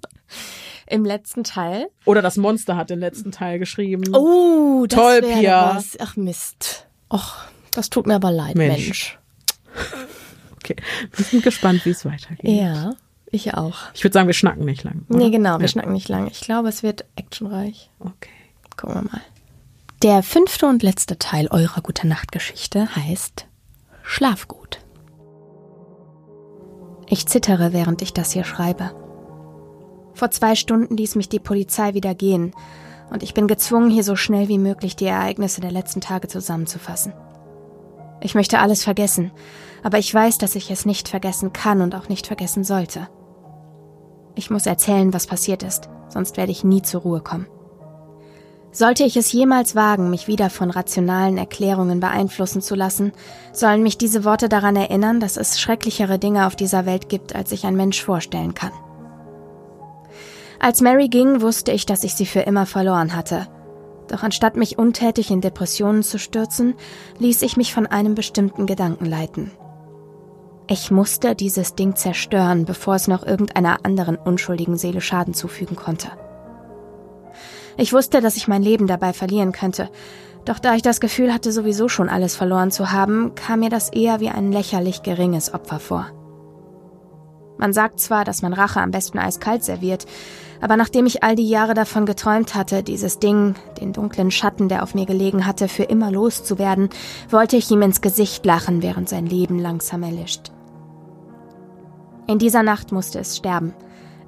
Im 0.86 1.04
letzten 1.04 1.44
Teil. 1.44 1.88
Oder 2.04 2.22
das 2.22 2.36
Monster 2.36 2.76
hat 2.76 2.90
den 2.90 2.98
letzten 3.00 3.30
Teil 3.32 3.58
geschrieben. 3.58 4.14
Oh, 4.14 4.86
das 4.88 4.98
Toll, 4.98 5.22
Pia. 5.22 5.74
was. 5.76 5.96
Ach 6.00 6.16
Mist. 6.16 6.86
Och, 7.12 7.34
das 7.72 7.90
tut 7.90 8.06
mir 8.06 8.14
aber 8.16 8.30
leid, 8.32 8.56
Mensch. 8.56 8.84
Mensch. 8.86 9.18
Okay, 10.56 10.76
wir 11.14 11.24
sind 11.24 11.42
gespannt, 11.42 11.84
wie 11.86 11.90
es 11.90 12.04
weitergeht. 12.04 12.44
Ja, 12.60 12.94
ich 13.30 13.54
auch. 13.54 13.78
Ich 13.94 14.04
würde 14.04 14.12
sagen, 14.14 14.26
wir 14.26 14.34
schnacken 14.34 14.64
nicht 14.64 14.82
lang. 14.84 15.04
Oder? 15.08 15.18
Nee, 15.18 15.30
genau, 15.30 15.54
wir 15.58 15.62
Ja. 15.62 15.68
schnacken 15.68 15.92
nicht 15.92 16.08
lange. 16.08 16.30
Ich 16.30 16.40
glaube, 16.40 16.68
es 16.68 16.82
wird 16.82 17.04
actionreich. 17.16 17.90
Okay. 18.00 18.30
Gucken 18.76 18.94
wir 18.96 19.02
mal. 19.02 19.20
Der 20.02 20.22
fünfte 20.22 20.66
und 20.66 20.82
letzte 20.82 21.18
Teil 21.18 21.46
eurer 21.48 21.80
Gute 21.82 22.06
Nacht 22.06 22.32
Geschichte 22.32 22.94
heißt 22.96 23.46
Schlaf 24.02 24.48
gut. 24.48 24.79
Ich 27.12 27.26
zittere, 27.26 27.72
während 27.72 28.02
ich 28.02 28.12
das 28.12 28.30
hier 28.30 28.44
schreibe. 28.44 28.92
Vor 30.14 30.30
zwei 30.30 30.54
Stunden 30.54 30.96
ließ 30.96 31.16
mich 31.16 31.28
die 31.28 31.40
Polizei 31.40 31.92
wieder 31.94 32.14
gehen 32.14 32.52
und 33.10 33.24
ich 33.24 33.34
bin 33.34 33.48
gezwungen, 33.48 33.90
hier 33.90 34.04
so 34.04 34.14
schnell 34.14 34.46
wie 34.46 34.58
möglich 34.58 34.94
die 34.94 35.06
Ereignisse 35.06 35.60
der 35.60 35.72
letzten 35.72 36.00
Tage 36.00 36.28
zusammenzufassen. 36.28 37.12
Ich 38.20 38.36
möchte 38.36 38.60
alles 38.60 38.84
vergessen, 38.84 39.32
aber 39.82 39.98
ich 39.98 40.14
weiß, 40.14 40.38
dass 40.38 40.54
ich 40.54 40.70
es 40.70 40.86
nicht 40.86 41.08
vergessen 41.08 41.52
kann 41.52 41.80
und 41.80 41.96
auch 41.96 42.08
nicht 42.08 42.28
vergessen 42.28 42.62
sollte. 42.62 43.08
Ich 44.36 44.50
muss 44.50 44.66
erzählen, 44.66 45.12
was 45.12 45.26
passiert 45.26 45.64
ist, 45.64 45.88
sonst 46.10 46.36
werde 46.36 46.52
ich 46.52 46.62
nie 46.62 46.82
zur 46.82 47.00
Ruhe 47.00 47.20
kommen. 47.22 47.48
Sollte 48.72 49.02
ich 49.02 49.16
es 49.16 49.32
jemals 49.32 49.74
wagen, 49.74 50.10
mich 50.10 50.28
wieder 50.28 50.48
von 50.48 50.70
rationalen 50.70 51.38
Erklärungen 51.38 51.98
beeinflussen 51.98 52.62
zu 52.62 52.76
lassen, 52.76 53.12
sollen 53.52 53.82
mich 53.82 53.98
diese 53.98 54.24
Worte 54.24 54.48
daran 54.48 54.76
erinnern, 54.76 55.18
dass 55.18 55.36
es 55.36 55.60
schrecklichere 55.60 56.20
Dinge 56.20 56.46
auf 56.46 56.54
dieser 56.54 56.86
Welt 56.86 57.08
gibt, 57.08 57.34
als 57.34 57.50
sich 57.50 57.66
ein 57.66 57.74
Mensch 57.74 58.02
vorstellen 58.02 58.54
kann. 58.54 58.72
Als 60.60 60.82
Mary 60.82 61.08
ging, 61.08 61.40
wusste 61.40 61.72
ich, 61.72 61.84
dass 61.84 62.04
ich 62.04 62.14
sie 62.14 62.26
für 62.26 62.40
immer 62.40 62.64
verloren 62.64 63.16
hatte. 63.16 63.48
Doch 64.06 64.22
anstatt 64.22 64.56
mich 64.56 64.78
untätig 64.78 65.30
in 65.30 65.40
Depressionen 65.40 66.02
zu 66.02 66.18
stürzen, 66.18 66.74
ließ 67.18 67.42
ich 67.42 67.56
mich 67.56 67.74
von 67.74 67.86
einem 67.86 68.14
bestimmten 68.14 68.66
Gedanken 68.66 69.06
leiten. 69.06 69.50
Ich 70.68 70.92
musste 70.92 71.34
dieses 71.34 71.74
Ding 71.74 71.96
zerstören, 71.96 72.66
bevor 72.66 72.94
es 72.94 73.08
noch 73.08 73.26
irgendeiner 73.26 73.84
anderen 73.84 74.16
unschuldigen 74.16 74.76
Seele 74.76 75.00
Schaden 75.00 75.34
zufügen 75.34 75.74
konnte. 75.74 76.08
Ich 77.76 77.92
wusste, 77.92 78.20
dass 78.20 78.36
ich 78.36 78.48
mein 78.48 78.62
Leben 78.62 78.86
dabei 78.86 79.12
verlieren 79.12 79.52
könnte, 79.52 79.90
doch 80.44 80.58
da 80.58 80.74
ich 80.74 80.82
das 80.82 81.00
Gefühl 81.00 81.32
hatte, 81.32 81.52
sowieso 81.52 81.88
schon 81.88 82.08
alles 82.08 82.34
verloren 82.34 82.70
zu 82.70 82.92
haben, 82.92 83.34
kam 83.34 83.60
mir 83.60 83.70
das 83.70 83.90
eher 83.90 84.20
wie 84.20 84.30
ein 84.30 84.52
lächerlich 84.52 85.02
geringes 85.02 85.52
Opfer 85.52 85.80
vor. 85.80 86.06
Man 87.58 87.74
sagt 87.74 88.00
zwar, 88.00 88.24
dass 88.24 88.40
man 88.40 88.54
Rache 88.54 88.80
am 88.80 88.90
besten 88.90 89.18
eiskalt 89.18 89.62
serviert, 89.62 90.06
aber 90.62 90.78
nachdem 90.78 91.04
ich 91.04 91.22
all 91.22 91.36
die 91.36 91.48
Jahre 91.48 91.74
davon 91.74 92.06
geträumt 92.06 92.54
hatte, 92.54 92.82
dieses 92.82 93.18
Ding, 93.18 93.54
den 93.80 93.92
dunklen 93.92 94.30
Schatten, 94.30 94.70
der 94.70 94.82
auf 94.82 94.94
mir 94.94 95.04
gelegen 95.04 95.46
hatte, 95.46 95.68
für 95.68 95.82
immer 95.82 96.10
loszuwerden, 96.10 96.88
wollte 97.28 97.58
ich 97.58 97.70
ihm 97.70 97.82
ins 97.82 98.00
Gesicht 98.00 98.46
lachen, 98.46 98.82
während 98.82 99.10
sein 99.10 99.26
Leben 99.26 99.58
langsam 99.58 100.02
erlischt. 100.02 100.52
In 102.26 102.38
dieser 102.38 102.62
Nacht 102.62 102.92
musste 102.92 103.18
es 103.18 103.36
sterben, 103.36 103.74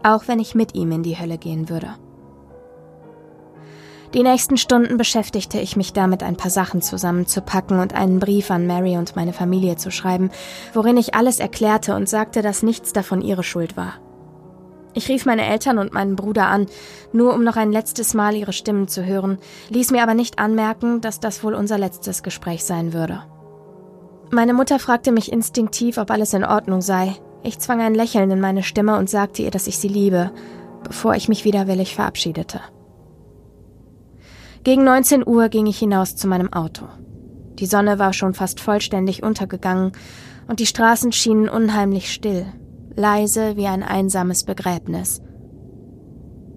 auch 0.03 0.29
wenn 0.29 0.39
ich 0.39 0.55
mit 0.55 0.75
ihm 0.75 0.93
in 0.93 1.03
die 1.03 1.19
Hölle 1.19 1.39
gehen 1.39 1.71
würde. 1.71 1.95
Die 4.15 4.23
nächsten 4.23 4.59
Stunden 4.59 4.99
beschäftigte 4.99 5.59
ich 5.59 5.77
mich 5.77 5.95
damit, 5.95 6.23
ein 6.23 6.37
paar 6.37 6.51
Sachen 6.51 6.83
zusammenzupacken 6.83 7.79
und 7.79 7.95
einen 7.95 8.19
Brief 8.19 8.51
an 8.51 8.67
Mary 8.67 8.99
und 8.99 9.17
meine 9.17 9.33
Familie 9.33 9.77
zu 9.77 9.91
schreiben, 9.91 10.31
worin 10.75 10.99
ich 10.99 11.15
alles 11.15 11.41
erklärte 11.41 11.95
und 11.95 12.09
sagte, 12.09 12.43
dass 12.43 12.63
nichts 12.63 12.93
davon 12.93 13.23
ihre 13.23 13.43
Schuld 13.43 13.75
war. 13.77 13.95
Ich 14.95 15.09
rief 15.09 15.25
meine 15.25 15.47
Eltern 15.47 15.79
und 15.79 15.95
meinen 15.95 16.17
Bruder 16.17 16.49
an, 16.49 16.67
nur 17.15 17.33
um 17.33 17.43
noch 17.43 17.57
ein 17.57 17.73
letztes 17.73 18.13
Mal 18.13 18.37
ihre 18.37 18.53
Stimmen 18.53 18.87
zu 18.87 19.07
hören, 19.07 19.39
ließ 19.71 19.91
mir 19.91 20.03
aber 20.03 20.13
nicht 20.13 20.39
anmerken, 20.39 21.01
dass 21.01 21.19
das 21.19 21.43
wohl 21.43 21.55
unser 21.55 21.79
letztes 21.79 22.23
Gespräch 22.23 22.65
sein 22.65 22.93
würde. 22.93 23.23
Meine 24.31 24.53
Mutter 24.53 24.79
fragte 24.79 25.11
mich 25.11 25.33
instinktiv, 25.33 25.97
ob 25.97 26.11
alles 26.11 26.35
in 26.35 26.45
Ordnung 26.45 26.83
sei. 26.83 27.17
Ich 27.43 27.59
zwang 27.59 27.81
ein 27.81 27.95
Lächeln 27.95 28.31
in 28.31 28.41
meine 28.41 28.63
Stimme 28.63 28.99
und 28.99 29.09
sagte 29.09 29.41
ihr, 29.43 29.51
dass 29.51 29.67
ich 29.67 29.79
sie 29.79 29.89
liebe, 29.89 30.31
bevor 30.85 31.15
ich 31.15 31.29
mich 31.31 31.47
widerwillig 31.47 31.95
verabschiedete. 31.95 32.61
Gegen 34.65 34.85
19 34.85 35.27
Uhr 35.27 35.49
ging 35.49 35.67
ich 35.67 35.79
hinaus 35.79 36.15
zu 36.15 36.29
meinem 36.29 36.53
Auto. 36.53 36.87
Die 37.59 37.67
Sonne 37.67 37.99
war 37.99 38.13
schon 38.13 38.33
fast 38.33 38.61
vollständig 38.61 39.25
untergegangen 39.25 39.91
und 40.47 40.61
die 40.61 40.67
Straßen 40.67 41.11
schienen 41.11 41.49
unheimlich 41.49 42.13
still, 42.13 42.47
leise 42.95 43.57
wie 43.57 43.67
ein 43.67 43.83
einsames 43.83 44.45
Begräbnis. 44.45 45.21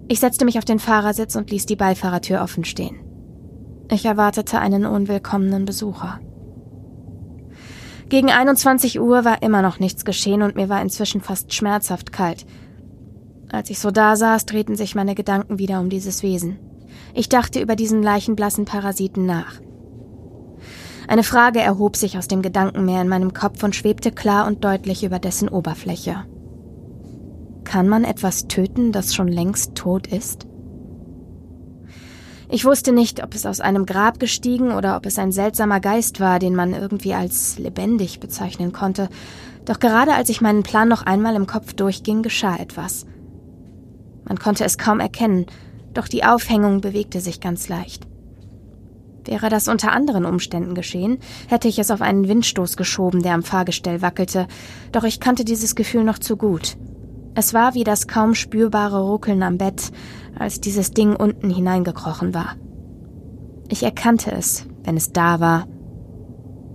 Ich 0.06 0.20
setzte 0.20 0.44
mich 0.44 0.58
auf 0.58 0.64
den 0.64 0.78
Fahrersitz 0.78 1.34
und 1.34 1.50
ließ 1.50 1.66
die 1.66 1.74
Beifahrertür 1.74 2.42
offen 2.42 2.64
stehen. 2.64 3.00
Ich 3.90 4.04
erwartete 4.04 4.60
einen 4.60 4.86
unwillkommenen 4.86 5.64
Besucher. 5.64 6.20
Gegen 8.08 8.30
21 8.30 9.00
Uhr 9.00 9.24
war 9.24 9.42
immer 9.42 9.62
noch 9.62 9.80
nichts 9.80 10.04
geschehen 10.04 10.42
und 10.42 10.54
mir 10.54 10.68
war 10.68 10.80
inzwischen 10.80 11.22
fast 11.22 11.52
schmerzhaft 11.52 12.12
kalt. 12.12 12.46
Als 13.50 13.68
ich 13.68 13.80
so 13.80 13.90
da 13.90 14.14
saß, 14.14 14.46
drehten 14.46 14.76
sich 14.76 14.94
meine 14.94 15.16
Gedanken 15.16 15.58
wieder 15.58 15.80
um 15.80 15.88
dieses 15.88 16.22
Wesen. 16.22 16.60
Ich 17.18 17.30
dachte 17.30 17.62
über 17.62 17.76
diesen 17.76 18.02
leichenblassen 18.02 18.66
Parasiten 18.66 19.24
nach. 19.24 19.54
Eine 21.08 21.22
Frage 21.22 21.60
erhob 21.60 21.96
sich 21.96 22.18
aus 22.18 22.28
dem 22.28 22.42
Gedankenmeer 22.42 23.00
in 23.00 23.08
meinem 23.08 23.32
Kopf 23.32 23.62
und 23.62 23.74
schwebte 23.74 24.12
klar 24.12 24.46
und 24.46 24.62
deutlich 24.62 25.02
über 25.02 25.18
dessen 25.18 25.48
Oberfläche. 25.48 26.26
Kann 27.64 27.88
man 27.88 28.04
etwas 28.04 28.48
töten, 28.48 28.92
das 28.92 29.14
schon 29.14 29.28
längst 29.28 29.74
tot 29.74 30.06
ist? 30.08 30.46
Ich 32.50 32.66
wusste 32.66 32.92
nicht, 32.92 33.24
ob 33.24 33.34
es 33.34 33.46
aus 33.46 33.60
einem 33.60 33.86
Grab 33.86 34.20
gestiegen 34.20 34.72
oder 34.72 34.94
ob 34.94 35.06
es 35.06 35.18
ein 35.18 35.32
seltsamer 35.32 35.80
Geist 35.80 36.20
war, 36.20 36.38
den 36.38 36.54
man 36.54 36.74
irgendwie 36.74 37.14
als 37.14 37.58
lebendig 37.58 38.20
bezeichnen 38.20 38.74
konnte. 38.74 39.08
Doch 39.64 39.80
gerade 39.80 40.12
als 40.12 40.28
ich 40.28 40.42
meinen 40.42 40.64
Plan 40.64 40.88
noch 40.88 41.06
einmal 41.06 41.34
im 41.34 41.46
Kopf 41.46 41.72
durchging, 41.72 42.22
geschah 42.22 42.56
etwas. 42.56 43.06
Man 44.28 44.38
konnte 44.38 44.64
es 44.64 44.76
kaum 44.76 45.00
erkennen, 45.00 45.46
doch 45.96 46.08
die 46.08 46.24
Aufhängung 46.24 46.80
bewegte 46.80 47.20
sich 47.20 47.40
ganz 47.40 47.68
leicht. 47.68 48.06
Wäre 49.24 49.48
das 49.48 49.66
unter 49.66 49.92
anderen 49.92 50.24
Umständen 50.24 50.74
geschehen, 50.74 51.18
hätte 51.48 51.66
ich 51.66 51.78
es 51.78 51.90
auf 51.90 52.00
einen 52.00 52.28
Windstoß 52.28 52.76
geschoben, 52.76 53.22
der 53.22 53.34
am 53.34 53.42
Fahrgestell 53.42 54.00
wackelte, 54.02 54.46
doch 54.92 55.02
ich 55.02 55.18
kannte 55.18 55.44
dieses 55.44 55.74
Gefühl 55.74 56.04
noch 56.04 56.18
zu 56.18 56.36
gut. 56.36 56.76
Es 57.34 57.52
war 57.52 57.74
wie 57.74 57.84
das 57.84 58.06
kaum 58.06 58.34
spürbare 58.34 59.02
Ruckeln 59.02 59.42
am 59.42 59.58
Bett, 59.58 59.90
als 60.38 60.60
dieses 60.60 60.92
Ding 60.92 61.16
unten 61.16 61.50
hineingekrochen 61.50 62.34
war. 62.34 62.54
Ich 63.68 63.82
erkannte 63.82 64.30
es, 64.30 64.66
wenn 64.84 64.96
es 64.96 65.12
da 65.12 65.40
war. 65.40 65.66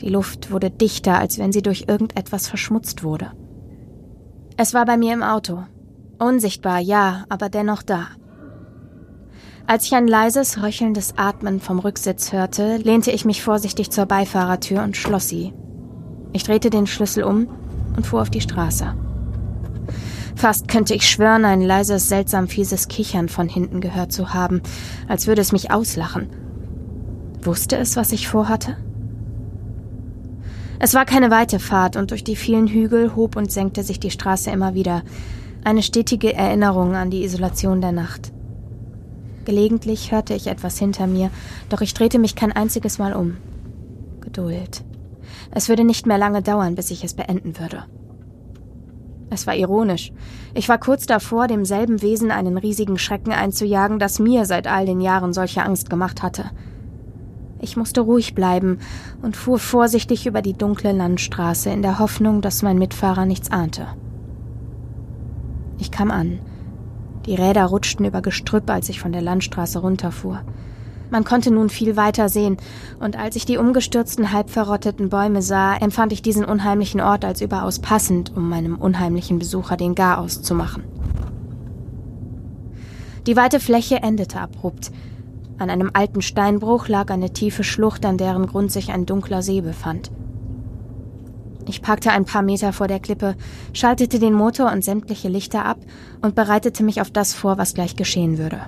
Die 0.01 0.10
Luft 0.10 0.51
wurde 0.51 0.69
dichter, 0.69 1.17
als 1.17 1.38
wenn 1.38 1.51
sie 1.51 1.62
durch 1.62 1.86
irgendetwas 1.88 2.47
verschmutzt 2.47 3.03
wurde. 3.03 3.31
Es 4.57 4.73
war 4.73 4.86
bei 4.86 4.97
mir 4.97 5.13
im 5.13 5.23
Auto. 5.23 5.63
Unsichtbar, 6.19 6.79
ja, 6.79 7.25
aber 7.29 7.49
dennoch 7.49 7.81
da. 7.81 8.10
Als 9.67 9.86
ich 9.86 9.93
ein 9.93 10.08
leises, 10.08 10.62
röchelndes 10.62 11.13
Atmen 11.17 11.60
vom 11.60 11.80
Rücksitz 11.80 12.34
hörte, 12.34 12.78
lehnte 12.78 13.12
ich 13.12 13.26
mich 13.26 13.41
vorsichtig 13.41 13.89
zur 13.91 14.06
Beifahrertür 14.06 14.84
und 14.84 14.97
schloss 14.97 15.30
sie. 15.30 15.53
Ich 16.34 16.43
drehte 16.43 16.70
den 16.70 16.88
Schlüssel 16.88 17.24
um 17.24 17.47
und 17.95 18.05
fuhr 18.05 18.22
auf 18.22 18.30
die 18.30 18.41
Straße. 18.41 18.93
Fast 20.36 20.68
könnte 20.68 20.93
ich 20.93 21.07
schwören, 21.07 21.45
ein 21.45 21.62
leises, 21.62 22.09
seltsam 22.09 22.47
fieses 22.47 22.88
Kichern 22.88 23.30
von 23.30 23.47
hinten 23.47 23.82
gehört 23.82 24.12
zu 24.12 24.34
haben, 24.34 24.62
als 25.07 25.28
würde 25.28 25.41
es 25.41 25.51
mich 25.51 25.72
auslachen. 25.72 26.30
Wusste 27.41 27.78
es, 27.78 27.95
was 27.95 28.12
ich 28.12 28.28
vorhatte? 28.28 28.78
Es 30.80 30.93
war 30.95 31.05
keine 31.05 31.30
weite 31.30 31.59
Fahrt 31.59 31.95
und 31.95 32.12
durch 32.12 32.24
die 32.24 32.36
vielen 32.36 32.68
Hügel 32.68 33.16
hob 33.16 33.36
und 33.36 33.51
senkte 33.51 33.84
sich 33.84 33.99
die 33.99 34.09
Straße 34.09 34.49
immer 34.49 34.74
wieder, 34.74 35.03
eine 35.64 35.84
stetige 35.84 36.34
Erinnerung 36.34 36.95
an 36.95 37.12
die 37.12 37.24
Isolation 37.24 37.82
der 37.82 37.91
Nacht. 37.91 38.32
Gelegentlich 39.45 40.11
hörte 40.11 40.33
ich 40.33 40.47
etwas 40.47 40.77
hinter 40.77 41.07
mir, 41.07 41.31
doch 41.69 41.81
ich 41.81 41.93
drehte 41.93 42.19
mich 42.19 42.35
kein 42.35 42.51
einziges 42.51 42.99
Mal 42.99 43.13
um. 43.13 43.37
Geduld. 44.21 44.83
Es 45.51 45.67
würde 45.67 45.83
nicht 45.83 46.05
mehr 46.05 46.17
lange 46.17 46.41
dauern, 46.41 46.75
bis 46.75 46.91
ich 46.91 47.03
es 47.03 47.13
beenden 47.13 47.57
würde. 47.59 47.85
Es 49.29 49.47
war 49.47 49.55
ironisch. 49.55 50.11
Ich 50.53 50.67
war 50.67 50.77
kurz 50.77 51.05
davor, 51.05 51.47
demselben 51.47 52.01
Wesen 52.01 52.31
einen 52.31 52.57
riesigen 52.57 52.97
Schrecken 52.97 53.31
einzujagen, 53.31 53.97
das 53.97 54.19
mir 54.19 54.45
seit 54.45 54.67
all 54.67 54.85
den 54.85 54.99
Jahren 54.99 55.33
solche 55.33 55.63
Angst 55.63 55.89
gemacht 55.89 56.21
hatte. 56.21 56.51
Ich 57.59 57.77
musste 57.77 58.01
ruhig 58.01 58.35
bleiben 58.35 58.79
und 59.21 59.37
fuhr 59.37 59.57
vorsichtig 59.57 60.25
über 60.25 60.41
die 60.41 60.53
dunkle 60.53 60.91
Landstraße 60.91 61.69
in 61.69 61.81
der 61.81 61.99
Hoffnung, 61.99 62.41
dass 62.41 62.63
mein 62.63 62.77
Mitfahrer 62.77 63.25
nichts 63.25 63.51
ahnte. 63.51 63.87
Ich 65.77 65.91
kam 65.91 66.11
an. 66.11 66.39
Die 67.26 67.36
Räder 67.36 67.65
rutschten 67.65 68.05
über 68.05 68.22
Gestrüpp, 68.22 68.69
als 68.69 68.89
ich 68.89 68.99
von 68.99 69.11
der 69.11 69.22
Landstraße 69.22 69.80
runterfuhr. 69.80 70.41
Man 71.09 71.24
konnte 71.24 71.51
nun 71.51 71.69
viel 71.69 71.97
weiter 71.97 72.30
sehen, 72.30 72.57
und 72.99 73.17
als 73.17 73.36
ich 73.36 73.45
die 73.45 73.57
umgestürzten, 73.57 74.32
halb 74.32 74.49
verrotteten 74.49 75.09
Bäume 75.09 75.41
sah, 75.41 75.76
empfand 75.76 76.13
ich 76.13 76.22
diesen 76.22 76.45
unheimlichen 76.45 77.01
Ort 77.01 77.26
als 77.26 77.41
überaus 77.41 77.80
passend, 77.80 78.36
um 78.36 78.47
meinem 78.49 78.78
unheimlichen 78.78 79.38
Besucher 79.38 79.78
den 79.78 79.93
Garaus 79.93 80.41
zu 80.41 80.55
machen. 80.55 80.84
Die 83.28 83.36
weite 83.36 83.59
Fläche 83.59 83.97
endete 83.97 84.39
abrupt, 84.39 84.91
an 85.61 85.69
einem 85.69 85.91
alten 85.93 86.24
Steinbruch 86.24 86.88
lag 86.88 87.11
eine 87.11 87.34
tiefe 87.34 87.63
Schlucht, 87.63 88.03
an 88.03 88.17
deren 88.17 88.47
Grund 88.47 88.72
sich 88.72 88.91
ein 88.91 89.05
dunkler 89.05 89.43
See 89.43 89.61
befand. 89.61 90.09
Ich 91.68 91.82
parkte 91.82 92.12
ein 92.12 92.26
paar 92.26 92.41
Meter 92.41 92.74
vor 92.74 92.88
der 92.88 92.99
Klippe, 92.99 93.36
schaltete 93.74 94.20
den 94.20 94.34
Motor 94.34 94.72
und 94.72 94.84
sämtliche 94.84 95.30
Lichter 95.30 95.66
ab 95.66 95.78
und 96.22 96.36
bereitete 96.36 96.84
mich 96.84 97.01
auf 97.01 97.12
das 97.12 97.34
vor, 97.34 97.57
was 97.57 97.74
gleich 97.74 97.95
geschehen 97.95 98.38
würde. 98.38 98.62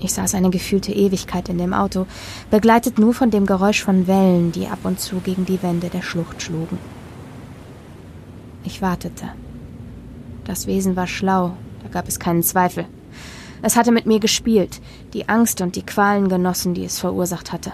Ich 0.00 0.12
saß 0.12 0.34
eine 0.34 0.50
gefühlte 0.50 0.92
Ewigkeit 0.92 1.48
in 1.48 1.58
dem 1.58 1.74
Auto, 1.74 2.06
begleitet 2.50 2.98
nur 2.98 3.14
von 3.14 3.30
dem 3.30 3.46
Geräusch 3.46 3.82
von 3.82 4.06
Wellen, 4.06 4.52
die 4.52 4.68
ab 4.68 4.78
und 4.84 5.00
zu 5.00 5.16
gegen 5.16 5.44
die 5.44 5.62
Wände 5.62 5.88
der 5.88 6.02
Schlucht 6.02 6.42
schlugen. 6.42 6.78
Ich 8.64 8.80
wartete. 8.80 9.30
Das 10.44 10.66
Wesen 10.66 10.94
war 10.94 11.06
schlau, 11.06 11.52
da 11.82 11.88
gab 11.88 12.08
es 12.08 12.20
keinen 12.20 12.42
Zweifel. 12.42 12.86
Es 13.60 13.76
hatte 13.76 13.90
mit 13.90 14.06
mir 14.06 14.20
gespielt, 14.20 14.80
die 15.14 15.28
Angst 15.28 15.60
und 15.60 15.74
die 15.74 15.84
Qualen 15.84 16.28
genossen, 16.28 16.74
die 16.74 16.84
es 16.84 17.00
verursacht 17.00 17.52
hatte. 17.52 17.72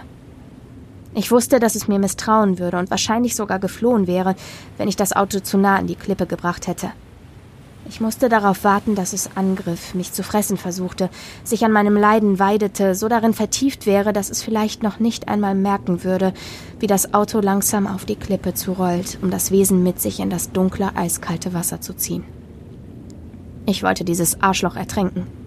Ich 1.17 1.31
wusste, 1.31 1.61
dass 1.61 1.75
es 1.75 1.87
mir 1.87 1.97
misstrauen 1.97 2.59
würde 2.59 2.77
und 2.77 2.91
wahrscheinlich 2.91 3.37
sogar 3.37 3.57
geflohen 3.57 4.05
wäre, 4.05 4.35
wenn 4.77 4.89
ich 4.89 4.97
das 4.97 5.15
Auto 5.15 5.39
zu 5.39 5.57
nah 5.57 5.77
an 5.77 5.87
die 5.87 5.95
Klippe 5.95 6.25
gebracht 6.25 6.67
hätte. 6.67 6.91
Ich 7.87 8.01
musste 8.01 8.27
darauf 8.27 8.65
warten, 8.65 8.95
dass 8.95 9.13
es 9.13 9.29
angriff, 9.35 9.93
mich 9.93 10.11
zu 10.11 10.23
fressen 10.23 10.57
versuchte, 10.57 11.09
sich 11.45 11.63
an 11.63 11.71
meinem 11.71 11.95
Leiden 11.95 12.37
weidete, 12.37 12.95
so 12.95 13.07
darin 13.07 13.33
vertieft 13.33 13.85
wäre, 13.85 14.11
dass 14.11 14.29
es 14.29 14.43
vielleicht 14.43 14.83
noch 14.83 14.99
nicht 14.99 15.29
einmal 15.29 15.55
merken 15.55 16.03
würde, 16.03 16.33
wie 16.79 16.87
das 16.87 17.13
Auto 17.13 17.39
langsam 17.39 17.87
auf 17.87 18.03
die 18.03 18.17
Klippe 18.17 18.53
zurollt, 18.53 19.17
um 19.21 19.31
das 19.31 19.51
Wesen 19.51 19.83
mit 19.83 20.01
sich 20.01 20.19
in 20.19 20.29
das 20.29 20.51
dunkle, 20.51 20.97
eiskalte 20.97 21.53
Wasser 21.53 21.79
zu 21.79 21.95
ziehen. 21.95 22.25
Ich 23.65 23.83
wollte 23.83 24.03
dieses 24.03 24.41
Arschloch 24.41 24.75
ertränken. 24.75 25.44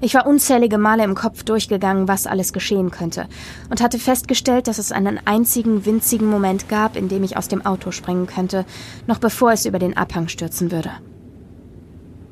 Ich 0.00 0.14
war 0.14 0.26
unzählige 0.26 0.78
Male 0.78 1.02
im 1.02 1.16
Kopf 1.16 1.42
durchgegangen, 1.42 2.06
was 2.06 2.28
alles 2.28 2.52
geschehen 2.52 2.92
könnte, 2.92 3.26
und 3.68 3.80
hatte 3.82 3.98
festgestellt, 3.98 4.68
dass 4.68 4.78
es 4.78 4.92
einen 4.92 5.18
einzigen 5.24 5.84
winzigen 5.86 6.28
Moment 6.28 6.68
gab, 6.68 6.96
in 6.96 7.08
dem 7.08 7.24
ich 7.24 7.36
aus 7.36 7.48
dem 7.48 7.66
Auto 7.66 7.90
springen 7.90 8.28
könnte, 8.28 8.64
noch 9.08 9.18
bevor 9.18 9.52
es 9.52 9.66
über 9.66 9.80
den 9.80 9.96
Abhang 9.96 10.28
stürzen 10.28 10.70
würde. 10.70 10.92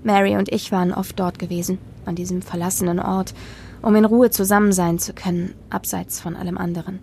Mary 0.04 0.36
und 0.36 0.52
ich 0.52 0.70
waren 0.70 0.92
oft 0.92 1.18
dort 1.18 1.40
gewesen, 1.40 1.78
an 2.04 2.14
diesem 2.14 2.40
verlassenen 2.40 3.00
Ort, 3.00 3.34
um 3.82 3.96
in 3.96 4.04
Ruhe 4.04 4.30
zusammen 4.30 4.72
sein 4.72 5.00
zu 5.00 5.12
können, 5.12 5.52
abseits 5.68 6.20
von 6.20 6.36
allem 6.36 6.58
anderen. 6.58 7.00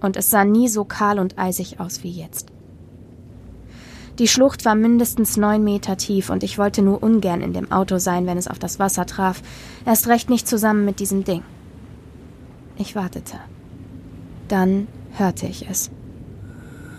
Und 0.00 0.16
es 0.16 0.30
sah 0.30 0.44
nie 0.44 0.68
so 0.68 0.84
kahl 0.84 1.18
und 1.18 1.38
eisig 1.38 1.80
aus 1.80 2.02
wie 2.02 2.10
jetzt. 2.10 2.48
Die 4.18 4.26
Schlucht 4.26 4.64
war 4.64 4.74
mindestens 4.74 5.36
neun 5.36 5.62
Meter 5.62 5.96
tief 5.96 6.28
und 6.28 6.42
ich 6.42 6.58
wollte 6.58 6.82
nur 6.82 7.02
ungern 7.02 7.40
in 7.40 7.52
dem 7.52 7.70
Auto 7.70 7.98
sein, 7.98 8.26
wenn 8.26 8.36
es 8.36 8.48
auf 8.48 8.58
das 8.58 8.80
Wasser 8.80 9.06
traf. 9.06 9.42
Erst 9.86 10.08
recht 10.08 10.28
nicht 10.28 10.48
zusammen 10.48 10.84
mit 10.84 10.98
diesem 10.98 11.22
Ding. 11.22 11.44
Ich 12.76 12.96
wartete. 12.96 13.38
Dann 14.48 14.88
hörte 15.12 15.46
ich 15.46 15.68
es. 15.68 15.90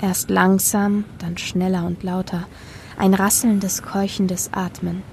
Erst 0.02 0.30
langsam, 0.30 1.04
dann 1.18 1.38
schneller 1.38 1.86
und 1.86 2.04
lauter. 2.04 2.48
Ein 2.98 3.14
rasselndes, 3.14 3.84
keuchendes 3.84 4.52
Atmen. 4.54 5.04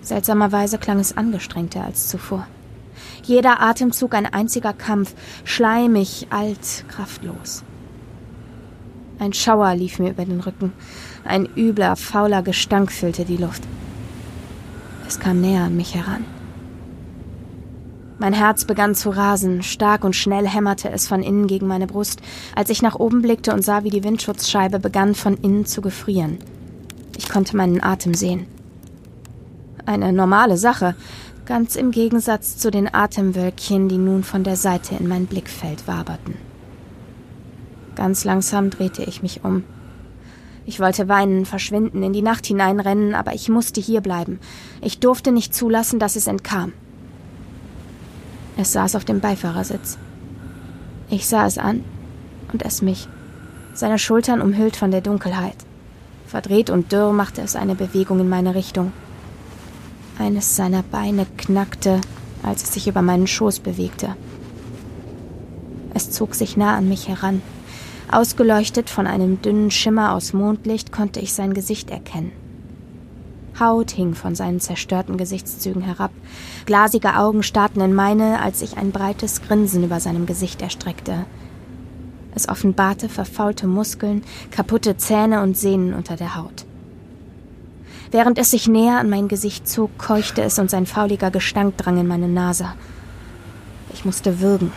Seltsamerweise 0.00 0.78
klang 0.78 1.00
es 1.00 1.16
angestrengter 1.16 1.84
als 1.84 2.08
zuvor. 2.08 2.46
Jeder 3.22 3.60
Atemzug 3.60 4.14
ein 4.14 4.24
einziger 4.24 4.72
Kampf, 4.72 5.14
schleimig, 5.44 6.28
alt, 6.30 6.86
kraftlos. 6.88 7.62
Ein 9.18 9.32
Schauer 9.32 9.74
lief 9.74 9.98
mir 9.98 10.10
über 10.10 10.24
den 10.24 10.40
Rücken. 10.40 10.72
Ein 11.24 11.48
übler, 11.56 11.96
fauler 11.96 12.42
Gestank 12.42 12.92
füllte 12.92 13.24
die 13.24 13.38
Luft. 13.38 13.62
Es 15.06 15.18
kam 15.18 15.40
näher 15.40 15.64
an 15.64 15.76
mich 15.76 15.94
heran. 15.94 16.24
Mein 18.18 18.32
Herz 18.32 18.64
begann 18.64 18.94
zu 18.94 19.10
rasen, 19.10 19.62
stark 19.62 20.02
und 20.02 20.16
schnell 20.16 20.48
hämmerte 20.48 20.90
es 20.90 21.06
von 21.06 21.22
innen 21.22 21.46
gegen 21.46 21.66
meine 21.66 21.86
Brust, 21.86 22.20
als 22.54 22.70
ich 22.70 22.80
nach 22.80 22.94
oben 22.94 23.20
blickte 23.20 23.52
und 23.52 23.62
sah, 23.62 23.84
wie 23.84 23.90
die 23.90 24.04
Windschutzscheibe 24.04 24.78
begann 24.78 25.14
von 25.14 25.36
innen 25.36 25.66
zu 25.66 25.82
gefrieren. 25.82 26.38
Ich 27.16 27.28
konnte 27.28 27.56
meinen 27.56 27.82
Atem 27.82 28.14
sehen. 28.14 28.46
Eine 29.84 30.12
normale 30.12 30.56
Sache, 30.56 30.94
ganz 31.44 31.76
im 31.76 31.90
Gegensatz 31.90 32.56
zu 32.56 32.70
den 32.70 32.92
Atemwölkchen, 32.92 33.88
die 33.88 33.98
nun 33.98 34.24
von 34.24 34.44
der 34.44 34.56
Seite 34.56 34.94
in 34.94 35.08
mein 35.08 35.26
Blickfeld 35.26 35.86
waberten. 35.86 36.34
Ganz 37.96 38.24
langsam 38.24 38.70
drehte 38.70 39.02
ich 39.02 39.22
mich 39.22 39.42
um. 39.42 39.64
Ich 40.66 40.80
wollte 40.80 41.08
weinen, 41.08 41.46
verschwinden, 41.46 42.02
in 42.02 42.12
die 42.12 42.22
Nacht 42.22 42.46
hineinrennen, 42.46 43.14
aber 43.14 43.34
ich 43.34 43.48
musste 43.48 43.80
hier 43.80 44.00
bleiben. 44.00 44.38
Ich 44.82 45.00
durfte 45.00 45.32
nicht 45.32 45.54
zulassen, 45.54 45.98
dass 45.98 46.14
es 46.14 46.26
entkam. 46.26 46.72
Es 48.56 48.72
saß 48.72 48.94
auf 48.96 49.04
dem 49.04 49.20
Beifahrersitz. 49.20 49.98
Ich 51.08 51.26
sah 51.26 51.46
es 51.46 51.56
an 51.58 51.84
und 52.52 52.62
es 52.62 52.82
mich, 52.82 53.08
seine 53.74 53.98
Schultern 53.98 54.40
umhüllt 54.40 54.76
von 54.76 54.90
der 54.90 55.00
Dunkelheit. 55.02 55.56
Verdreht 56.26 56.70
und 56.70 56.90
dürr 56.92 57.12
machte 57.12 57.42
es 57.42 57.54
eine 57.54 57.74
Bewegung 57.74 58.20
in 58.20 58.28
meine 58.28 58.54
Richtung. 58.54 58.92
Eines 60.18 60.56
seiner 60.56 60.82
Beine 60.82 61.26
knackte, 61.36 62.00
als 62.42 62.64
es 62.64 62.72
sich 62.72 62.88
über 62.88 63.02
meinen 63.02 63.26
Schoß 63.26 63.60
bewegte. 63.60 64.16
Es 65.94 66.10
zog 66.10 66.34
sich 66.34 66.56
nah 66.56 66.76
an 66.76 66.88
mich 66.88 67.08
heran. 67.08 67.40
Ausgeleuchtet 68.10 68.88
von 68.88 69.06
einem 69.06 69.42
dünnen 69.42 69.70
Schimmer 69.70 70.14
aus 70.14 70.32
Mondlicht 70.32 70.92
konnte 70.92 71.18
ich 71.18 71.32
sein 71.32 71.54
Gesicht 71.54 71.90
erkennen. 71.90 72.30
Haut 73.58 73.90
hing 73.90 74.14
von 74.14 74.34
seinen 74.34 74.60
zerstörten 74.60 75.16
Gesichtszügen 75.16 75.82
herab. 75.82 76.12
Glasige 76.66 77.16
Augen 77.16 77.42
starrten 77.42 77.80
in 77.80 77.94
meine, 77.94 78.40
als 78.40 78.60
sich 78.60 78.76
ein 78.76 78.92
breites 78.92 79.42
Grinsen 79.42 79.82
über 79.82 79.98
seinem 79.98 80.26
Gesicht 80.26 80.62
erstreckte. 80.62 81.24
Es 82.34 82.48
offenbarte 82.48 83.08
verfaulte 83.08 83.66
Muskeln, 83.66 84.22
kaputte 84.50 84.96
Zähne 84.98 85.42
und 85.42 85.56
Sehnen 85.56 85.94
unter 85.94 86.16
der 86.16 86.36
Haut. 86.36 86.64
Während 88.12 88.38
es 88.38 88.50
sich 88.50 88.68
näher 88.68 88.98
an 88.98 89.08
mein 89.08 89.26
Gesicht 89.26 89.66
zog, 89.66 89.98
keuchte 89.98 90.42
es 90.42 90.58
und 90.58 90.70
sein 90.70 90.86
fauliger 90.86 91.30
Gestank 91.30 91.76
drang 91.78 91.98
in 91.98 92.06
meine 92.06 92.28
Nase. 92.28 92.68
Ich 93.92 94.04
musste 94.04 94.40
würgen, 94.40 94.70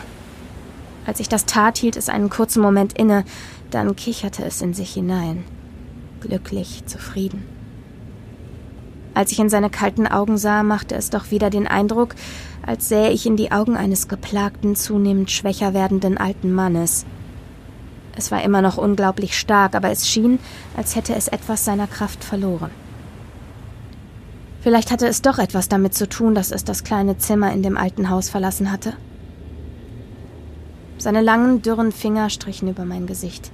als 1.10 1.18
ich 1.18 1.28
das 1.28 1.44
tat, 1.44 1.76
hielt 1.76 1.96
es 1.96 2.08
einen 2.08 2.30
kurzen 2.30 2.62
Moment 2.62 2.92
inne, 2.92 3.24
dann 3.72 3.96
kicherte 3.96 4.44
es 4.44 4.62
in 4.62 4.74
sich 4.74 4.92
hinein. 4.92 5.42
Glücklich, 6.20 6.84
zufrieden. 6.86 7.42
Als 9.12 9.32
ich 9.32 9.40
in 9.40 9.48
seine 9.48 9.70
kalten 9.70 10.06
Augen 10.06 10.38
sah, 10.38 10.62
machte 10.62 10.94
es 10.94 11.10
doch 11.10 11.32
wieder 11.32 11.50
den 11.50 11.66
Eindruck, 11.66 12.14
als 12.64 12.88
sähe 12.88 13.10
ich 13.10 13.26
in 13.26 13.36
die 13.36 13.50
Augen 13.50 13.76
eines 13.76 14.06
geplagten, 14.06 14.76
zunehmend 14.76 15.32
schwächer 15.32 15.74
werdenden 15.74 16.16
alten 16.16 16.52
Mannes. 16.52 17.04
Es 18.16 18.30
war 18.30 18.44
immer 18.44 18.62
noch 18.62 18.78
unglaublich 18.78 19.36
stark, 19.36 19.74
aber 19.74 19.90
es 19.90 20.08
schien, 20.08 20.38
als 20.76 20.94
hätte 20.94 21.16
es 21.16 21.26
etwas 21.26 21.64
seiner 21.64 21.88
Kraft 21.88 22.22
verloren. 22.22 22.70
Vielleicht 24.60 24.92
hatte 24.92 25.08
es 25.08 25.22
doch 25.22 25.40
etwas 25.40 25.68
damit 25.68 25.92
zu 25.92 26.08
tun, 26.08 26.36
dass 26.36 26.52
es 26.52 26.62
das 26.62 26.84
kleine 26.84 27.18
Zimmer 27.18 27.52
in 27.52 27.64
dem 27.64 27.76
alten 27.76 28.10
Haus 28.10 28.30
verlassen 28.30 28.70
hatte. 28.70 28.92
Seine 31.00 31.22
langen, 31.22 31.62
dürren 31.62 31.92
Finger 31.92 32.28
strichen 32.28 32.68
über 32.68 32.84
mein 32.84 33.06
Gesicht. 33.06 33.50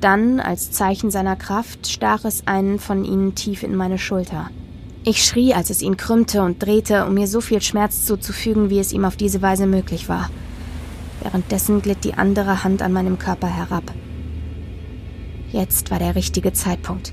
Dann, 0.00 0.40
als 0.40 0.70
Zeichen 0.70 1.10
seiner 1.10 1.36
Kraft, 1.36 1.86
stach 1.86 2.24
es 2.24 2.46
einen 2.46 2.78
von 2.78 3.04
ihnen 3.04 3.34
tief 3.34 3.62
in 3.62 3.76
meine 3.76 3.98
Schulter. 3.98 4.48
Ich 5.04 5.22
schrie, 5.22 5.52
als 5.52 5.68
es 5.68 5.82
ihn 5.82 5.98
krümmte 5.98 6.40
und 6.40 6.62
drehte, 6.62 7.04
um 7.04 7.12
mir 7.12 7.26
so 7.26 7.42
viel 7.42 7.60
Schmerz 7.60 8.06
zuzufügen, 8.06 8.70
wie 8.70 8.78
es 8.78 8.94
ihm 8.94 9.04
auf 9.04 9.16
diese 9.16 9.42
Weise 9.42 9.66
möglich 9.66 10.08
war. 10.08 10.30
Währenddessen 11.22 11.82
glitt 11.82 12.04
die 12.04 12.14
andere 12.14 12.64
Hand 12.64 12.80
an 12.80 12.94
meinem 12.94 13.18
Körper 13.18 13.48
herab. 13.48 13.92
Jetzt 15.52 15.90
war 15.90 15.98
der 15.98 16.14
richtige 16.14 16.54
Zeitpunkt. 16.54 17.12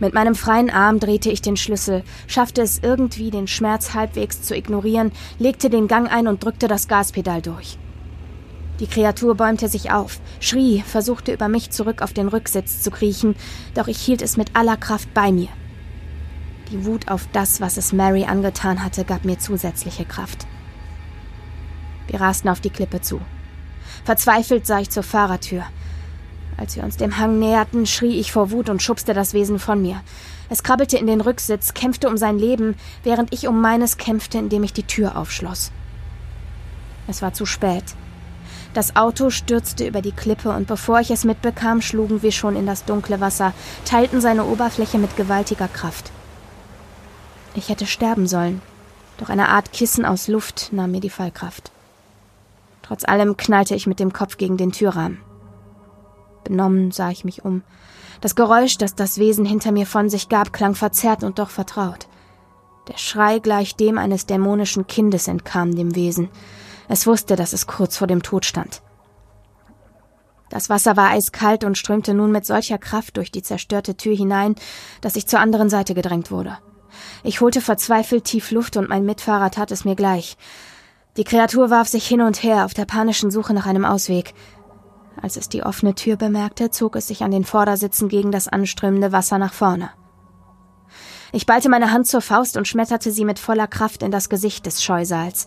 Mit 0.00 0.14
meinem 0.14 0.34
freien 0.34 0.70
Arm 0.70 0.98
drehte 0.98 1.30
ich 1.30 1.42
den 1.42 1.58
Schlüssel, 1.58 2.04
schaffte 2.26 2.62
es 2.62 2.78
irgendwie, 2.82 3.30
den 3.30 3.48
Schmerz 3.48 3.92
halbwegs 3.92 4.40
zu 4.40 4.56
ignorieren, 4.56 5.12
legte 5.38 5.68
den 5.68 5.88
Gang 5.88 6.10
ein 6.10 6.26
und 6.26 6.42
drückte 6.42 6.68
das 6.68 6.88
Gaspedal 6.88 7.42
durch. 7.42 7.78
Die 8.80 8.86
Kreatur 8.86 9.34
bäumte 9.34 9.68
sich 9.68 9.90
auf, 9.90 10.20
schrie, 10.38 10.82
versuchte 10.86 11.32
über 11.32 11.48
mich 11.48 11.70
zurück 11.70 12.02
auf 12.02 12.12
den 12.12 12.28
Rücksitz 12.28 12.82
zu 12.82 12.90
kriechen, 12.90 13.34
doch 13.74 13.88
ich 13.88 13.98
hielt 13.98 14.20
es 14.20 14.36
mit 14.36 14.54
aller 14.54 14.76
Kraft 14.76 15.12
bei 15.14 15.32
mir. 15.32 15.48
Die 16.70 16.84
Wut 16.84 17.08
auf 17.08 17.26
das, 17.32 17.60
was 17.60 17.76
es 17.76 17.92
Mary 17.92 18.24
angetan 18.24 18.82
hatte, 18.82 19.04
gab 19.04 19.24
mir 19.24 19.38
zusätzliche 19.38 20.04
Kraft. 20.04 20.46
Wir 22.08 22.20
rasten 22.20 22.48
auf 22.48 22.60
die 22.60 22.70
Klippe 22.70 23.00
zu. 23.00 23.20
Verzweifelt 24.04 24.66
sah 24.66 24.80
ich 24.80 24.90
zur 24.90 25.02
Fahrertür. 25.02 25.64
Als 26.56 26.76
wir 26.76 26.84
uns 26.84 26.96
dem 26.96 27.18
Hang 27.18 27.38
näherten, 27.38 27.86
schrie 27.86 28.18
ich 28.18 28.32
vor 28.32 28.50
Wut 28.50 28.68
und 28.68 28.82
schubste 28.82 29.14
das 29.14 29.32
Wesen 29.32 29.58
von 29.58 29.80
mir. 29.80 30.00
Es 30.48 30.62
krabbelte 30.62 30.96
in 30.96 31.06
den 31.06 31.20
Rücksitz, 31.20 31.74
kämpfte 31.74 32.08
um 32.08 32.16
sein 32.16 32.38
Leben, 32.38 32.76
während 33.02 33.32
ich 33.32 33.46
um 33.46 33.60
meines 33.60 33.96
kämpfte, 33.96 34.38
indem 34.38 34.62
ich 34.64 34.72
die 34.72 34.86
Tür 34.86 35.16
aufschloss. 35.16 35.72
Es 37.08 37.22
war 37.22 37.32
zu 37.32 37.46
spät. 37.46 37.84
Das 38.76 38.94
Auto 38.94 39.30
stürzte 39.30 39.86
über 39.86 40.02
die 40.02 40.12
Klippe 40.12 40.50
und 40.50 40.66
bevor 40.66 41.00
ich 41.00 41.10
es 41.10 41.24
mitbekam, 41.24 41.80
schlugen 41.80 42.20
wir 42.20 42.30
schon 42.30 42.56
in 42.56 42.66
das 42.66 42.84
dunkle 42.84 43.22
Wasser, 43.22 43.54
teilten 43.86 44.20
seine 44.20 44.44
Oberfläche 44.44 44.98
mit 44.98 45.16
gewaltiger 45.16 45.66
Kraft. 45.66 46.12
Ich 47.54 47.70
hätte 47.70 47.86
sterben 47.86 48.26
sollen, 48.26 48.60
doch 49.16 49.30
eine 49.30 49.48
Art 49.48 49.72
Kissen 49.72 50.04
aus 50.04 50.28
Luft 50.28 50.74
nahm 50.74 50.90
mir 50.90 51.00
die 51.00 51.08
Fallkraft. 51.08 51.72
Trotz 52.82 53.08
allem 53.08 53.38
knallte 53.38 53.74
ich 53.74 53.86
mit 53.86 53.98
dem 53.98 54.12
Kopf 54.12 54.36
gegen 54.36 54.58
den 54.58 54.72
Türrahmen. 54.72 55.22
Benommen 56.44 56.90
sah 56.90 57.10
ich 57.10 57.24
mich 57.24 57.46
um. 57.46 57.62
Das 58.20 58.34
Geräusch, 58.34 58.76
das 58.76 58.94
das 58.94 59.16
Wesen 59.16 59.46
hinter 59.46 59.72
mir 59.72 59.86
von 59.86 60.10
sich 60.10 60.28
gab, 60.28 60.52
klang 60.52 60.74
verzerrt 60.74 61.24
und 61.24 61.38
doch 61.38 61.48
vertraut. 61.48 62.08
Der 62.88 62.98
Schrei 62.98 63.38
gleich 63.38 63.74
dem 63.74 63.96
eines 63.96 64.26
dämonischen 64.26 64.86
Kindes 64.86 65.28
entkam 65.28 65.74
dem 65.74 65.94
Wesen. 65.94 66.28
Es 66.88 67.06
wusste, 67.06 67.36
dass 67.36 67.52
es 67.52 67.66
kurz 67.66 67.96
vor 67.96 68.06
dem 68.06 68.22
Tod 68.22 68.44
stand. 68.44 68.82
Das 70.48 70.70
Wasser 70.70 70.96
war 70.96 71.10
eiskalt 71.10 71.64
und 71.64 71.76
strömte 71.76 72.14
nun 72.14 72.30
mit 72.30 72.46
solcher 72.46 72.78
Kraft 72.78 73.16
durch 73.16 73.32
die 73.32 73.42
zerstörte 73.42 73.96
Tür 73.96 74.14
hinein, 74.14 74.54
dass 75.00 75.16
ich 75.16 75.26
zur 75.26 75.40
anderen 75.40 75.68
Seite 75.68 75.94
gedrängt 75.94 76.30
wurde. 76.30 76.58
Ich 77.24 77.40
holte 77.40 77.60
verzweifelt 77.60 78.24
tief 78.24 78.52
Luft 78.52 78.76
und 78.76 78.88
mein 78.88 79.04
Mitfahrer 79.04 79.50
tat 79.50 79.70
es 79.70 79.84
mir 79.84 79.96
gleich. 79.96 80.36
Die 81.16 81.24
Kreatur 81.24 81.70
warf 81.70 81.88
sich 81.88 82.06
hin 82.06 82.20
und 82.20 82.42
her 82.42 82.64
auf 82.64 82.74
der 82.74 82.84
panischen 82.84 83.30
Suche 83.30 83.54
nach 83.54 83.66
einem 83.66 83.84
Ausweg. 83.84 84.34
Als 85.20 85.36
es 85.36 85.48
die 85.48 85.62
offene 85.62 85.94
Tür 85.94 86.16
bemerkte, 86.16 86.70
zog 86.70 86.94
es 86.94 87.08
sich 87.08 87.22
an 87.22 87.30
den 87.30 87.44
Vordersitzen 87.44 88.08
gegen 88.08 88.30
das 88.30 88.48
anströmende 88.48 89.12
Wasser 89.12 89.38
nach 89.38 89.54
vorne. 89.54 89.90
Ich 91.32 91.46
ballte 91.46 91.68
meine 91.68 91.90
Hand 91.90 92.06
zur 92.06 92.20
Faust 92.20 92.56
und 92.56 92.68
schmetterte 92.68 93.10
sie 93.10 93.24
mit 93.24 93.38
voller 93.38 93.66
Kraft 93.66 94.02
in 94.02 94.10
das 94.10 94.28
Gesicht 94.28 94.66
des 94.66 94.82
Scheusals. 94.82 95.46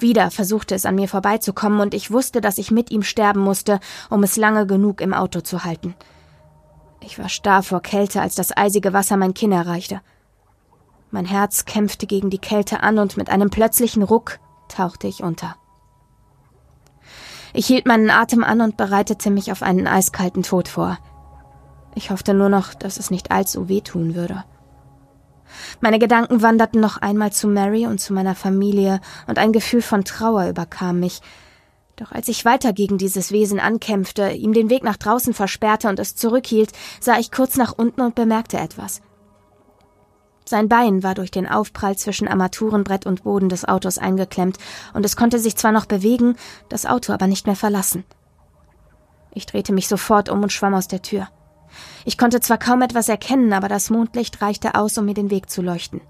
Wieder 0.00 0.30
versuchte 0.30 0.74
es 0.74 0.86
an 0.86 0.94
mir 0.94 1.08
vorbeizukommen, 1.08 1.80
und 1.80 1.94
ich 1.94 2.10
wusste, 2.10 2.40
dass 2.40 2.58
ich 2.58 2.70
mit 2.70 2.90
ihm 2.90 3.02
sterben 3.02 3.40
musste, 3.40 3.80
um 4.08 4.22
es 4.22 4.36
lange 4.36 4.66
genug 4.66 5.00
im 5.00 5.12
Auto 5.12 5.40
zu 5.40 5.64
halten. 5.64 5.94
Ich 7.00 7.18
war 7.18 7.28
starr 7.28 7.62
vor 7.62 7.80
Kälte, 7.80 8.20
als 8.20 8.34
das 8.34 8.56
eisige 8.56 8.92
Wasser 8.92 9.16
mein 9.16 9.34
Kinn 9.34 9.52
erreichte. 9.52 10.00
Mein 11.10 11.24
Herz 11.24 11.64
kämpfte 11.64 12.06
gegen 12.06 12.30
die 12.30 12.38
Kälte 12.38 12.82
an, 12.82 12.98
und 12.98 13.16
mit 13.16 13.30
einem 13.30 13.50
plötzlichen 13.50 14.02
Ruck 14.02 14.38
tauchte 14.68 15.06
ich 15.06 15.22
unter. 15.22 15.56
Ich 17.52 17.66
hielt 17.66 17.86
meinen 17.86 18.10
Atem 18.10 18.44
an 18.44 18.60
und 18.60 18.76
bereitete 18.76 19.30
mich 19.30 19.50
auf 19.50 19.62
einen 19.62 19.86
eiskalten 19.86 20.42
Tod 20.42 20.68
vor. 20.68 20.98
Ich 21.94 22.10
hoffte 22.10 22.32
nur 22.32 22.48
noch, 22.48 22.74
dass 22.74 22.96
es 22.96 23.10
nicht 23.10 23.32
allzu 23.32 23.68
wehtun 23.68 24.14
würde. 24.14 24.44
Meine 25.80 25.98
Gedanken 25.98 26.42
wanderten 26.42 26.80
noch 26.80 26.98
einmal 26.98 27.32
zu 27.32 27.48
Mary 27.48 27.86
und 27.86 28.00
zu 28.00 28.12
meiner 28.12 28.34
Familie, 28.34 29.00
und 29.26 29.38
ein 29.38 29.52
Gefühl 29.52 29.82
von 29.82 30.04
Trauer 30.04 30.48
überkam 30.48 31.00
mich. 31.00 31.20
Doch 31.96 32.12
als 32.12 32.28
ich 32.28 32.44
weiter 32.44 32.72
gegen 32.72 32.96
dieses 32.96 33.30
Wesen 33.30 33.60
ankämpfte, 33.60 34.30
ihm 34.30 34.52
den 34.52 34.70
Weg 34.70 34.84
nach 34.84 34.96
draußen 34.96 35.34
versperrte 35.34 35.88
und 35.88 35.98
es 35.98 36.16
zurückhielt, 36.16 36.72
sah 36.98 37.18
ich 37.18 37.30
kurz 37.30 37.56
nach 37.56 37.74
unten 37.76 38.00
und 38.00 38.14
bemerkte 38.14 38.58
etwas. 38.58 39.02
Sein 40.46 40.68
Bein 40.68 41.02
war 41.02 41.14
durch 41.14 41.30
den 41.30 41.46
Aufprall 41.46 41.96
zwischen 41.96 42.26
Armaturenbrett 42.26 43.06
und 43.06 43.22
Boden 43.22 43.48
des 43.48 43.66
Autos 43.66 43.98
eingeklemmt, 43.98 44.56
und 44.94 45.04
es 45.04 45.14
konnte 45.14 45.38
sich 45.38 45.56
zwar 45.56 45.72
noch 45.72 45.86
bewegen, 45.86 46.36
das 46.68 46.86
Auto 46.86 47.12
aber 47.12 47.26
nicht 47.26 47.46
mehr 47.46 47.54
verlassen. 47.54 48.04
Ich 49.32 49.46
drehte 49.46 49.72
mich 49.72 49.86
sofort 49.86 50.28
um 50.28 50.42
und 50.42 50.52
schwamm 50.52 50.74
aus 50.74 50.88
der 50.88 51.02
Tür. 51.02 51.28
Ich 52.04 52.18
konnte 52.18 52.40
zwar 52.40 52.58
kaum 52.58 52.82
etwas 52.82 53.08
erkennen, 53.08 53.52
aber 53.52 53.68
das 53.68 53.90
Mondlicht 53.90 54.40
reichte 54.42 54.74
aus, 54.74 54.96
um 54.98 55.04
mir 55.04 55.14
den 55.14 55.30
Weg 55.30 55.50
zu 55.50 55.62
leuchten. 55.62 56.00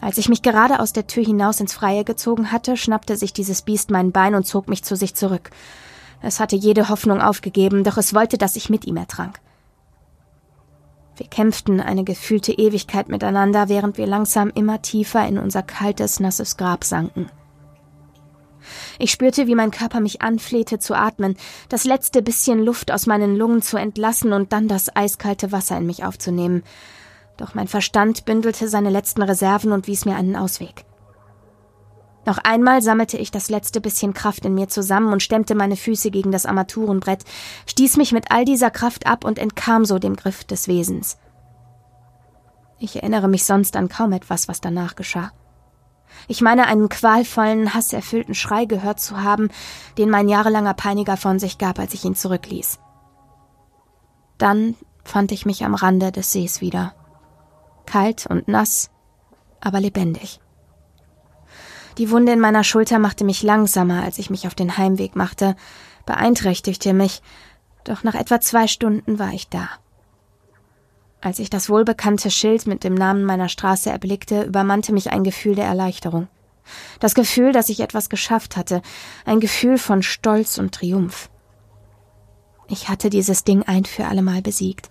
Als 0.00 0.18
ich 0.18 0.28
mich 0.28 0.42
gerade 0.42 0.80
aus 0.80 0.92
der 0.92 1.06
Tür 1.06 1.24
hinaus 1.24 1.60
ins 1.60 1.72
Freie 1.72 2.04
gezogen 2.04 2.52
hatte, 2.52 2.76
schnappte 2.76 3.16
sich 3.16 3.32
dieses 3.32 3.62
Biest 3.62 3.90
mein 3.90 4.12
Bein 4.12 4.34
und 4.34 4.46
zog 4.46 4.68
mich 4.68 4.84
zu 4.84 4.94
sich 4.96 5.14
zurück. 5.14 5.50
Es 6.22 6.40
hatte 6.40 6.56
jede 6.56 6.88
Hoffnung 6.88 7.20
aufgegeben, 7.20 7.84
doch 7.84 7.96
es 7.96 8.14
wollte, 8.14 8.38
dass 8.38 8.56
ich 8.56 8.70
mit 8.70 8.84
ihm 8.84 8.96
ertrank. 8.96 9.40
Wir 11.16 11.26
kämpften 11.26 11.80
eine 11.80 12.04
gefühlte 12.04 12.52
Ewigkeit 12.52 13.08
miteinander, 13.08 13.68
während 13.68 13.98
wir 13.98 14.06
langsam 14.06 14.50
immer 14.54 14.82
tiefer 14.82 15.26
in 15.26 15.38
unser 15.38 15.64
kaltes, 15.64 16.20
nasses 16.20 16.56
Grab 16.56 16.84
sanken. 16.84 17.28
Ich 18.98 19.10
spürte, 19.10 19.46
wie 19.46 19.54
mein 19.54 19.70
Körper 19.70 20.00
mich 20.00 20.22
anflehte 20.22 20.78
zu 20.78 20.94
atmen, 20.94 21.36
das 21.68 21.84
letzte 21.84 22.22
bisschen 22.22 22.64
Luft 22.64 22.90
aus 22.90 23.06
meinen 23.06 23.36
Lungen 23.36 23.62
zu 23.62 23.76
entlassen 23.76 24.32
und 24.32 24.52
dann 24.52 24.68
das 24.68 24.94
eiskalte 24.94 25.52
Wasser 25.52 25.76
in 25.76 25.86
mich 25.86 26.04
aufzunehmen. 26.04 26.62
Doch 27.36 27.54
mein 27.54 27.68
Verstand 27.68 28.24
bündelte 28.24 28.68
seine 28.68 28.90
letzten 28.90 29.22
Reserven 29.22 29.72
und 29.72 29.86
wies 29.86 30.04
mir 30.04 30.16
einen 30.16 30.36
Ausweg. 30.36 30.84
Noch 32.26 32.38
einmal 32.38 32.82
sammelte 32.82 33.16
ich 33.16 33.30
das 33.30 33.48
letzte 33.48 33.80
bisschen 33.80 34.12
Kraft 34.12 34.44
in 34.44 34.54
mir 34.54 34.68
zusammen 34.68 35.12
und 35.14 35.22
stemmte 35.22 35.54
meine 35.54 35.76
Füße 35.76 36.10
gegen 36.10 36.30
das 36.30 36.44
Armaturenbrett, 36.44 37.24
stieß 37.66 37.96
mich 37.96 38.12
mit 38.12 38.30
all 38.30 38.44
dieser 38.44 38.70
Kraft 38.70 39.06
ab 39.06 39.24
und 39.24 39.38
entkam 39.38 39.86
so 39.86 39.98
dem 39.98 40.14
Griff 40.14 40.44
des 40.44 40.68
Wesens. 40.68 41.16
Ich 42.78 42.96
erinnere 42.96 43.28
mich 43.28 43.44
sonst 43.44 43.76
an 43.76 43.88
kaum 43.88 44.12
etwas, 44.12 44.46
was 44.46 44.60
danach 44.60 44.94
geschah. 44.94 45.32
Ich 46.26 46.40
meine, 46.40 46.66
einen 46.66 46.88
qualvollen, 46.88 47.74
hasserfüllten 47.74 48.34
Schrei 48.34 48.64
gehört 48.64 49.00
zu 49.00 49.22
haben, 49.22 49.48
den 49.96 50.10
mein 50.10 50.28
jahrelanger 50.28 50.74
Peiniger 50.74 51.16
von 51.16 51.38
sich 51.38 51.58
gab, 51.58 51.78
als 51.78 51.94
ich 51.94 52.04
ihn 52.04 52.14
zurückließ. 52.14 52.80
Dann 54.38 54.74
fand 55.04 55.32
ich 55.32 55.46
mich 55.46 55.64
am 55.64 55.74
Rande 55.74 56.12
des 56.12 56.32
Sees 56.32 56.60
wieder. 56.60 56.94
Kalt 57.86 58.26
und 58.26 58.48
nass, 58.48 58.90
aber 59.60 59.80
lebendig. 59.80 60.40
Die 61.96 62.10
Wunde 62.10 62.32
in 62.32 62.40
meiner 62.40 62.62
Schulter 62.62 62.98
machte 62.98 63.24
mich 63.24 63.42
langsamer, 63.42 64.02
als 64.02 64.18
ich 64.18 64.30
mich 64.30 64.46
auf 64.46 64.54
den 64.54 64.76
Heimweg 64.76 65.16
machte, 65.16 65.56
beeinträchtigte 66.06 66.92
mich, 66.92 67.22
doch 67.84 68.04
nach 68.04 68.14
etwa 68.14 68.40
zwei 68.40 68.66
Stunden 68.66 69.18
war 69.18 69.32
ich 69.32 69.48
da. 69.48 69.68
Als 71.20 71.40
ich 71.40 71.50
das 71.50 71.68
wohlbekannte 71.68 72.30
Schild 72.30 72.66
mit 72.66 72.84
dem 72.84 72.94
Namen 72.94 73.24
meiner 73.24 73.48
Straße 73.48 73.90
erblickte, 73.90 74.44
übermannte 74.44 74.92
mich 74.92 75.10
ein 75.10 75.24
Gefühl 75.24 75.56
der 75.56 75.66
Erleichterung. 75.66 76.28
Das 77.00 77.14
Gefühl, 77.14 77.52
dass 77.52 77.70
ich 77.70 77.80
etwas 77.80 78.08
geschafft 78.08 78.56
hatte, 78.56 78.82
ein 79.24 79.40
Gefühl 79.40 79.78
von 79.78 80.02
Stolz 80.02 80.58
und 80.58 80.74
Triumph. 80.74 81.28
Ich 82.68 82.88
hatte 82.88 83.10
dieses 83.10 83.44
Ding 83.44 83.62
ein 83.62 83.84
für 83.84 84.06
allemal 84.06 84.42
besiegt. 84.42 84.90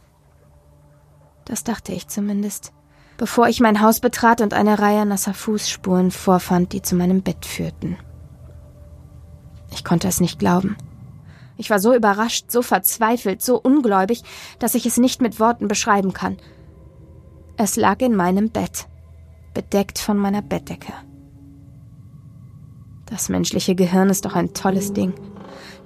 Das 1.45 1.63
dachte 1.63 1.93
ich 1.93 2.07
zumindest, 2.07 2.73
bevor 3.17 3.47
ich 3.47 3.61
mein 3.61 3.81
Haus 3.81 3.99
betrat 3.99 4.41
und 4.41 4.53
eine 4.53 4.79
Reihe 4.79 5.05
nasser 5.05 5.33
Fußspuren 5.33 6.11
vorfand, 6.11 6.73
die 6.73 6.81
zu 6.81 6.95
meinem 6.95 7.21
Bett 7.21 7.45
führten. 7.45 7.97
Ich 9.71 9.83
konnte 9.83 10.07
es 10.07 10.19
nicht 10.19 10.39
glauben. 10.39 10.75
Ich 11.57 11.69
war 11.69 11.79
so 11.79 11.93
überrascht, 11.93 12.51
so 12.51 12.61
verzweifelt, 12.61 13.41
so 13.41 13.59
ungläubig, 13.59 14.23
dass 14.59 14.75
ich 14.75 14.85
es 14.85 14.97
nicht 14.97 15.21
mit 15.21 15.39
Worten 15.39 15.67
beschreiben 15.67 16.13
kann. 16.13 16.37
Es 17.57 17.75
lag 17.75 17.99
in 18.01 18.15
meinem 18.15 18.49
Bett, 18.49 18.87
bedeckt 19.53 19.97
von 19.97 20.17
meiner 20.17 20.43
Bettdecke. 20.43 20.93
Das 23.07 23.29
menschliche 23.29 23.73
Gehirn 23.73 24.09
ist 24.09 24.25
doch 24.25 24.35
ein 24.35 24.53
tolles 24.53 24.93
Ding. 24.93 25.13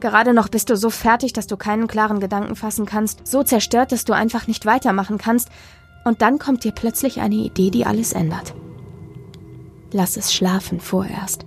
Gerade 0.01 0.33
noch 0.33 0.49
bist 0.49 0.69
du 0.69 0.75
so 0.75 0.89
fertig, 0.89 1.31
dass 1.31 1.47
du 1.47 1.55
keinen 1.55 1.87
klaren 1.87 2.19
Gedanken 2.19 2.55
fassen 2.55 2.85
kannst, 2.85 3.25
so 3.27 3.43
zerstört, 3.43 3.91
dass 3.91 4.03
du 4.03 4.13
einfach 4.13 4.47
nicht 4.47 4.65
weitermachen 4.65 5.17
kannst, 5.17 5.49
und 6.03 6.23
dann 6.23 6.39
kommt 6.39 6.63
dir 6.63 6.71
plötzlich 6.71 7.21
eine 7.21 7.35
Idee, 7.35 7.69
die 7.69 7.85
alles 7.85 8.11
ändert. 8.11 8.55
Lass 9.91 10.17
es 10.17 10.33
schlafen 10.33 10.79
vorerst. 10.79 11.45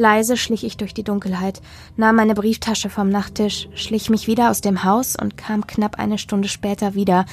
Leise 0.00 0.36
schlich 0.36 0.64
ich 0.64 0.78
durch 0.78 0.94
die 0.94 1.04
Dunkelheit, 1.04 1.60
nahm 1.96 2.16
meine 2.16 2.34
Brieftasche 2.34 2.88
vom 2.88 3.10
Nachttisch, 3.10 3.68
schlich 3.74 4.08
mich 4.08 4.26
wieder 4.26 4.50
aus 4.50 4.62
dem 4.62 4.82
Haus 4.82 5.14
und 5.14 5.36
kam 5.36 5.66
knapp 5.66 5.98
eine 5.98 6.16
Stunde 6.18 6.48
später 6.48 6.94
wieder, 6.94 7.26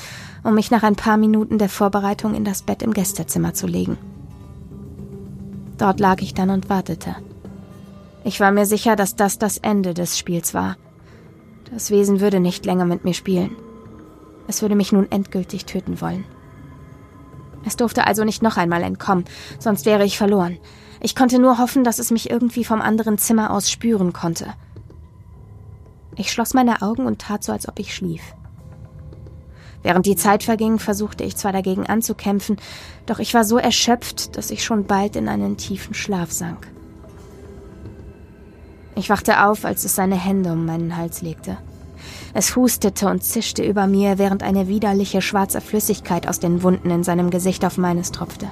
um 0.44 0.54
mich 0.54 0.70
nach 0.70 0.84
ein 0.84 0.98
paar 0.98 1.18
Minuten 1.18 1.58
der 1.58 1.70
Vorbereitung 1.70 2.36
in 2.36 2.44
das 2.44 2.62
Bett 2.62 2.84
im 2.84 2.94
Gästezimmer 2.94 3.54
zu 3.54 3.68
legen. 3.68 3.98
Dort 5.78 6.00
lag 6.00 6.22
ich 6.22 6.34
dann 6.34 6.50
und 6.50 6.70
wartete. 6.70 7.16
Ich 8.26 8.40
war 8.42 8.52
mir 8.52 8.66
sicher, 8.66 8.98
dass 8.98 9.16
das 9.16 9.40
das 9.40 9.58
Ende 9.58 9.94
des 9.94 10.18
Spiels 10.18 10.54
war. 10.54 10.76
Das 11.72 11.90
Wesen 11.90 12.20
würde 12.20 12.42
nicht 12.42 12.66
länger 12.66 12.86
mit 12.86 13.06
mir 13.06 13.14
spielen. 13.14 13.56
Es 14.48 14.62
würde 14.62 14.76
mich 14.76 14.92
nun 14.92 15.10
endgültig 15.10 15.66
töten 15.66 16.02
wollen. 16.02 16.26
Es 17.66 17.78
durfte 17.78 18.06
also 18.06 18.26
nicht 18.26 18.42
noch 18.42 18.58
einmal 18.58 18.84
entkommen, 18.84 19.26
sonst 19.58 19.86
wäre 19.86 20.04
ich 20.04 20.18
verloren. 20.18 20.58
Ich 21.00 21.16
konnte 21.16 21.40
nur 21.40 21.58
hoffen, 21.58 21.84
dass 21.84 22.00
es 22.00 22.12
mich 22.12 22.30
irgendwie 22.30 22.64
vom 22.64 22.82
anderen 22.82 23.18
Zimmer 23.18 23.52
aus 23.52 23.70
spüren 23.70 24.14
konnte. 24.14 24.48
Ich 26.16 26.32
schloss 26.32 26.54
meine 26.54 26.82
Augen 26.82 27.06
und 27.06 27.20
tat 27.20 27.44
so, 27.44 27.52
als 27.52 27.68
ob 27.70 27.80
ich 27.80 27.94
schlief. 27.94 28.22
Während 29.84 30.06
die 30.06 30.16
Zeit 30.16 30.44
verging, 30.44 30.80
versuchte 30.80 31.24
ich 31.24 31.38
zwar 31.38 31.52
dagegen 31.54 31.86
anzukämpfen, 31.86 32.58
doch 33.06 33.20
ich 33.20 33.34
war 33.34 33.44
so 33.44 33.58
erschöpft, 33.58 34.36
dass 34.36 34.52
ich 34.52 34.64
schon 34.64 34.86
bald 34.86 35.16
in 35.16 35.30
einen 35.30 35.58
tiefen 35.58 35.94
Schlaf 35.94 36.32
sank. 36.32 36.68
Ich 38.96 39.10
wachte 39.12 39.46
auf, 39.46 39.64
als 39.64 39.86
es 39.86 39.96
seine 39.96 40.16
Hände 40.16 40.52
um 40.52 40.66
meinen 40.66 40.98
Hals 40.98 41.22
legte. 41.22 41.58
Es 42.34 42.56
hustete 42.56 43.08
und 43.08 43.24
zischte 43.24 43.64
über 43.64 43.86
mir, 43.86 44.18
während 44.18 44.42
eine 44.42 44.68
widerliche 44.68 45.22
schwarze 45.22 45.62
Flüssigkeit 45.62 46.28
aus 46.28 46.40
den 46.40 46.64
Wunden 46.64 46.90
in 46.90 47.04
seinem 47.04 47.30
Gesicht 47.30 47.64
auf 47.64 47.78
meines 47.78 48.12
tropfte. 48.12 48.50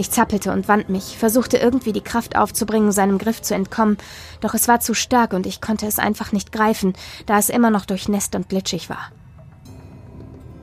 Ich 0.00 0.10
zappelte 0.10 0.50
und 0.50 0.66
wand 0.66 0.88
mich, 0.88 1.18
versuchte 1.18 1.58
irgendwie 1.58 1.92
die 1.92 2.00
Kraft 2.00 2.34
aufzubringen, 2.34 2.90
seinem 2.90 3.18
Griff 3.18 3.42
zu 3.42 3.54
entkommen, 3.54 3.98
doch 4.40 4.54
es 4.54 4.66
war 4.66 4.80
zu 4.80 4.94
stark 4.94 5.34
und 5.34 5.44
ich 5.44 5.60
konnte 5.60 5.86
es 5.86 5.98
einfach 5.98 6.32
nicht 6.32 6.52
greifen, 6.52 6.94
da 7.26 7.36
es 7.36 7.50
immer 7.50 7.68
noch 7.68 7.84
durchnässt 7.84 8.34
und 8.34 8.48
glitschig 8.48 8.88
war. 8.88 9.12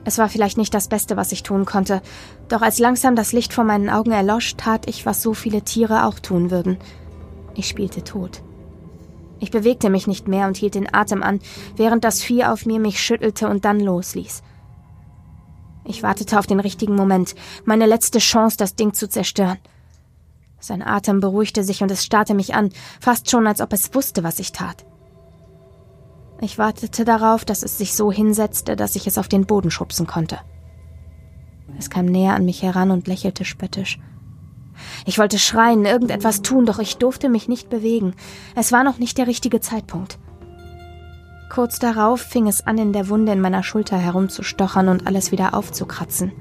Es 0.05 0.17
war 0.17 0.27
vielleicht 0.27 0.57
nicht 0.57 0.73
das 0.73 0.87
Beste, 0.87 1.17
was 1.17 1.31
ich 1.31 1.43
tun 1.43 1.65
konnte, 1.65 2.01
doch 2.47 2.63
als 2.63 2.79
langsam 2.79 3.15
das 3.15 3.31
Licht 3.31 3.53
vor 3.53 3.63
meinen 3.63 3.91
Augen 3.91 4.11
erlosch, 4.11 4.55
tat 4.55 4.89
ich, 4.89 5.05
was 5.05 5.21
so 5.21 5.35
viele 5.35 5.61
Tiere 5.61 6.05
auch 6.05 6.17
tun 6.17 6.49
würden. 6.49 6.79
Ich 7.53 7.67
spielte 7.67 8.03
tot. 8.03 8.41
Ich 9.39 9.51
bewegte 9.51 9.91
mich 9.91 10.07
nicht 10.07 10.27
mehr 10.27 10.47
und 10.47 10.57
hielt 10.57 10.73
den 10.73 10.91
Atem 10.91 11.21
an, 11.21 11.41
während 11.75 12.03
das 12.03 12.23
Vieh 12.23 12.43
auf 12.43 12.65
mir 12.65 12.79
mich 12.79 12.99
schüttelte 12.99 13.49
und 13.49 13.65
dann 13.65 13.79
losließ. 13.79 14.41
Ich 15.87 16.03
wartete 16.03 16.37
auf 16.37 16.45
den 16.45 16.59
richtigen 16.59 16.95
Moment, 16.95 17.33
meine 17.63 17.85
letzte 17.85 18.19
Chance, 18.19 18.57
das 18.57 18.75
Ding 18.75 18.93
zu 18.93 19.07
zerstören. 19.07 19.57
Sein 20.59 20.81
Atem 20.81 21.21
beruhigte 21.21 21.63
sich 21.63 21.81
und 21.81 21.89
es 21.89 22.03
starrte 22.03 22.33
mich 22.33 22.55
an, 22.55 22.71
fast 22.99 23.29
schon 23.29 23.47
als 23.47 23.61
ob 23.61 23.71
es 23.71 23.93
wusste, 23.95 24.23
was 24.23 24.39
ich 24.39 24.51
tat. 24.51 24.85
Ich 26.41 26.57
wartete 26.57 27.05
darauf, 27.05 27.45
dass 27.45 27.63
es 27.63 27.77
sich 27.77 27.93
so 27.93 28.11
hinsetzte, 28.11 28.75
dass 28.75 28.95
ich 28.95 29.07
es 29.07 29.17
auf 29.17 29.29
den 29.29 29.45
Boden 29.45 29.71
schubsen 29.71 30.07
konnte. 30.07 30.39
Es 31.77 31.89
kam 31.89 32.05
näher 32.05 32.35
an 32.35 32.45
mich 32.45 32.63
heran 32.63 32.91
und 32.91 33.07
lächelte 33.07 33.45
spöttisch. 33.45 33.99
Ich 35.05 35.17
wollte 35.17 35.39
schreien, 35.39 35.85
irgendetwas 35.85 36.41
tun, 36.41 36.65
doch 36.65 36.79
ich 36.79 36.97
durfte 36.97 37.29
mich 37.29 37.47
nicht 37.47 37.69
bewegen. 37.69 38.13
Es 38.55 38.71
war 38.71 38.83
noch 38.83 38.99
nicht 38.99 39.17
der 39.17 39.27
richtige 39.27 39.61
Zeitpunkt. 39.61 40.19
Kurz 41.49 41.79
darauf 41.79 42.21
fing 42.21 42.47
es 42.47 42.67
an, 42.67 42.77
in 42.77 42.93
der 42.93 43.09
Wunde 43.09 43.31
in 43.31 43.41
meiner 43.41 43.63
Schulter 43.63 43.97
herumzustochern 43.97 44.89
und 44.89 45.07
alles 45.07 45.31
wieder 45.31 45.53
aufzukratzen. 45.53 46.31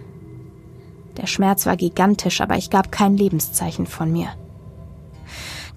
Der 1.17 1.27
Schmerz 1.27 1.65
war 1.65 1.77
gigantisch, 1.77 2.41
aber 2.41 2.57
ich 2.57 2.71
gab 2.71 2.93
kein 2.93 3.17
Lebenszeichen 3.17 3.87
von 3.87 4.13
mir. 4.13 4.29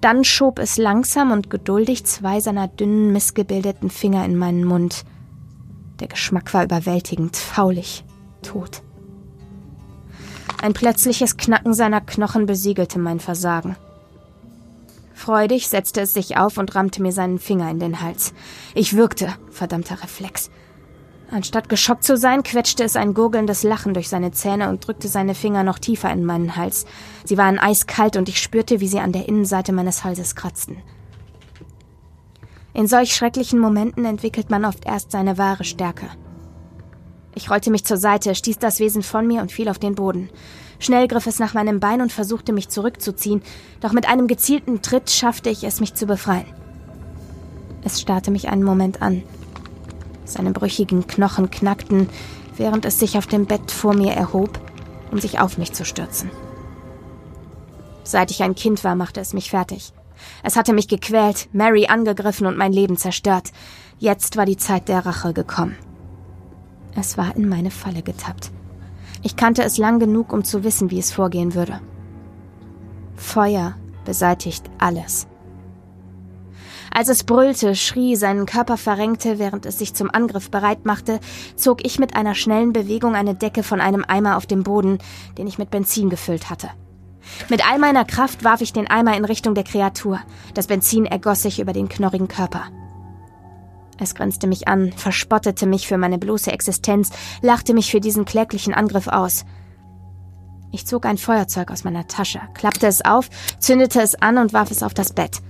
Dann 0.00 0.24
schob 0.24 0.58
es 0.58 0.76
langsam 0.78 1.30
und 1.30 1.50
geduldig 1.50 2.04
zwei 2.04 2.40
seiner 2.40 2.68
dünnen, 2.68 3.12
missgebildeten 3.12 3.90
Finger 3.90 4.24
in 4.24 4.36
meinen 4.36 4.64
Mund. 4.64 5.04
Der 6.00 6.08
Geschmack 6.08 6.52
war 6.54 6.64
überwältigend, 6.64 7.36
faulig, 7.36 8.04
tot. 8.42 8.82
Ein 10.62 10.72
plötzliches 10.72 11.36
Knacken 11.36 11.74
seiner 11.74 12.00
Knochen 12.00 12.46
besiegelte 12.46 12.98
mein 12.98 13.20
Versagen. 13.20 13.76
Freudig 15.20 15.68
setzte 15.68 16.00
es 16.00 16.14
sich 16.14 16.38
auf 16.38 16.56
und 16.56 16.74
rammte 16.74 17.02
mir 17.02 17.12
seinen 17.12 17.38
Finger 17.38 17.70
in 17.70 17.78
den 17.78 18.00
Hals. 18.00 18.32
Ich 18.74 18.96
würgte, 18.96 19.28
verdammter 19.50 20.02
Reflex. 20.02 20.50
Anstatt 21.30 21.68
geschockt 21.68 22.04
zu 22.04 22.16
sein, 22.16 22.42
quetschte 22.42 22.84
es 22.84 22.96
ein 22.96 23.12
gurgelndes 23.12 23.62
Lachen 23.62 23.92
durch 23.92 24.08
seine 24.08 24.32
Zähne 24.32 24.70
und 24.70 24.86
drückte 24.86 25.08
seine 25.08 25.34
Finger 25.34 25.62
noch 25.62 25.78
tiefer 25.78 26.10
in 26.10 26.24
meinen 26.24 26.56
Hals. 26.56 26.86
Sie 27.22 27.36
waren 27.36 27.58
eiskalt 27.58 28.16
und 28.16 28.30
ich 28.30 28.40
spürte, 28.40 28.80
wie 28.80 28.88
sie 28.88 29.00
an 29.00 29.12
der 29.12 29.28
Innenseite 29.28 29.72
meines 29.72 30.04
Halses 30.04 30.36
kratzten. 30.36 30.78
In 32.72 32.86
solch 32.86 33.14
schrecklichen 33.14 33.58
Momenten 33.58 34.06
entwickelt 34.06 34.48
man 34.48 34.64
oft 34.64 34.86
erst 34.86 35.10
seine 35.10 35.36
wahre 35.36 35.64
Stärke. 35.64 36.06
Ich 37.34 37.50
rollte 37.50 37.70
mich 37.70 37.84
zur 37.84 37.98
Seite, 37.98 38.34
stieß 38.34 38.58
das 38.58 38.80
Wesen 38.80 39.02
von 39.02 39.26
mir 39.26 39.42
und 39.42 39.52
fiel 39.52 39.68
auf 39.68 39.78
den 39.78 39.96
Boden. 39.96 40.30
Schnell 40.80 41.06
griff 41.08 41.26
es 41.26 41.38
nach 41.38 41.54
meinem 41.54 41.78
Bein 41.78 42.00
und 42.00 42.10
versuchte 42.10 42.52
mich 42.52 42.70
zurückzuziehen, 42.70 43.42
doch 43.80 43.92
mit 43.92 44.08
einem 44.08 44.26
gezielten 44.26 44.82
Tritt 44.82 45.10
schaffte 45.10 45.50
ich 45.50 45.62
es, 45.62 45.78
mich 45.78 45.94
zu 45.94 46.06
befreien. 46.06 46.46
Es 47.84 48.00
starrte 48.00 48.30
mich 48.30 48.48
einen 48.48 48.64
Moment 48.64 49.02
an. 49.02 49.22
Seine 50.24 50.50
brüchigen 50.52 51.06
Knochen 51.06 51.50
knackten, 51.50 52.08
während 52.56 52.86
es 52.86 52.98
sich 52.98 53.18
auf 53.18 53.26
dem 53.26 53.46
Bett 53.46 53.70
vor 53.70 53.94
mir 53.94 54.12
erhob, 54.12 54.58
um 55.12 55.20
sich 55.20 55.38
auf 55.38 55.58
mich 55.58 55.72
zu 55.72 55.84
stürzen. 55.84 56.30
Seit 58.02 58.30
ich 58.30 58.42
ein 58.42 58.54
Kind 58.54 58.82
war, 58.82 58.96
machte 58.96 59.20
es 59.20 59.34
mich 59.34 59.50
fertig. 59.50 59.92
Es 60.42 60.56
hatte 60.56 60.72
mich 60.72 60.88
gequält, 60.88 61.48
Mary 61.52 61.86
angegriffen 61.86 62.46
und 62.46 62.56
mein 62.56 62.72
Leben 62.72 62.96
zerstört. 62.96 63.52
Jetzt 63.98 64.36
war 64.36 64.46
die 64.46 64.56
Zeit 64.56 64.88
der 64.88 65.04
Rache 65.04 65.32
gekommen. 65.34 65.76
Es 66.96 67.18
war 67.18 67.36
in 67.36 67.48
meine 67.48 67.70
Falle 67.70 68.02
getappt. 68.02 68.50
Ich 69.22 69.36
kannte 69.36 69.62
es 69.62 69.78
lang 69.78 69.98
genug, 69.98 70.32
um 70.32 70.44
zu 70.44 70.64
wissen, 70.64 70.90
wie 70.90 70.98
es 70.98 71.12
vorgehen 71.12 71.54
würde. 71.54 71.80
Feuer 73.16 73.74
beseitigt 74.04 74.70
alles. 74.78 75.26
Als 76.92 77.08
es 77.08 77.22
brüllte, 77.22 77.76
schrie, 77.76 78.16
seinen 78.16 78.46
Körper 78.46 78.76
verrenkte, 78.76 79.38
während 79.38 79.64
es 79.64 79.78
sich 79.78 79.94
zum 79.94 80.10
Angriff 80.10 80.50
bereit 80.50 80.84
machte, 80.84 81.20
zog 81.54 81.86
ich 81.86 81.98
mit 81.98 82.16
einer 82.16 82.34
schnellen 82.34 82.72
Bewegung 82.72 83.14
eine 83.14 83.34
Decke 83.34 83.62
von 83.62 83.80
einem 83.80 84.04
Eimer 84.06 84.36
auf 84.36 84.46
den 84.46 84.64
Boden, 84.64 84.98
den 85.38 85.46
ich 85.46 85.58
mit 85.58 85.70
Benzin 85.70 86.10
gefüllt 86.10 86.50
hatte. 86.50 86.70
Mit 87.48 87.68
all 87.70 87.78
meiner 87.78 88.04
Kraft 88.04 88.42
warf 88.42 88.60
ich 88.60 88.72
den 88.72 88.88
Eimer 88.88 89.16
in 89.16 89.24
Richtung 89.24 89.54
der 89.54 89.64
Kreatur. 89.64 90.18
Das 90.54 90.66
Benzin 90.66 91.06
ergoss 91.06 91.42
sich 91.42 91.60
über 91.60 91.72
den 91.72 91.88
knorrigen 91.88 92.26
Körper. 92.26 92.64
Es 94.00 94.14
grinste 94.14 94.46
mich 94.46 94.66
an, 94.66 94.92
verspottete 94.92 95.66
mich 95.66 95.86
für 95.86 95.98
meine 95.98 96.16
bloße 96.16 96.50
Existenz, 96.50 97.10
lachte 97.42 97.74
mich 97.74 97.90
für 97.90 98.00
diesen 98.00 98.24
kläglichen 98.24 98.72
Angriff 98.72 99.08
aus. 99.08 99.44
Ich 100.72 100.86
zog 100.86 101.04
ein 101.04 101.18
Feuerzeug 101.18 101.70
aus 101.70 101.84
meiner 101.84 102.06
Tasche, 102.08 102.40
klappte 102.54 102.86
es 102.86 103.04
auf, 103.04 103.28
zündete 103.58 104.00
es 104.00 104.14
an 104.14 104.38
und 104.38 104.54
warf 104.54 104.70
es 104.70 104.82
auf 104.82 104.94
das 104.94 105.12
Bett. 105.12 105.42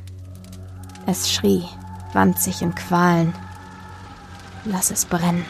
Es 1.06 1.30
schrie, 1.30 1.62
wand 2.12 2.40
sich 2.40 2.60
in 2.60 2.74
Qualen. 2.74 3.32
Lass 4.64 4.90
es 4.90 5.04
brennen. 5.04 5.44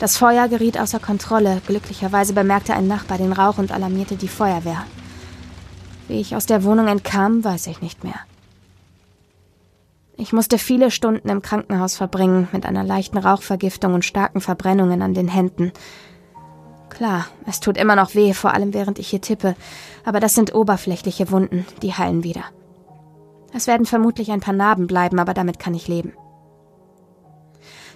Das 0.00 0.16
Feuer 0.16 0.48
geriet 0.48 0.78
außer 0.78 0.98
Kontrolle. 0.98 1.62
Glücklicherweise 1.66 2.32
bemerkte 2.32 2.74
ein 2.74 2.88
Nachbar 2.88 3.18
den 3.18 3.32
Rauch 3.32 3.58
und 3.58 3.70
alarmierte 3.70 4.16
die 4.16 4.28
Feuerwehr. 4.28 4.84
Wie 6.08 6.20
ich 6.20 6.34
aus 6.34 6.46
der 6.46 6.64
Wohnung 6.64 6.88
entkam, 6.88 7.44
weiß 7.44 7.68
ich 7.68 7.80
nicht 7.80 8.02
mehr. 8.02 8.16
Ich 10.16 10.32
musste 10.32 10.58
viele 10.58 10.90
Stunden 10.90 11.28
im 11.28 11.42
Krankenhaus 11.42 11.96
verbringen, 11.96 12.48
mit 12.52 12.66
einer 12.66 12.84
leichten 12.84 13.18
Rauchvergiftung 13.18 13.94
und 13.94 14.04
starken 14.04 14.40
Verbrennungen 14.40 15.02
an 15.02 15.14
den 15.14 15.28
Händen. 15.28 15.72
Klar, 16.90 17.26
es 17.46 17.60
tut 17.60 17.78
immer 17.78 17.96
noch 17.96 18.14
weh, 18.14 18.34
vor 18.34 18.52
allem 18.52 18.74
während 18.74 18.98
ich 18.98 19.08
hier 19.08 19.22
tippe, 19.22 19.54
aber 20.04 20.20
das 20.20 20.34
sind 20.34 20.54
oberflächliche 20.54 21.30
Wunden, 21.30 21.64
die 21.80 21.94
heilen 21.94 22.22
wieder. 22.22 22.44
Es 23.54 23.66
werden 23.66 23.86
vermutlich 23.86 24.30
ein 24.30 24.40
paar 24.40 24.54
Narben 24.54 24.86
bleiben, 24.86 25.18
aber 25.18 25.34
damit 25.34 25.58
kann 25.58 25.74
ich 25.74 25.88
leben. 25.88 26.12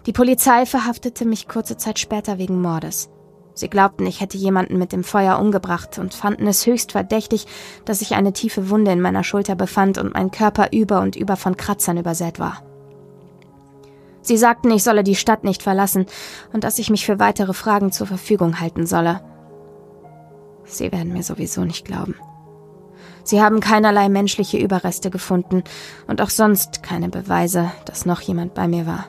Die 0.07 0.13
Polizei 0.13 0.67
verhaftete 0.67 1.25
mich 1.25 1.49
kurze 1.49 1.77
Zeit 1.77 1.99
später 1.99 2.39
wegen 2.39 2.61
Mordes. 2.61 3.11
Sie 3.57 3.71
glaubten, 3.71 4.07
ich 4.07 4.21
hätte 4.21 4.37
jemanden 4.37 4.77
mit 4.77 4.93
dem 4.93 5.03
Feuer 5.03 5.39
umgebracht 5.39 5.99
und 5.99 6.13
fanden 6.13 6.47
es 6.47 6.67
höchst 6.67 6.93
verdächtig, 6.93 7.47
dass 7.87 8.01
sich 8.01 8.15
eine 8.15 8.35
tiefe 8.35 8.69
Wunde 8.69 8.93
in 8.93 9.01
meiner 9.01 9.25
Schulter 9.25 9.55
befand 9.55 9.97
und 9.97 10.13
mein 10.13 10.31
Körper 10.31 10.73
über 10.73 11.01
und 11.01 11.17
über 11.17 11.37
von 11.37 11.57
Kratzern 11.57 11.97
übersät 11.97 12.39
war. 12.39 12.63
Sie 14.21 14.37
sagten, 14.37 14.71
ich 14.73 14.83
solle 14.83 15.05
die 15.05 15.15
Stadt 15.15 15.43
nicht 15.43 15.63
verlassen 15.63 16.05
und 16.53 16.65
dass 16.65 16.79
ich 16.79 16.91
mich 16.91 17.07
für 17.07 17.19
weitere 17.19 17.55
Fragen 17.55 17.93
zur 17.93 18.07
Verfügung 18.07 18.61
halten 18.61 18.87
solle. 18.87 19.23
Sie 20.65 20.93
werden 20.93 21.15
mir 21.15 21.23
sowieso 21.23 21.65
nicht 21.65 21.87
glauben. 21.87 22.15
Sie 23.25 23.41
haben 23.41 23.61
keinerlei 23.61 24.11
menschliche 24.11 24.59
Überreste 24.59 25.09
gefunden 25.09 25.65
und 26.07 26.21
auch 26.21 26.31
sonst 26.31 26.83
keine 26.83 27.09
Beweise, 27.09 27.73
dass 27.87 28.05
noch 28.05 28.21
jemand 28.21 28.53
bei 28.53 28.69
mir 28.69 28.85
war 28.85 29.07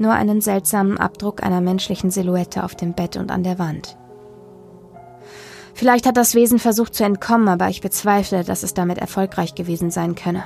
nur 0.00 0.12
einen 0.12 0.40
seltsamen 0.40 0.98
Abdruck 0.98 1.42
einer 1.42 1.60
menschlichen 1.60 2.10
Silhouette 2.10 2.64
auf 2.64 2.74
dem 2.74 2.94
Bett 2.94 3.16
und 3.16 3.30
an 3.30 3.42
der 3.42 3.58
Wand. 3.58 3.96
Vielleicht 5.74 6.06
hat 6.06 6.16
das 6.16 6.34
Wesen 6.34 6.58
versucht 6.58 6.94
zu 6.94 7.04
entkommen, 7.04 7.48
aber 7.48 7.68
ich 7.68 7.80
bezweifle, 7.80 8.44
dass 8.44 8.62
es 8.62 8.74
damit 8.74 8.98
erfolgreich 8.98 9.54
gewesen 9.54 9.90
sein 9.90 10.14
könne. 10.14 10.44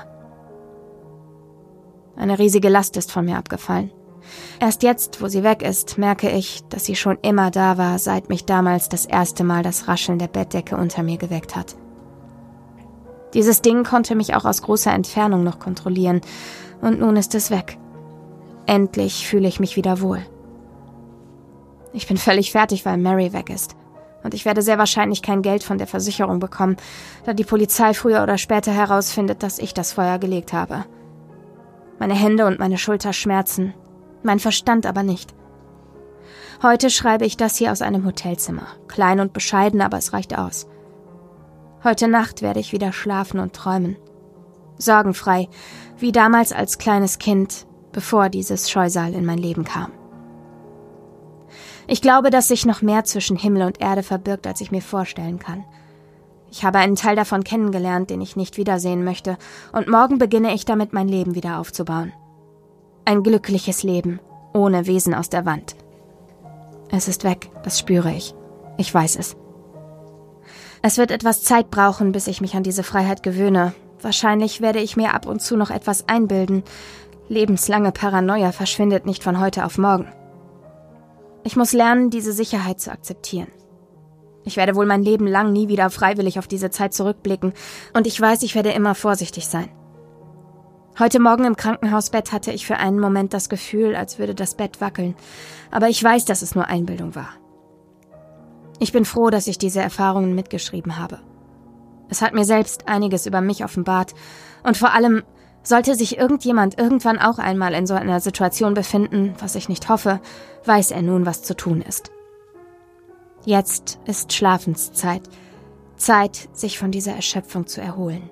Eine 2.16 2.38
riesige 2.38 2.68
Last 2.68 2.96
ist 2.96 3.10
von 3.10 3.24
mir 3.24 3.36
abgefallen. 3.36 3.90
Erst 4.60 4.82
jetzt, 4.82 5.20
wo 5.20 5.28
sie 5.28 5.42
weg 5.42 5.62
ist, 5.62 5.98
merke 5.98 6.30
ich, 6.30 6.62
dass 6.68 6.84
sie 6.84 6.96
schon 6.96 7.18
immer 7.22 7.50
da 7.50 7.76
war, 7.78 7.98
seit 7.98 8.28
mich 8.28 8.44
damals 8.44 8.88
das 8.88 9.06
erste 9.06 9.44
Mal 9.44 9.62
das 9.62 9.88
Rascheln 9.88 10.18
der 10.18 10.28
Bettdecke 10.28 10.76
unter 10.76 11.02
mir 11.02 11.18
geweckt 11.18 11.56
hat. 11.56 11.76
Dieses 13.34 13.62
Ding 13.62 13.84
konnte 13.84 14.14
mich 14.14 14.34
auch 14.34 14.44
aus 14.44 14.62
großer 14.62 14.92
Entfernung 14.92 15.42
noch 15.42 15.58
kontrollieren, 15.58 16.20
und 16.80 17.00
nun 17.00 17.16
ist 17.16 17.34
es 17.34 17.50
weg. 17.50 17.78
Endlich 18.66 19.26
fühle 19.26 19.48
ich 19.48 19.60
mich 19.60 19.76
wieder 19.76 20.00
wohl. 20.00 20.24
Ich 21.92 22.06
bin 22.08 22.16
völlig 22.16 22.50
fertig, 22.50 22.84
weil 22.84 22.96
Mary 22.98 23.32
weg 23.32 23.50
ist. 23.50 23.76
Und 24.22 24.34
ich 24.34 24.44
werde 24.44 24.62
sehr 24.62 24.78
wahrscheinlich 24.78 25.22
kein 25.22 25.42
Geld 25.42 25.62
von 25.62 25.78
der 25.78 25.86
Versicherung 25.86 26.40
bekommen, 26.40 26.76
da 27.24 27.34
die 27.34 27.44
Polizei 27.44 27.92
früher 27.92 28.22
oder 28.22 28.38
später 28.38 28.72
herausfindet, 28.72 29.42
dass 29.42 29.58
ich 29.58 29.74
das 29.74 29.92
Feuer 29.92 30.18
gelegt 30.18 30.52
habe. 30.52 30.86
Meine 31.98 32.14
Hände 32.14 32.46
und 32.46 32.58
meine 32.58 32.78
Schulter 32.78 33.12
schmerzen, 33.12 33.74
mein 34.22 34.40
Verstand 34.40 34.86
aber 34.86 35.02
nicht. 35.02 35.34
Heute 36.62 36.88
schreibe 36.88 37.26
ich 37.26 37.36
das 37.36 37.56
hier 37.56 37.70
aus 37.70 37.82
einem 37.82 38.06
Hotelzimmer. 38.06 38.66
Klein 38.88 39.20
und 39.20 39.34
bescheiden, 39.34 39.82
aber 39.82 39.98
es 39.98 40.14
reicht 40.14 40.36
aus. 40.36 40.66
Heute 41.84 42.08
Nacht 42.08 42.40
werde 42.40 42.60
ich 42.60 42.72
wieder 42.72 42.92
schlafen 42.92 43.38
und 43.38 43.52
träumen. 43.52 43.96
Sorgenfrei, 44.78 45.48
wie 45.98 46.12
damals 46.12 46.52
als 46.52 46.78
kleines 46.78 47.18
Kind, 47.18 47.66
bevor 47.94 48.28
dieses 48.28 48.70
Scheusal 48.70 49.14
in 49.14 49.24
mein 49.24 49.38
Leben 49.38 49.64
kam. 49.64 49.90
Ich 51.86 52.02
glaube, 52.02 52.30
dass 52.30 52.48
sich 52.48 52.66
noch 52.66 52.82
mehr 52.82 53.04
zwischen 53.04 53.36
Himmel 53.36 53.62
und 53.62 53.80
Erde 53.80 54.02
verbirgt, 54.02 54.46
als 54.46 54.60
ich 54.60 54.70
mir 54.70 54.82
vorstellen 54.82 55.38
kann. 55.38 55.64
Ich 56.50 56.64
habe 56.64 56.78
einen 56.78 56.96
Teil 56.96 57.16
davon 57.16 57.44
kennengelernt, 57.44 58.10
den 58.10 58.20
ich 58.20 58.36
nicht 58.36 58.56
wiedersehen 58.56 59.04
möchte, 59.04 59.38
und 59.72 59.88
morgen 59.88 60.18
beginne 60.18 60.54
ich 60.54 60.64
damit, 60.64 60.92
mein 60.92 61.08
Leben 61.08 61.34
wieder 61.34 61.58
aufzubauen. 61.58 62.12
Ein 63.04 63.22
glückliches 63.22 63.82
Leben, 63.82 64.20
ohne 64.52 64.86
Wesen 64.86 65.14
aus 65.14 65.28
der 65.28 65.46
Wand. 65.46 65.76
Es 66.90 67.08
ist 67.08 67.24
weg, 67.24 67.50
das 67.64 67.78
spüre 67.78 68.12
ich. 68.12 68.34
Ich 68.76 68.92
weiß 68.92 69.16
es. 69.16 69.36
Es 70.80 70.98
wird 70.98 71.10
etwas 71.10 71.42
Zeit 71.42 71.70
brauchen, 71.70 72.12
bis 72.12 72.26
ich 72.26 72.40
mich 72.40 72.54
an 72.54 72.62
diese 72.62 72.82
Freiheit 72.82 73.22
gewöhne. 73.22 73.74
Wahrscheinlich 74.00 74.60
werde 74.60 74.80
ich 74.80 74.96
mir 74.96 75.14
ab 75.14 75.26
und 75.26 75.40
zu 75.40 75.56
noch 75.56 75.70
etwas 75.70 76.08
einbilden. 76.08 76.62
Lebenslange 77.28 77.90
Paranoia 77.90 78.52
verschwindet 78.52 79.06
nicht 79.06 79.22
von 79.22 79.40
heute 79.40 79.64
auf 79.64 79.78
morgen. 79.78 80.12
Ich 81.42 81.56
muss 81.56 81.72
lernen, 81.72 82.10
diese 82.10 82.32
Sicherheit 82.32 82.80
zu 82.80 82.92
akzeptieren. 82.92 83.48
Ich 84.44 84.58
werde 84.58 84.74
wohl 84.74 84.84
mein 84.84 85.02
Leben 85.02 85.26
lang 85.26 85.52
nie 85.52 85.68
wieder 85.68 85.88
freiwillig 85.88 86.38
auf 86.38 86.46
diese 86.46 86.70
Zeit 86.70 86.92
zurückblicken, 86.92 87.54
und 87.94 88.06
ich 88.06 88.20
weiß, 88.20 88.42
ich 88.42 88.54
werde 88.54 88.72
immer 88.72 88.94
vorsichtig 88.94 89.48
sein. 89.48 89.70
Heute 90.98 91.18
Morgen 91.18 91.44
im 91.44 91.56
Krankenhausbett 91.56 92.30
hatte 92.30 92.52
ich 92.52 92.66
für 92.66 92.76
einen 92.76 93.00
Moment 93.00 93.32
das 93.32 93.48
Gefühl, 93.48 93.96
als 93.96 94.18
würde 94.18 94.34
das 94.34 94.54
Bett 94.54 94.82
wackeln, 94.82 95.16
aber 95.70 95.88
ich 95.88 96.04
weiß, 96.04 96.26
dass 96.26 96.42
es 96.42 96.54
nur 96.54 96.66
Einbildung 96.66 97.14
war. 97.14 97.30
Ich 98.80 98.92
bin 98.92 99.06
froh, 99.06 99.30
dass 99.30 99.46
ich 99.46 99.56
diese 99.56 99.80
Erfahrungen 99.80 100.34
mitgeschrieben 100.34 100.98
habe. 100.98 101.20
Es 102.10 102.20
hat 102.20 102.34
mir 102.34 102.44
selbst 102.44 102.86
einiges 102.86 103.24
über 103.24 103.40
mich 103.40 103.64
offenbart, 103.64 104.14
und 104.62 104.76
vor 104.76 104.92
allem 104.92 105.22
sollte 105.64 105.96
sich 105.96 106.18
irgendjemand 106.18 106.78
irgendwann 106.78 107.18
auch 107.18 107.38
einmal 107.38 107.74
in 107.74 107.86
so 107.86 107.94
einer 107.94 108.20
Situation 108.20 108.74
befinden, 108.74 109.34
was 109.40 109.56
ich 109.56 109.68
nicht 109.68 109.88
hoffe, 109.88 110.20
weiß 110.64 110.92
er 110.92 111.02
nun, 111.02 111.26
was 111.26 111.42
zu 111.42 111.56
tun 111.56 111.82
ist. 111.82 112.12
Jetzt 113.44 113.98
ist 114.06 114.32
Schlafenszeit. 114.32 115.22
Zeit, 115.96 116.48
sich 116.52 116.78
von 116.78 116.90
dieser 116.90 117.12
Erschöpfung 117.12 117.66
zu 117.66 117.80
erholen. 117.80 118.30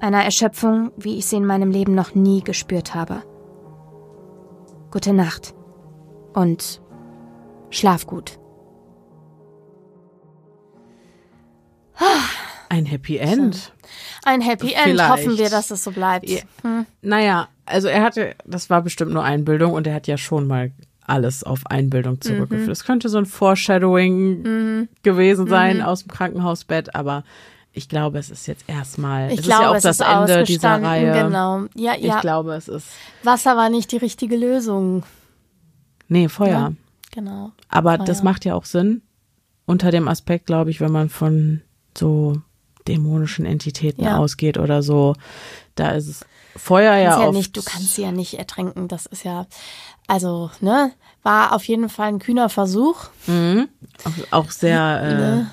Einer 0.00 0.24
Erschöpfung, 0.24 0.92
wie 0.96 1.18
ich 1.18 1.26
sie 1.26 1.36
in 1.36 1.46
meinem 1.46 1.70
Leben 1.70 1.94
noch 1.94 2.14
nie 2.14 2.42
gespürt 2.42 2.94
habe. 2.94 3.22
Gute 4.90 5.12
Nacht 5.12 5.54
und 6.34 6.82
schlaf 7.70 8.06
gut. 8.06 8.38
Ein 12.74 12.86
Happy 12.86 13.18
End. 13.18 13.72
Ein 14.24 14.40
Happy 14.40 14.72
End. 14.72 14.82
Vielleicht. 14.84 15.10
Hoffen 15.10 15.38
wir, 15.38 15.48
dass 15.48 15.70
es 15.70 15.84
so 15.84 15.92
bleibt. 15.92 16.28
Ja. 16.28 16.40
Hm. 16.62 16.86
Naja, 17.02 17.46
also 17.66 17.86
er 17.86 18.02
hatte, 18.02 18.34
das 18.44 18.68
war 18.68 18.82
bestimmt 18.82 19.12
nur 19.12 19.22
Einbildung 19.22 19.72
und 19.74 19.86
er 19.86 19.94
hat 19.94 20.08
ja 20.08 20.18
schon 20.18 20.48
mal 20.48 20.72
alles 21.06 21.44
auf 21.44 21.66
Einbildung 21.66 22.20
zurückgeführt. 22.20 22.70
Es 22.70 22.84
könnte 22.84 23.08
so 23.08 23.18
ein 23.18 23.26
Foreshadowing 23.26 24.88
gewesen 25.04 25.46
sein 25.46 25.82
aus 25.82 26.02
dem 26.02 26.10
Krankenhausbett, 26.10 26.94
aber 26.96 27.22
ich 27.72 27.88
glaube, 27.88 28.18
es 28.18 28.30
ist 28.30 28.46
jetzt 28.48 28.64
erstmal, 28.68 29.30
Ich 29.30 29.40
es 29.40 29.44
glaube, 29.44 29.62
ist 29.62 29.62
ja 29.62 29.70
auch 29.70 29.76
es 29.76 29.82
das 29.82 30.00
ist 30.00 30.06
Ende 30.32 30.44
dieser 30.44 30.82
Reihe. 30.82 31.12
Genau. 31.12 31.64
Ja, 31.76 31.94
Ich 31.96 32.04
ja. 32.06 32.20
glaube, 32.20 32.54
es 32.54 32.66
ist, 32.68 32.88
Wasser 33.22 33.56
war 33.56 33.68
nicht 33.70 33.92
die 33.92 33.98
richtige 33.98 34.36
Lösung. 34.36 35.04
nee, 36.08 36.28
Feuer. 36.28 36.48
Ja. 36.50 36.72
Genau. 37.12 37.52
Aber 37.68 37.96
Feuer. 37.98 38.04
das 38.06 38.22
macht 38.24 38.44
ja 38.44 38.54
auch 38.54 38.64
Sinn 38.64 39.02
unter 39.66 39.90
dem 39.92 40.08
Aspekt, 40.08 40.46
glaube 40.46 40.70
ich, 40.70 40.80
wenn 40.80 40.90
man 40.92 41.08
von 41.08 41.60
so 41.96 42.40
dämonischen 42.88 43.46
Entitäten 43.46 44.04
Ja. 44.04 44.18
ausgeht 44.18 44.58
oder 44.58 44.82
so. 44.82 45.14
Da 45.74 45.90
ist 45.90 46.08
es 46.08 46.26
Feuer 46.56 46.94
ja, 46.96 47.20
ja 47.20 47.32
nicht, 47.32 47.56
du 47.56 47.62
kannst 47.62 47.94
sie 47.96 48.02
ja 48.02 48.12
nicht 48.12 48.38
ertränken. 48.38 48.86
Das 48.86 49.06
ist 49.06 49.24
ja, 49.24 49.46
also, 50.06 50.50
ne, 50.60 50.92
war 51.24 51.52
auf 51.52 51.64
jeden 51.64 51.88
Fall 51.88 52.08
ein 52.08 52.18
kühner 52.20 52.48
Versuch. 52.48 53.06
Mhm. 53.26 53.68
Auch, 54.30 54.44
auch 54.44 54.50
sehr 54.50 55.00
äh, 55.02 55.14
Ne? 55.14 55.50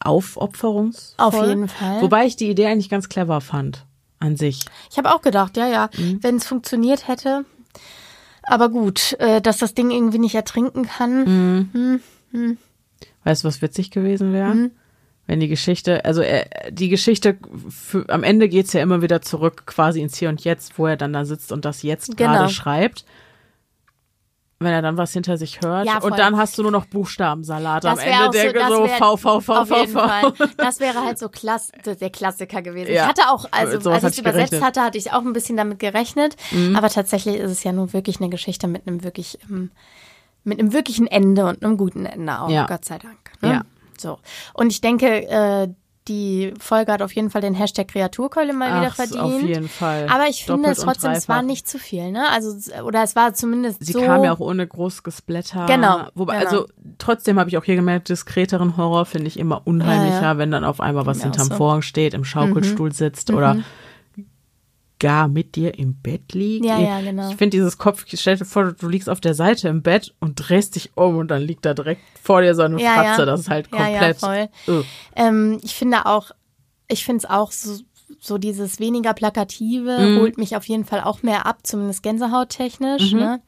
aufopferungsvoll. 0.00 1.14
Auf 1.26 1.46
jeden 1.46 1.68
Fall. 1.68 2.02
Wobei 2.02 2.26
ich 2.26 2.36
die 2.36 2.48
Idee 2.50 2.66
eigentlich 2.66 2.88
ganz 2.88 3.08
clever 3.08 3.40
fand 3.40 3.86
an 4.18 4.36
sich. 4.36 4.64
Ich 4.90 4.98
habe 4.98 5.14
auch 5.14 5.22
gedacht, 5.22 5.56
ja, 5.56 5.68
ja, 5.68 5.90
Mhm. 5.96 6.18
wenn 6.22 6.36
es 6.36 6.46
funktioniert 6.46 7.06
hätte. 7.08 7.44
Aber 8.44 8.68
gut, 8.68 9.12
äh, 9.20 9.40
dass 9.40 9.58
das 9.58 9.74
Ding 9.74 9.90
irgendwie 9.92 10.18
nicht 10.18 10.34
ertrinken 10.34 10.86
kann. 10.86 12.00
Mhm. 12.32 12.58
Weißt 13.24 13.44
du, 13.44 13.48
was 13.48 13.62
witzig 13.62 13.90
gewesen 13.92 14.32
wäre? 14.32 14.54
Mhm. 14.54 14.70
Wenn 15.26 15.38
die 15.40 15.48
Geschichte, 15.48 16.04
also 16.04 16.20
er, 16.20 16.46
die 16.70 16.88
Geschichte, 16.88 17.38
für, 17.68 18.08
am 18.08 18.24
Ende 18.24 18.48
geht's 18.48 18.72
ja 18.72 18.82
immer 18.82 19.02
wieder 19.02 19.22
zurück 19.22 19.62
quasi 19.66 20.00
ins 20.02 20.16
Hier 20.18 20.28
und 20.28 20.42
Jetzt, 20.44 20.78
wo 20.78 20.86
er 20.86 20.96
dann 20.96 21.12
da 21.12 21.24
sitzt 21.24 21.52
und 21.52 21.64
das 21.64 21.82
jetzt 21.82 22.16
Genau. 22.16 22.32
gerade 22.32 22.48
schreibt. 22.52 23.04
Wenn 24.58 24.72
er 24.72 24.82
dann 24.82 24.96
was 24.96 25.12
hinter 25.12 25.36
sich 25.38 25.60
hört. 25.60 25.86
Ja, 25.86 25.98
und 25.98 26.16
dann 26.18 26.36
hast 26.36 26.56
du 26.56 26.62
nur 26.62 26.70
noch 26.70 26.86
Buchstabensalat 26.86 27.84
am 27.84 27.96
Das 27.96 28.04
wär 28.04 28.12
Ende, 28.26 28.30
der 28.30 28.46
so- 28.50 28.52
das 28.58 28.68
so 28.68 28.84
wär- 28.84 28.96
V, 28.96 29.16
V, 29.16 29.40
V, 29.40 29.64
V, 29.64 29.86
V. 29.86 30.46
Das 30.56 30.78
wäre 30.78 31.04
halt 31.04 31.18
so 31.18 31.28
klass 31.28 31.72
der 31.84 32.10
Klassiker 32.10 32.62
gewesen. 32.62 32.92
Ja. 32.92 33.02
Ich 33.02 33.08
hatte 33.08 33.22
auch, 33.30 33.46
also 33.50 33.80
sowas 33.80 34.04
als 34.04 34.14
ich 34.14 34.18
es 34.18 34.30
übersetzt 34.30 34.50
gerechnet. 34.52 34.60
Mhm. 34.60 34.64
hatte, 34.66 34.80
hatte 34.82 34.98
ich 34.98 35.12
auch 35.12 35.22
ein 35.22 35.32
bisschen 35.32 35.56
damit 35.56 35.80
gerechnet. 35.80 36.36
Aber 36.76 36.88
tatsächlich 36.90 37.36
ist 37.36 37.50
es 37.50 37.64
ja 37.64 37.72
nun 37.72 37.92
wirklich 37.92 38.20
eine 38.20 38.28
Geschichte 38.28 38.68
mit 38.68 38.86
einem 38.86 39.02
wirklich, 39.02 39.38
ähm, 39.50 39.72
mit 40.44 40.60
einem 40.60 40.72
wirklichen 40.72 41.08
Ende 41.08 41.44
und 41.46 41.64
einem 41.64 41.76
guten 41.76 42.06
Ende 42.06 42.40
auch. 42.40 42.48
Ja. 42.48 42.66
Gott 42.66 42.84
sei 42.84 42.98
Dank. 42.98 43.18
Ne? 43.40 43.50
Ja. 43.50 43.62
So. 44.02 44.18
Und 44.54 44.70
ich 44.72 44.80
denke, 44.80 45.26
äh, 45.28 45.68
die 46.08 46.52
Folge 46.58 46.92
hat 46.92 47.00
auf 47.00 47.14
jeden 47.14 47.30
Fall 47.30 47.42
den 47.42 47.54
Hashtag 47.54 47.86
Kreaturkeule 47.86 48.52
mal 48.52 48.76
wieder 48.76 48.88
Ach, 48.90 48.96
verdient. 48.96 49.20
auf 49.20 49.40
jeden 49.40 49.68
Fall. 49.68 50.08
Aber 50.10 50.26
ich 50.28 50.44
finde 50.44 50.62
Doppelt 50.62 50.78
es 50.78 50.84
trotzdem, 50.84 51.12
es 51.12 51.28
war 51.28 51.42
nicht 51.42 51.68
zu 51.68 51.78
viel, 51.78 52.10
ne? 52.10 52.28
Also, 52.30 52.56
oder 52.82 53.04
es 53.04 53.14
war 53.14 53.34
zumindest 53.34 53.84
Sie 53.86 53.92
so. 53.92 54.02
kam 54.02 54.24
ja 54.24 54.32
auch 54.32 54.40
ohne 54.40 54.66
großes 54.66 55.22
Blätter. 55.22 55.66
Genau, 55.66 56.08
Wobei, 56.16 56.38
genau. 56.40 56.50
also 56.50 56.66
trotzdem 56.98 57.38
habe 57.38 57.50
ich 57.50 57.56
auch 57.56 57.62
hier 57.64 57.76
gemerkt, 57.76 58.08
diskreteren 58.08 58.76
Horror 58.76 59.06
finde 59.06 59.28
ich 59.28 59.38
immer 59.38 59.62
unheimlicher, 59.64 60.22
Ja, 60.22 60.38
wenn 60.38 60.50
dann 60.50 60.64
auf 60.64 60.80
einmal 60.80 61.06
was 61.06 61.22
hinterm 61.22 61.46
so. 61.46 61.54
Mhm. 61.54 61.56
Vorhang 61.58 61.82
steht, 61.82 62.14
im 62.14 62.24
Schaukelstuhl 62.24 62.92
sitzt 62.92 63.30
oder 63.30 63.58
gar 65.02 65.26
mit 65.28 65.56
dir 65.56 65.76
im 65.78 65.94
Bett 66.00 66.32
liegt. 66.32 66.64
Ja, 66.64 66.78
ja, 66.78 67.00
genau. 67.00 67.28
Ich 67.30 67.36
finde 67.36 67.56
dieses 67.56 67.76
Kopf, 67.76 68.04
stell 68.06 68.36
dir 68.38 68.44
vor, 68.44 68.72
du 68.72 68.88
liegst 68.88 69.10
auf 69.10 69.20
der 69.20 69.34
Seite 69.34 69.68
im 69.68 69.82
Bett 69.82 70.14
und 70.20 70.36
drehst 70.36 70.76
dich 70.76 70.92
um 70.96 71.16
und 71.18 71.28
dann 71.28 71.42
liegt 71.42 71.66
da 71.66 71.74
direkt 71.74 72.02
vor 72.22 72.40
dir 72.40 72.54
so 72.54 72.62
eine 72.62 72.80
Ja, 72.80 72.94
Fratze. 72.94 73.20
ja. 73.22 73.26
Das 73.26 73.40
ist 73.40 73.50
halt 73.50 73.68
Ja, 73.74 73.88
ja, 73.88 74.12
komplett. 74.12 74.18
voll. 74.66 74.84
Ähm, 75.16 75.58
ich 75.62 75.74
finde 75.74 76.06
auch, 76.06 76.30
ich 76.88 77.04
finde 77.04 77.18
es 77.24 77.30
auch 77.30 77.50
so, 77.52 77.80
so 78.20 78.38
dieses 78.38 78.78
weniger 78.78 79.12
plakative 79.12 79.98
Mhm. 79.98 80.20
holt 80.20 80.38
mich 80.38 80.56
auf 80.56 80.64
jeden 80.68 80.84
Fall 80.84 81.00
auch 81.02 81.22
mehr 81.22 81.46
ab, 81.46 81.58
zumindest 81.64 82.02
gänsehaut-technisch. 82.04 83.12
Mhm. 83.12 83.18
Ne? 83.18 83.42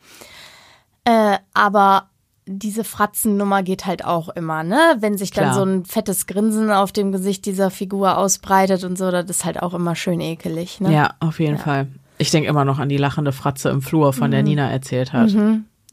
Äh, 1.04 1.38
aber 1.54 2.08
diese 2.46 2.84
Fratzennummer 2.84 3.62
geht 3.62 3.86
halt 3.86 4.04
auch 4.04 4.28
immer, 4.28 4.62
ne? 4.62 4.78
Wenn 5.00 5.16
sich 5.16 5.30
dann 5.30 5.44
Klar. 5.44 5.54
so 5.54 5.62
ein 5.64 5.84
fettes 5.84 6.26
Grinsen 6.26 6.70
auf 6.70 6.92
dem 6.92 7.10
Gesicht 7.12 7.46
dieser 7.46 7.70
Figur 7.70 8.18
ausbreitet 8.18 8.84
und 8.84 8.98
so, 8.98 9.10
das 9.10 9.24
ist 9.30 9.44
halt 9.44 9.62
auch 9.62 9.72
immer 9.74 9.94
schön 9.96 10.20
ekelig, 10.20 10.80
ne? 10.80 10.92
Ja, 10.92 11.14
auf 11.20 11.40
jeden 11.40 11.58
Fall. 11.58 11.86
Ich 12.18 12.30
denke 12.30 12.48
immer 12.48 12.64
noch 12.64 12.78
an 12.78 12.88
die 12.88 12.96
lachende 12.98 13.32
Fratze 13.32 13.70
im 13.70 13.80
Flur, 13.82 14.12
von 14.12 14.28
Mhm. 14.28 14.32
der 14.32 14.42
Nina 14.42 14.70
erzählt 14.70 15.12
hat. 15.12 15.30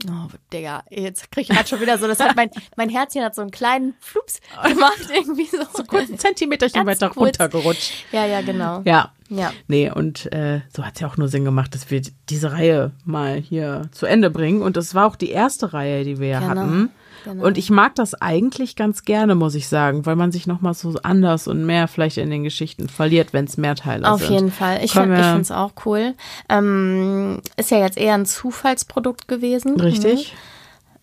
Oh, 0.10 0.28
Digga, 0.52 0.84
jetzt 0.89 1.32
krieg 1.32 1.49
ich 1.49 1.56
halt 1.56 1.68
schon 1.70 1.80
wieder 1.80 1.97
so, 1.97 2.08
das 2.08 2.20
hat 2.20 2.36
mein, 2.36 2.49
mein 2.78 2.89
Herzchen 2.89 3.24
hat 3.24 3.36
so 3.36 3.41
einen 3.41 3.52
kleinen 3.52 3.93
Flups 3.99 4.39
gemacht, 4.64 5.08
irgendwie 5.14 5.45
so. 5.45 5.58
So 5.76 5.84
kurz 5.84 6.10
ein 6.10 6.18
Zentimeterchen 6.20 6.86
weiter 6.86 7.10
kurz. 7.10 7.39
runtergerutscht. 7.39 8.06
Ja, 8.12 8.26
ja, 8.26 8.41
genau. 8.41 8.82
Ja. 8.86 9.12
Ja. 9.30 9.54
Nee, 9.68 9.89
und 9.89 10.32
äh, 10.34 10.60
so 10.76 10.84
hat 10.86 10.95
es 10.95 10.99
ja 10.99 11.08
auch 11.08 11.16
nur 11.16 11.30
Sinn 11.30 11.45
gemacht, 11.45 11.74
dass 11.74 11.89
wir 11.89 12.02
diese 12.30 12.52
Reihe 12.52 12.91
mal 13.06 13.38
hier 13.38 13.84
zu 13.93 14.06
Ende 14.06 14.30
bringen. 14.30 14.62
Und 14.62 14.76
das 14.76 14.93
war 14.93 15.06
auch 15.08 15.16
die 15.16 15.30
erste 15.30 15.72
Reihe, 15.72 16.04
die 16.04 16.20
wir 16.20 16.28
ja 16.28 16.39
Genau, 16.41 16.49
hatten. 16.62 16.89
Genau. 17.24 17.46
Und 17.46 17.58
ich 17.58 17.70
mag 17.70 17.96
das 17.96 18.14
eigentlich 18.16 18.76
ganz 18.76 19.04
gerne, 19.06 19.36
muss 19.36 19.56
ich 19.56 19.68
sagen, 19.68 20.06
weil 20.06 20.16
man 20.16 20.32
sich 20.32 20.48
nochmal 20.48 20.74
so 20.74 20.94
anders 21.04 21.48
und 21.48 21.66
mehr 21.66 21.88
vielleicht 21.88 22.18
in 22.18 22.30
den 22.30 22.44
Geschichten 22.44 22.90
verliert, 22.90 23.34
wenn 23.34 23.46
es 23.46 23.58
mehr 23.58 23.76
Teile 23.76 24.10
Auf 24.12 24.22
sind. 24.22 24.32
jeden 24.34 24.52
Fall. 24.52 24.80
Ich, 24.84 24.92
find- 24.94 25.06
finde 25.16 25.40
es 25.42 25.52
auch 25.52 25.72
cool. 25.86 26.14
Ähm, 26.50 27.42
ist 27.58 27.72
ja 27.72 27.80
jetzt 27.80 27.98
eher 27.98 28.14
ein 28.16 28.26
Zufallsprodukt 28.26 29.28
gewesen. 29.28 29.80
Richtig? 29.80 30.36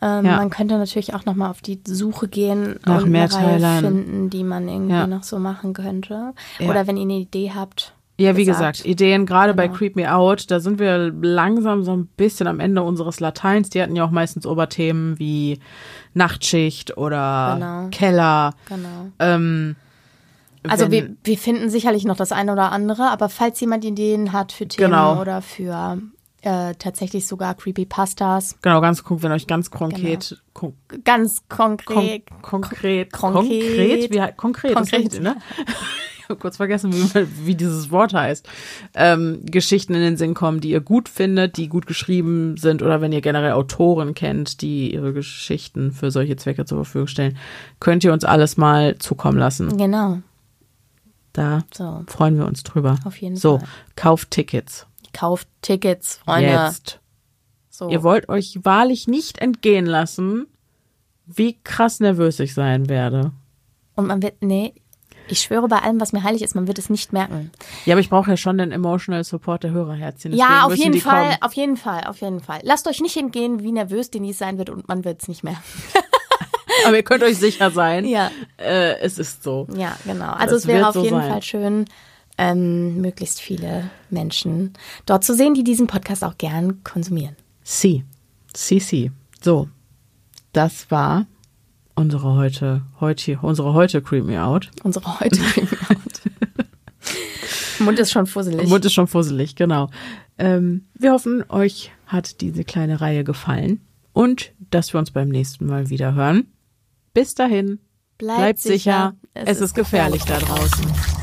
Ähm, 0.01 0.25
Ja. 0.25 0.37
Man 0.37 0.51
könnte 0.51 0.79
natürlich 0.79 1.15
auch 1.15 1.25
nochmal 1.25 1.51
auf 1.51 1.61
die 1.61 1.81
Suche 1.85 2.29
gehen 2.29 2.79
Nach 2.85 2.99
und 2.99 3.03
Reihe 3.03 3.11
Mehrteilern. 3.11 3.81
finden, 3.85 4.31
die 4.31 4.45
man 4.45 4.69
irgendwie 4.69 4.93
Ja. 4.95 5.07
noch 5.09 5.25
so 5.25 5.39
machen 5.41 5.73
könnte. 5.73 6.35
Ja. 6.61 6.69
Oder 6.71 6.87
wenn 6.87 6.97
ihr 6.97 7.03
eine 7.03 7.15
Idee 7.19 7.51
habt, 7.55 7.95
Ja, 8.21 8.37
wie 8.37 8.45
gesagt. 8.45 8.79
gesagt, 8.79 8.89
Ideen 8.89 9.27
gerade 9.27 9.55
bei 9.55 9.67
Genau. 9.69 9.79
Creep 9.79 9.95
Me 9.97 10.13
Out, 10.13 10.51
da 10.51 10.59
sind 10.59 10.79
wir 10.81 11.13
langsam 11.23 11.85
so 11.85 11.97
ein 11.97 12.07
bisschen 12.17 12.49
am 12.49 12.59
Ende 12.59 12.83
unseres 12.83 13.21
Lateins. 13.21 13.71
Die 13.71 13.81
hatten 13.81 13.95
ja 13.95 14.05
auch 14.05 14.11
meistens 14.11 14.45
Oberthemen 14.45 15.19
wie 15.21 15.61
Nachtschicht 16.15 16.97
oder 16.97 17.55
Genau. 17.59 17.89
Keller. 17.91 18.55
Genau. 18.69 19.13
Ähm, 19.21 19.77
Also 20.69 20.91
wir, 20.91 21.11
wir 21.23 21.39
finden 21.39 21.71
sicherlich 21.71 22.05
noch 22.05 22.17
das 22.17 22.33
eine 22.33 22.53
oder 22.53 22.73
andere, 22.73 23.09
aber 23.11 23.29
falls 23.29 23.61
jemand 23.61 23.85
Ideen 23.85 24.33
hat 24.33 24.51
für 24.53 24.67
Themen 24.67 24.91
Genau. 24.91 25.21
oder 25.21 25.41
für 25.41 25.99
äh, 26.43 26.75
tatsächlich 26.75 27.27
sogar 27.27 27.55
Creepypastas, 27.55 28.59
Genau, 28.63 28.81
ganz 28.81 29.03
guck, 29.05 29.23
wenn 29.23 29.33
euch 29.33 29.47
ganz 29.47 29.71
konkret, 29.71 30.41
kon 30.55 30.75
ganz 31.05 31.43
kon 31.49 31.77
konkret, 31.79 32.27
konkret, 32.43 33.13
konkret. 33.13 33.13
konkret, 33.13 34.11
wie, 34.13 34.19
konkret, 34.37 34.75
Konkret. 34.75 34.93
richtig, 35.05 35.21
ne? 35.21 35.37
Habe 36.29 36.39
kurz 36.41 36.57
vergessen, 36.59 36.93
wie, 36.93 37.27
wie 37.47 37.55
dieses 37.55 37.91
Wort 37.91 38.13
heißt. 38.15 38.49
Ähm, 38.95 39.41
Geschichten 39.45 39.95
in 39.95 40.01
den 40.01 40.17
Sinn 40.17 40.35
kommen, 40.35 40.61
die 40.61 40.71
ihr 40.71 40.81
gut 40.81 41.09
findet, 41.09 41.57
die 41.57 41.69
gut 41.69 41.87
geschrieben 41.87 42.57
sind 42.57 42.83
oder 42.83 43.01
wenn 43.01 43.13
ihr 43.13 43.21
generell 43.21 43.53
Autoren 43.53 44.15
kennt, 44.15 44.61
die 44.63 44.93
ihre 44.93 45.13
Geschichten 45.13 45.93
für 45.93 46.11
solche 46.11 46.37
Zwecke 46.37 46.65
zur 46.65 46.79
Verfügung 46.85 47.07
stellen, 47.09 47.37
könnt 47.81 48.05
ihr 48.05 48.13
uns 48.13 48.25
alles 48.25 48.57
mal 48.57 48.97
zukommen 48.99 49.39
lassen. 49.39 49.77
genau, 49.77 50.19
Da 51.33 51.65
so, 51.73 52.05
freuen 52.07 52.37
wir 52.39 52.47
uns 52.47 52.63
drüber. 52.63 52.97
auf 53.05 53.17
jeden 53.17 53.37
So, 53.37 53.59
Fall. 53.59 53.69
kauft 53.97 54.31
Tickets. 54.31 54.87
Kauft 55.13 55.49
Tickets, 55.63 56.21
Freunde. 56.25 56.51
Jetzt. 56.51 57.01
So. 57.71 57.89
Ihr 57.89 58.03
wollt 58.03 58.29
euch 58.29 58.59
wahrlich 58.65 59.07
nicht 59.07 59.39
entgehen 59.39 59.87
lassen, 59.87 60.47
wie 61.27 61.59
krass 61.65 62.01
nervös 62.01 62.41
ich 62.41 62.55
sein 62.55 62.89
werde. 62.89 63.33
Und 63.95 64.07
man 64.07 64.23
wird, 64.23 64.43
nee, 64.43 64.75
ich 65.29 65.41
schwöre 65.41 65.69
bei 65.69 65.79
allem, 65.79 66.01
was 66.01 66.13
mir 66.13 66.23
heilig 66.23 66.43
ist, 66.43 66.55
man 66.55 66.67
wird 66.67 66.79
es 66.79 66.91
nicht 66.91 67.13
merken. 67.13 67.51
Ja, 67.85 67.95
aber 67.95 68.01
ich 68.01 68.11
brauche 68.11 68.31
ja 68.31 68.37
schon 68.37 68.59
den 68.59 68.73
Emotional 68.73 69.23
Support 69.25 69.65
der 69.65 69.71
Hörerherzchen. 69.73 70.33
ja, 70.35 70.65
auf 70.65 70.75
jeden 70.75 71.01
Fall, 71.01 71.25
kommen. 71.31 71.37
auf 71.43 71.53
jeden 71.55 71.77
Fall, 71.77 72.05
auf 72.05 72.21
jeden 72.21 72.41
Fall. 72.41 72.61
Lasst 72.63 72.87
euch 72.89 73.01
nicht 73.01 73.17
entgehen, 73.17 73.63
wie 73.63 73.73
nervös 73.73 74.11
Denise 74.11 74.39
sein 74.39 74.59
wird 74.59 74.71
und 74.71 74.89
man 74.89 75.05
wird 75.05 75.23
es 75.23 75.29
nicht 75.29 75.45
merken. 75.45 75.63
Aber 76.87 76.97
ihr 76.97 77.03
könnt 77.03 77.23
euch 77.25 77.37
sicher 77.39 77.71
sein, 77.71 78.05
Ja. 78.05 78.31
äh, 78.57 78.99
es 79.01 79.19
ist 79.19 79.43
so. 79.43 79.67
Ja, 79.75 79.97
genau. 80.05 80.31
Also 80.33 80.55
Das 80.55 80.63
es 80.63 80.67
wäre 80.69 80.89
auf 80.89 80.95
so 80.95 81.03
jeden 81.03 81.17
sein. 81.19 81.31
Fall 81.31 81.43
schön, 81.43 81.85
ähm, 82.39 83.01
möglichst 83.01 83.41
viele 83.41 83.91
Menschen 84.11 84.73
dort 85.07 85.25
zu 85.25 85.35
sehen, 85.35 85.55
die 85.55 85.65
diesen 85.65 85.87
Podcast 85.89 86.23
auch 86.25 86.39
gern 86.39 86.85
konsumieren. 86.85 87.35
Sie. 87.65 88.05
Sie, 88.55 88.79
sie. 88.79 89.11
So. 89.41 89.69
Das 90.53 90.91
war 90.91 91.27
unsere 91.99 92.35
heute, 92.35 92.83
heute, 93.01 93.39
unsere 93.43 93.75
heute 93.75 94.01
Creep 94.01 94.25
Me 94.25 94.43
Out. 94.43 94.71
Unsere 94.85 95.21
heute 95.21 95.41
Mund 97.81 97.99
ist 97.99 98.13
schon 98.13 98.27
fusselig. 98.27 98.69
Mund 98.69 98.85
ist 98.85 98.93
schon 98.93 99.09
fusselig, 99.09 99.57
genau. 99.57 99.91
Ähm, 100.39 100.87
wir 100.95 101.13
hoffen, 101.13 101.45
euch 101.49 101.91
hat 102.07 102.41
diese 102.41 102.65
kleine 102.65 103.01
Reihe 103.01 103.25
gefallen 103.25 103.81
und 104.13 104.53
dass 104.71 104.93
wir 104.93 105.01
uns 105.01 105.11
beim 105.11 105.29
nächsten 105.29 105.67
Mal 105.67 105.91
wieder 105.91 106.15
hören. 106.15 106.47
Bis 107.15 107.35
dahin, 107.35 107.81
Bleibt 108.17 108.39
bleibt 108.39 108.59
sicher, 108.61 109.15
es, 109.35 109.61
ist 109.61 109.75
gefährlich 109.75 110.23
da 110.25 110.39
draußen. 110.39 111.18